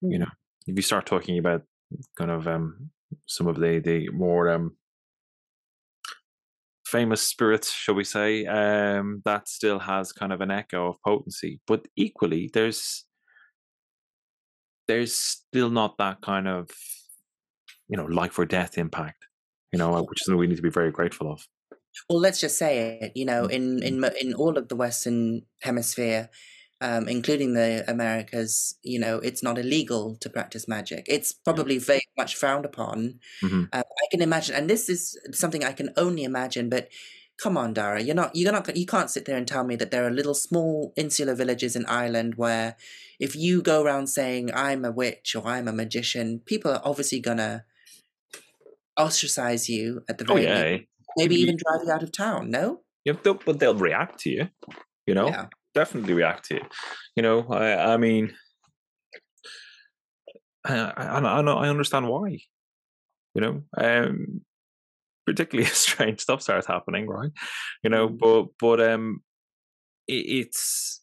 You 0.00 0.18
know, 0.18 0.30
if 0.66 0.76
you 0.76 0.82
start 0.82 1.06
talking 1.06 1.38
about 1.38 1.62
kind 2.18 2.30
of 2.30 2.46
um, 2.46 2.90
some 3.26 3.46
of 3.46 3.56
the 3.56 3.80
the 3.80 4.08
more 4.10 4.50
um, 4.50 4.76
famous 6.86 7.22
spirits, 7.22 7.72
shall 7.72 7.94
we 7.94 8.04
say, 8.04 8.46
um, 8.46 9.22
that 9.24 9.48
still 9.48 9.78
has 9.78 10.12
kind 10.12 10.32
of 10.32 10.40
an 10.40 10.50
echo 10.50 10.88
of 10.90 10.96
potency. 11.04 11.60
But 11.66 11.86
equally, 11.96 12.50
there's 12.52 13.04
there's 14.86 15.14
still 15.16 15.70
not 15.70 15.96
that 15.98 16.20
kind 16.20 16.46
of 16.48 16.70
you 17.88 17.96
know 17.96 18.04
life 18.04 18.38
or 18.38 18.44
death 18.44 18.76
impact. 18.78 19.24
You 19.72 19.78
know, 19.78 19.90
which 20.02 20.20
is 20.20 20.26
something 20.26 20.38
we 20.38 20.46
need 20.46 20.56
to 20.56 20.62
be 20.62 20.70
very 20.70 20.92
grateful 20.92 21.32
of. 21.32 21.42
Well, 22.08 22.20
let's 22.20 22.40
just 22.40 22.58
say 22.58 22.98
it. 23.00 23.12
You 23.16 23.24
know, 23.24 23.48
Mm. 23.48 23.50
in 23.50 23.82
in 23.82 24.04
in 24.20 24.34
all 24.34 24.56
of 24.58 24.68
the 24.68 24.76
Western 24.76 25.42
Hemisphere, 25.62 26.28
um, 26.86 27.08
including 27.08 27.50
the 27.54 27.70
Americas, 27.94 28.76
you 28.82 28.98
know, 29.04 29.16
it's 29.28 29.42
not 29.42 29.58
illegal 29.58 30.02
to 30.22 30.28
practice 30.36 30.68
magic. 30.68 31.02
It's 31.16 31.32
probably 31.32 31.78
very 31.78 32.06
much 32.20 32.32
frowned 32.40 32.66
upon. 32.66 33.20
Mhm. 33.42 33.62
Uh, 33.72 33.82
I 34.02 34.06
can 34.10 34.20
imagine, 34.28 34.54
and 34.58 34.68
this 34.68 34.88
is 34.94 35.00
something 35.32 35.64
I 35.64 35.72
can 35.72 35.90
only 35.96 36.24
imagine. 36.24 36.68
But 36.68 36.84
come 37.42 37.56
on, 37.62 37.74
Darragh, 37.74 38.04
you're 38.06 38.14
not 38.22 38.30
you're 38.36 38.52
not 38.52 38.76
you 38.76 38.86
can't 38.94 39.10
sit 39.14 39.24
there 39.24 39.38
and 39.40 39.48
tell 39.48 39.64
me 39.64 39.76
that 39.76 39.90
there 39.90 40.04
are 40.06 40.10
little 40.20 40.34
small 40.34 40.92
insular 40.96 41.34
villages 41.34 41.74
in 41.74 41.84
Ireland 41.86 42.34
where, 42.36 42.76
if 43.18 43.34
you 43.44 43.62
go 43.62 43.82
around 43.82 44.06
saying 44.08 44.50
I'm 44.54 44.84
a 44.84 44.92
witch 44.92 45.34
or 45.36 45.42
I'm 45.54 45.68
a 45.68 45.72
magician, 45.72 46.40
people 46.52 46.70
are 46.74 46.82
obviously 46.84 47.20
gonna 47.20 47.64
ostracize 48.96 49.68
you 49.68 50.02
at 50.08 50.18
the 50.18 50.24
Oh 50.28 50.34
very 50.34 50.44
yeah, 50.46 50.62
least. 50.62 50.84
Maybe 51.16 51.36
even 51.36 51.56
drive 51.56 51.80
you 51.86 51.92
out 51.92 52.02
of 52.02 52.12
town. 52.12 52.50
No. 52.50 52.80
yeah, 53.04 53.14
they'll, 53.22 53.40
but 53.46 53.58
they'll 53.58 53.74
react 53.88 54.20
to 54.20 54.30
you. 54.30 54.48
You 55.06 55.14
know, 55.14 55.28
Yeah. 55.28 55.46
Definitely 55.74 56.14
react 56.14 56.46
to 56.46 56.54
you. 56.56 56.62
You 57.16 57.22
know, 57.22 57.46
I, 57.50 57.94
I 57.94 57.96
mean, 57.96 58.34
I, 60.64 60.92
I, 60.96 61.18
I 61.18 61.42
know, 61.42 61.58
I 61.58 61.68
understand 61.68 62.08
why. 62.08 62.38
You 63.34 63.40
know, 63.40 63.62
um, 63.76 64.42
particularly 65.26 65.66
if 65.68 65.76
strange 65.76 66.20
stuff 66.20 66.42
starts 66.42 66.66
happening, 66.66 67.06
right? 67.08 67.30
You 67.82 67.90
know, 67.90 68.08
Mm. 68.08 68.18
but 68.18 68.46
but 68.60 68.80
um, 68.80 69.20
it, 70.08 70.14
it's 70.46 71.02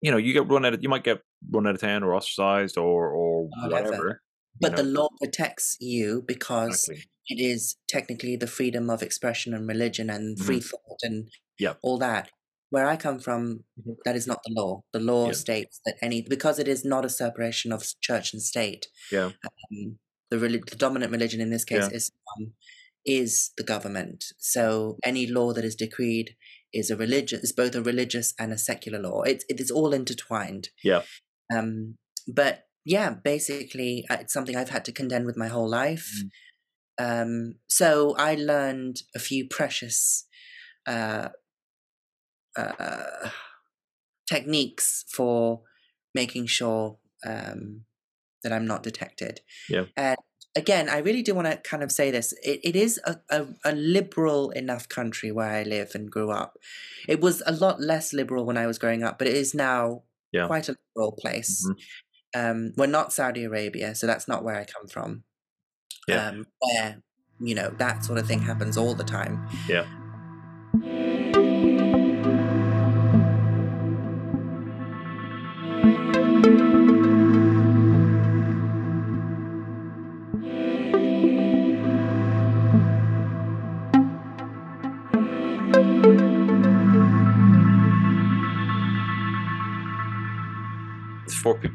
you 0.00 0.10
know, 0.10 0.16
you 0.16 0.32
get 0.32 0.48
run 0.48 0.64
out 0.64 0.74
of, 0.74 0.82
you 0.82 0.88
might 0.88 1.04
get 1.04 1.20
run 1.50 1.66
out 1.66 1.74
of 1.74 1.80
town 1.80 2.02
or 2.04 2.14
ostracized 2.14 2.78
or 2.78 3.08
or 3.10 3.48
Whatever. 3.62 3.90
whatever. 3.90 4.22
you 4.60 4.68
But 4.68 4.76
the 4.76 4.82
law 4.84 5.08
protects 5.20 5.76
you 5.80 6.22
because 6.26 6.88
exactly. 6.88 7.10
it 7.28 7.40
is 7.40 7.76
technically 7.88 8.36
the 8.36 8.46
freedom 8.46 8.90
of 8.90 9.02
expression 9.02 9.54
and 9.54 9.66
religion 9.68 10.10
and 10.10 10.38
free 10.38 10.60
thought 10.60 10.98
and 11.02 11.24
Mm-hmm. 11.24 11.64
Yep. 11.64 11.78
all 11.82 11.98
that. 11.98 12.30
Where 12.70 12.86
I 12.86 12.96
come 12.96 13.18
from, 13.18 13.64
Mhm. 13.80 13.96
that 14.04 14.16
is 14.16 14.26
not 14.26 14.40
the 14.44 14.52
law. 14.54 14.82
The 14.92 15.00
law 15.00 15.26
Yeah. 15.26 15.32
states 15.32 15.80
that 15.84 15.96
any 16.02 16.22
because 16.22 16.58
it 16.58 16.68
is 16.68 16.84
not 16.84 17.04
a 17.04 17.08
separation 17.10 17.72
of 17.72 17.84
church 18.00 18.32
and 18.32 18.42
state. 18.42 18.88
Yeah. 19.10 19.32
Um, 19.44 19.98
the, 20.30 20.36
reli- 20.36 20.68
the 20.68 20.76
dominant 20.76 21.10
religion 21.12 21.40
in 21.40 21.50
this 21.50 21.64
case 21.64 21.88
Yeah. 21.90 21.96
Islam 21.96 22.54
is 23.06 23.52
the 23.56 23.64
government. 23.64 24.24
So 24.38 24.98
any 25.02 25.26
law 25.26 25.52
that 25.54 25.64
is 25.64 25.74
decreed 25.74 26.36
is 26.72 26.90
a 26.90 26.96
religious 26.96 27.42
is 27.42 27.52
both 27.52 27.74
a 27.74 27.82
religious 27.82 28.34
and 28.38 28.52
a 28.52 28.58
secular 28.58 28.98
law. 28.98 29.22
It 29.22 29.44
it 29.48 29.60
is 29.60 29.70
all 29.70 29.94
intertwined. 29.94 30.68
Yeah. 30.84 31.02
Um, 31.50 31.96
but 32.26 32.64
yeah, 32.84 33.14
basically, 33.14 34.04
uh, 34.10 34.18
it's 34.20 34.32
something 34.34 34.56
I've 34.56 34.68
had 34.70 34.84
to 34.86 34.92
contend 34.92 35.24
with 35.26 35.36
my 35.36 35.48
whole 35.48 35.68
life. 35.68 36.10
Mm. 36.20 36.30
Um, 37.00 37.54
so 37.68 38.14
I 38.16 38.34
learned 38.34 38.96
a 39.14 39.18
few 39.18 39.46
precious 39.48 40.26
uh, 40.86 41.28
uh, 42.56 43.30
techniques 44.28 45.04
for 45.08 45.62
making 46.14 46.46
sure 46.46 46.98
um, 47.26 47.84
that 48.42 48.52
I'm 48.52 48.66
not 48.66 48.82
detected. 48.82 49.40
Yeah. 49.68 49.84
And 49.96 50.16
again, 50.56 50.88
I 50.88 50.98
really 50.98 51.22
do 51.22 51.34
want 51.34 51.46
to 51.48 51.56
kind 51.58 51.82
of 51.82 51.92
say 51.92 52.10
this. 52.10 52.32
It, 52.42 52.60
it 52.64 52.76
is 52.76 53.00
a, 53.04 53.16
a, 53.30 53.46
a 53.64 53.72
liberal 53.72 54.50
enough 54.50 54.88
country 54.88 55.30
where 55.30 55.50
I 55.50 55.62
live 55.62 55.92
and 55.94 56.10
grew 56.10 56.30
up. 56.30 56.58
It 57.06 57.20
was 57.20 57.42
a 57.46 57.52
lot 57.52 57.80
less 57.80 58.12
liberal 58.12 58.44
when 58.44 58.56
I 58.56 58.66
was 58.66 58.78
growing 58.78 59.02
up, 59.02 59.18
but 59.18 59.28
it 59.28 59.34
is 59.36 59.54
now 59.54 60.02
Yeah. 60.32 60.46
quite 60.46 60.68
a 60.68 60.76
liberal 60.94 61.12
place. 61.12 61.66
Mhm. 61.66 61.76
Um, 62.34 62.72
we're 62.76 62.86
not 62.86 63.12
Saudi 63.12 63.44
Arabia, 63.44 63.94
so 63.94 64.06
that's 64.06 64.28
not 64.28 64.44
where 64.44 64.56
I 64.56 64.64
come 64.64 64.86
from. 64.88 65.24
Yeah. 66.06 66.28
Um, 66.28 66.46
where, 66.60 67.02
you 67.40 67.54
know, 67.54 67.70
that 67.78 68.04
sort 68.04 68.18
of 68.18 68.26
thing 68.26 68.40
happens 68.40 68.76
all 68.76 68.94
the 68.94 69.04
time. 69.04 69.48
Yeah. 69.68 69.86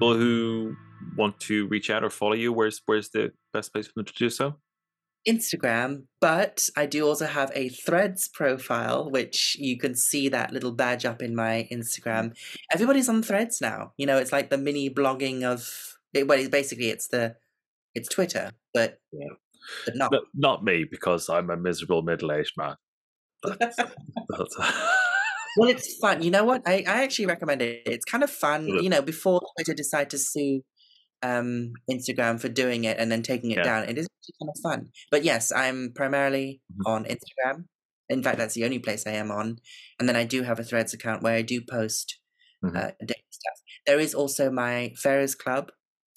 People 0.03 0.17
who 0.17 0.75
want 1.17 1.39
to 1.41 1.67
reach 1.67 1.89
out 1.89 2.03
or 2.03 2.09
follow 2.09 2.33
you, 2.33 2.53
where's 2.53 2.81
where's 2.85 3.09
the 3.09 3.31
best 3.51 3.73
place 3.73 3.87
for 3.87 3.93
them 3.95 4.05
to 4.05 4.13
do 4.13 4.29
so? 4.29 4.55
Instagram, 5.27 6.03
but 6.19 6.59
I 6.75 6.85
do 6.85 7.07
also 7.07 7.25
have 7.25 7.49
a 7.55 7.69
Threads 7.69 8.27
profile, 8.33 9.09
which 9.09 9.55
you 9.57 9.77
can 9.77 9.95
see 9.95 10.27
that 10.29 10.51
little 10.51 10.73
badge 10.73 11.05
up 11.05 11.21
in 11.21 11.33
my 11.33 11.67
Instagram. 11.71 12.33
Everybody's 12.73 13.07
on 13.07 13.23
Threads 13.23 13.61
now. 13.61 13.93
You 13.97 14.05
know, 14.05 14.17
it's 14.17 14.33
like 14.33 14.49
the 14.49 14.57
mini 14.57 14.89
blogging 14.89 15.43
of. 15.43 15.65
It, 16.13 16.27
well, 16.27 16.37
it's 16.37 16.49
basically 16.49 16.89
it's 16.89 17.07
the 17.07 17.35
it's 17.95 18.09
Twitter, 18.09 18.51
but 18.73 18.99
Yeah. 19.13 19.29
but 19.85 19.95
not. 19.95 20.11
No, 20.11 20.21
not 20.35 20.63
me, 20.63 20.85
because 20.89 21.29
I'm 21.29 21.49
a 21.49 21.57
miserable 21.57 22.01
middle-aged 22.01 22.53
man. 22.57 22.75
That's, 23.43 23.77
well, 25.57 25.69
it's 25.69 25.97
fun. 26.01 26.21
You 26.23 26.31
know 26.31 26.43
what? 26.43 26.61
I, 26.67 26.83
I 26.87 27.03
actually 27.03 27.25
recommend 27.27 27.61
it. 27.61 27.83
It's 27.85 28.05
kind 28.05 28.23
of 28.23 28.29
fun. 28.29 28.67
It? 28.67 28.83
You 28.83 28.89
know, 28.89 29.01
before 29.01 29.41
Twitter 29.55 29.73
decide 29.73 30.09
to 30.11 30.17
sue 30.17 30.61
um, 31.21 31.73
Instagram 31.89 32.39
for 32.39 32.49
doing 32.49 32.83
it 32.83 32.97
and 32.99 33.11
then 33.11 33.21
taking 33.23 33.51
it 33.51 33.57
Yeah. 33.59 33.63
down, 33.63 33.83
it 33.89 33.97
is 33.97 34.07
actually 34.07 34.35
kind 34.41 34.49
of 34.55 34.61
fun. 34.61 34.89
But 35.09 35.23
yes, 35.23 35.51
I'm 35.51 35.93
primarily 35.95 36.61
Mhm. 36.73 36.91
on 36.91 37.05
Instagram. 37.05 37.65
In 38.09 38.21
fact, 38.21 38.37
that's 38.37 38.53
the 38.55 38.65
only 38.65 38.79
place 38.79 39.07
I 39.07 39.11
am 39.11 39.31
on. 39.31 39.59
And 39.99 40.09
then 40.09 40.15
I 40.17 40.25
do 40.25 40.43
have 40.43 40.59
a 40.59 40.63
Threads 40.63 40.93
account 40.93 41.23
where 41.23 41.33
I 41.35 41.41
do 41.41 41.61
post 41.61 42.19
uh, 42.65 42.91
daily 42.99 43.25
stuff. 43.29 43.59
There 43.85 43.99
is 43.99 44.13
also 44.15 44.49
my 44.49 44.93
Ferris 44.97 45.35
Club, 45.35 45.71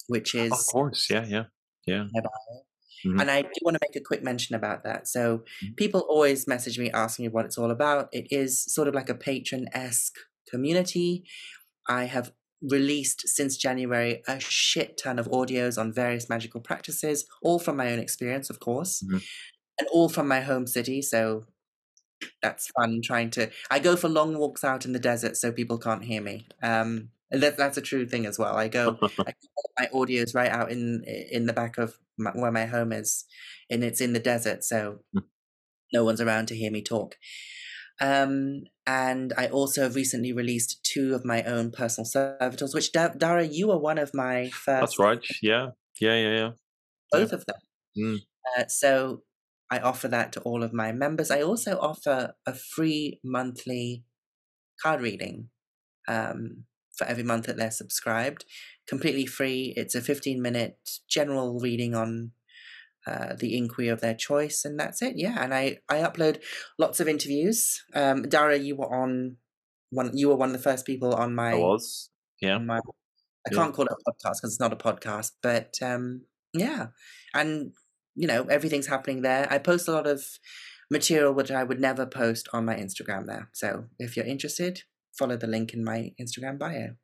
which 0.07 0.33
is 0.33 0.51
of 0.51 0.65
course, 0.71 1.09
yeah, 1.09 1.25
yeah, 1.25 1.43
yeah. 1.85 2.05
Mhm. 3.05 3.21
and 3.21 3.29
I 3.31 3.41
do 3.43 3.49
want 3.61 3.75
to 3.75 3.79
make 3.87 3.95
a 3.95 4.03
quick 4.05 4.23
mention 4.23 4.55
about 4.55 4.83
that. 4.83 5.07
So 5.07 5.43
Mhm. 5.63 5.75
people 5.77 6.01
always 6.01 6.47
message 6.47 6.77
me 6.79 6.91
asking 6.91 7.25
me 7.25 7.29
what 7.29 7.45
it's 7.45 7.57
all 7.57 7.71
about. 7.71 8.09
It 8.11 8.27
is 8.31 8.61
sort 8.63 8.87
of 8.87 8.95
like 8.95 9.09
a 9.09 9.15
Patreon 9.15 9.65
esque 9.73 10.15
community. 10.49 11.23
I 11.87 12.05
have 12.05 12.33
released 12.61 13.27
since 13.27 13.55
January 13.57 14.23
a 14.27 14.39
shit 14.39 14.97
ton 14.97 15.19
of 15.19 15.27
audios 15.27 15.77
on 15.77 15.93
various 15.93 16.27
magical 16.27 16.59
practices, 16.61 17.25
all 17.43 17.59
from 17.59 17.77
my 17.77 17.91
own 17.91 17.99
experience, 17.99 18.49
of 18.49 18.59
course, 18.59 19.03
Mhm. 19.03 19.21
and 19.79 19.87
all 19.89 20.09
from 20.09 20.27
my 20.27 20.41
home 20.41 20.65
city. 20.67 21.01
So 21.01 21.45
that's 22.41 22.67
fun 22.71 23.01
trying 23.03 23.29
to. 23.31 23.51
I 23.69 23.79
go 23.79 23.95
for 23.95 24.09
long 24.09 24.37
walks 24.37 24.63
out 24.63 24.85
in 24.85 24.93
the 24.93 24.99
desert 24.99 25.37
so 25.37 25.51
people 25.51 25.77
can't 25.77 26.03
hear 26.03 26.21
me. 26.21 26.47
Um, 26.63 27.11
and 27.29 27.43
that, 27.43 27.57
that's 27.57 27.77
a 27.77 27.81
true 27.81 28.07
thing 28.07 28.25
as 28.25 28.39
well. 28.39 28.55
I 28.55 28.67
go 28.69 28.97
I 29.29 29.33
put 29.33 29.71
my 29.79 29.87
audios 29.93 30.33
right 30.33 30.49
out 30.51 30.71
in 30.71 31.03
in 31.03 31.45
the 31.45 31.53
back 31.53 31.77
of 31.77 31.99
my, 32.17 32.31
where 32.31 32.51
my 32.51 32.65
home 32.65 32.91
is, 32.91 33.25
and 33.69 33.83
it's 33.83 34.01
in 34.01 34.13
the 34.13 34.19
desert, 34.19 34.63
so 34.63 34.99
Mm. 35.15 35.23
no 35.93 36.03
one's 36.03 36.21
around 36.21 36.47
to 36.47 36.55
hear 36.55 36.71
me 36.71 36.81
talk. 36.83 37.15
Um, 37.99 38.63
and 38.85 39.33
I 39.37 39.47
also 39.47 39.81
have 39.83 39.95
recently 39.95 40.31
released 40.31 40.79
two 40.83 41.15
of 41.15 41.25
my 41.25 41.43
own 41.43 41.71
personal 41.71 42.05
servitors, 42.05 42.73
which 42.73 42.91
Da- 42.91 43.09
Darragh, 43.17 43.51
you 43.51 43.67
were 43.69 43.79
one 43.79 43.97
of 43.97 44.11
my 44.13 44.49
first. 44.49 44.81
That's 44.81 44.99
right. 44.99 45.19
Yeah, 45.41 45.69
yeah, 45.99 46.15
yeah, 46.15 46.35
yeah. 46.35 46.51
Both 47.11 47.33
of 47.33 47.45
them. 47.45 47.55
Mm. 47.97 48.17
Uh, 48.57 48.67
so 48.67 49.23
I 49.71 49.79
offer 49.79 50.07
that 50.09 50.31
to 50.33 50.41
all 50.41 50.63
of 50.63 50.73
my 50.73 50.91
members. 50.91 51.31
I 51.31 51.41
also 51.41 51.77
offer 51.79 52.33
a 52.45 52.53
free 52.53 53.19
monthly 53.23 54.03
card 54.81 55.01
reading 55.01 55.49
um, 56.07 56.65
for 56.97 57.05
every 57.07 57.23
month 57.23 57.47
that 57.47 57.57
they're 57.57 57.71
subscribed. 57.71 58.45
Completely 58.87 59.25
free. 59.25 59.73
It's 59.75 59.95
a 59.95 60.01
15 60.01 60.41
minute 60.41 60.77
general 61.09 61.59
reading 61.59 61.93
on 61.95 62.31
uh, 63.05 63.35
the 63.39 63.55
inquiry 63.57 63.87
of 63.87 64.01
their 64.01 64.13
choice, 64.15 64.65
and 64.65 64.79
that's 64.79 65.01
it. 65.01 65.13
Yeah, 65.17 65.41
and 65.41 65.53
I 65.53 65.77
I 65.89 65.97
upload 65.97 66.41
lots 66.77 66.99
of 66.99 67.07
interviews. 67.07 67.83
Um, 67.93 68.23
Darragh, 68.23 68.63
you 68.63 68.75
were 68.75 68.93
on 68.93 69.37
one. 69.91 70.11
You 70.17 70.29
were 70.29 70.35
one 70.35 70.49
of 70.49 70.53
the 70.53 70.61
first 70.69 70.85
people 70.85 71.13
on 71.13 71.33
my 71.33 71.51
I 71.51 71.55
was. 71.55 72.09
Yeah. 72.41 72.57
my. 72.57 72.77
I 72.77 73.51
Yeah. 73.51 73.57
can't 73.57 73.73
call 73.73 73.85
it 73.85 73.93
a 73.93 74.11
podcast 74.11 74.35
because 74.41 74.51
it's 74.53 74.59
not 74.59 74.73
a 74.73 74.75
podcast, 74.75 75.31
but 75.41 75.77
um, 75.81 76.23
yeah, 76.53 76.87
and 77.33 77.73
you 78.15 78.27
know 78.27 78.43
everything's 78.49 78.87
happening 78.87 79.21
there. 79.21 79.47
I 79.49 79.57
post 79.57 79.87
a 79.87 79.93
lot 79.93 80.05
of 80.07 80.25
material 80.91 81.33
which 81.33 81.51
I 81.51 81.63
would 81.63 81.79
never 81.79 82.05
post 82.05 82.47
on 82.51 82.65
my 82.65 82.75
Instagram 82.75 83.25
there. 83.25 83.49
So 83.53 83.85
if 83.99 84.17
you're 84.17 84.25
interested, 84.25 84.83
follow 85.17 85.37
the 85.37 85.47
link 85.47 85.73
in 85.73 85.83
my 85.83 86.11
Instagram 86.19 86.57
bio. 86.59 86.95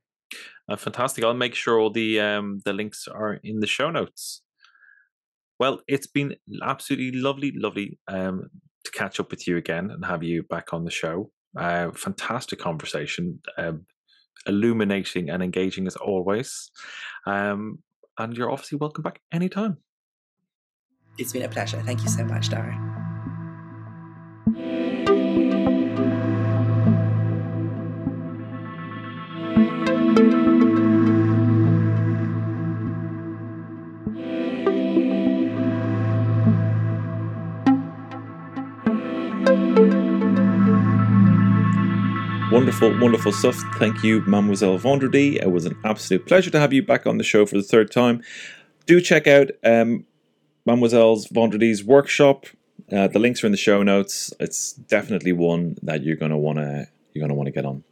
Uh, 0.69 0.75
fantastic. 0.75 1.23
I'll 1.23 1.33
make 1.33 1.55
sure 1.55 1.79
all 1.79 1.91
the 1.91 2.19
um, 2.19 2.61
the 2.65 2.73
links 2.73 3.07
are 3.07 3.39
in 3.43 3.59
the 3.59 3.67
show 3.67 3.89
notes. 3.89 4.41
Well, 5.59 5.81
it's 5.87 6.07
been 6.07 6.35
absolutely 6.63 7.19
lovely, 7.19 7.53
lovely 7.55 7.99
um, 8.07 8.49
to 8.83 8.91
catch 8.91 9.19
up 9.19 9.31
with 9.31 9.47
you 9.47 9.57
again 9.57 9.91
and 9.91 10.05
have 10.05 10.23
you 10.23 10.43
back 10.43 10.73
on 10.73 10.83
the 10.83 10.91
show. 10.91 11.31
Uh, 11.57 11.91
fantastic 11.91 12.59
conversation, 12.59 13.39
um, 13.57 13.85
illuminating 14.47 15.29
and 15.29 15.43
engaging 15.43 15.87
as 15.87 15.95
always. 15.95 16.71
Um, 17.27 17.79
and 18.17 18.35
you're 18.35 18.51
obviously 18.51 18.77
welcome 18.77 19.03
back 19.03 19.21
anytime. 19.31 19.77
It's 21.17 21.31
been 21.31 21.43
a 21.43 21.49
pleasure. 21.49 21.81
Thank 21.81 22.01
you 22.01 22.09
so 22.09 22.25
much, 22.25 22.49
Darragh. 22.49 22.92
Wonderful, 42.83 43.01
wonderful 43.01 43.31
stuff. 43.31 43.55
Thank 43.77 44.03
you, 44.03 44.19
Mademoiselle 44.27 44.77
Vendredi. 44.77 45.37
It 45.37 45.53
was 45.53 45.63
an 45.63 45.79
absolute 45.85 46.25
pleasure 46.27 46.51
to 46.51 46.59
have 46.59 46.73
you 46.73 46.83
back 46.83 47.07
on 47.07 47.17
the 47.17 47.23
show 47.23 47.45
for 47.45 47.55
the 47.55 47.63
third 47.63 47.89
time. 47.89 48.21
Do 48.87 48.99
check 48.99 49.25
out 49.25 49.51
um, 49.63 50.05
Mademoiselle's 50.65 51.27
Vendredi's 51.27 51.81
workshop. 51.81 52.45
Uh, 52.91 53.07
the 53.07 53.19
links 53.19 53.41
are 53.41 53.47
in 53.47 53.53
the 53.53 53.57
show 53.57 53.83
notes. 53.83 54.33
It's 54.37 54.73
definitely 54.73 55.31
one 55.31 55.77
that 55.81 56.03
you're 56.03 56.17
gonna 56.17 56.37
wanna 56.37 56.87
you're 57.13 57.25
gonna 57.25 57.35
want 57.35 57.47
to 57.47 57.51
get 57.51 57.65
on. 57.65 57.85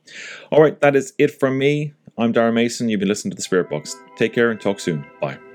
All 0.52 0.62
right, 0.62 0.78
that 0.82 0.98
is 0.98 1.14
it 1.18 1.40
from 1.40 1.58
me. 1.58 1.94
I'm 2.18 2.34
Darragh 2.34 2.54
Mason. 2.54 2.90
You've 2.90 3.00
been 3.00 3.08
listening 3.08 3.32
to 3.32 3.38
the 3.38 3.44
Spirit 3.44 3.70
Box. 3.70 3.96
Take 4.18 4.34
care 4.34 4.52
and 4.52 4.60
talk 4.60 4.82
soon. 4.82 5.06
Bye. 5.22 5.51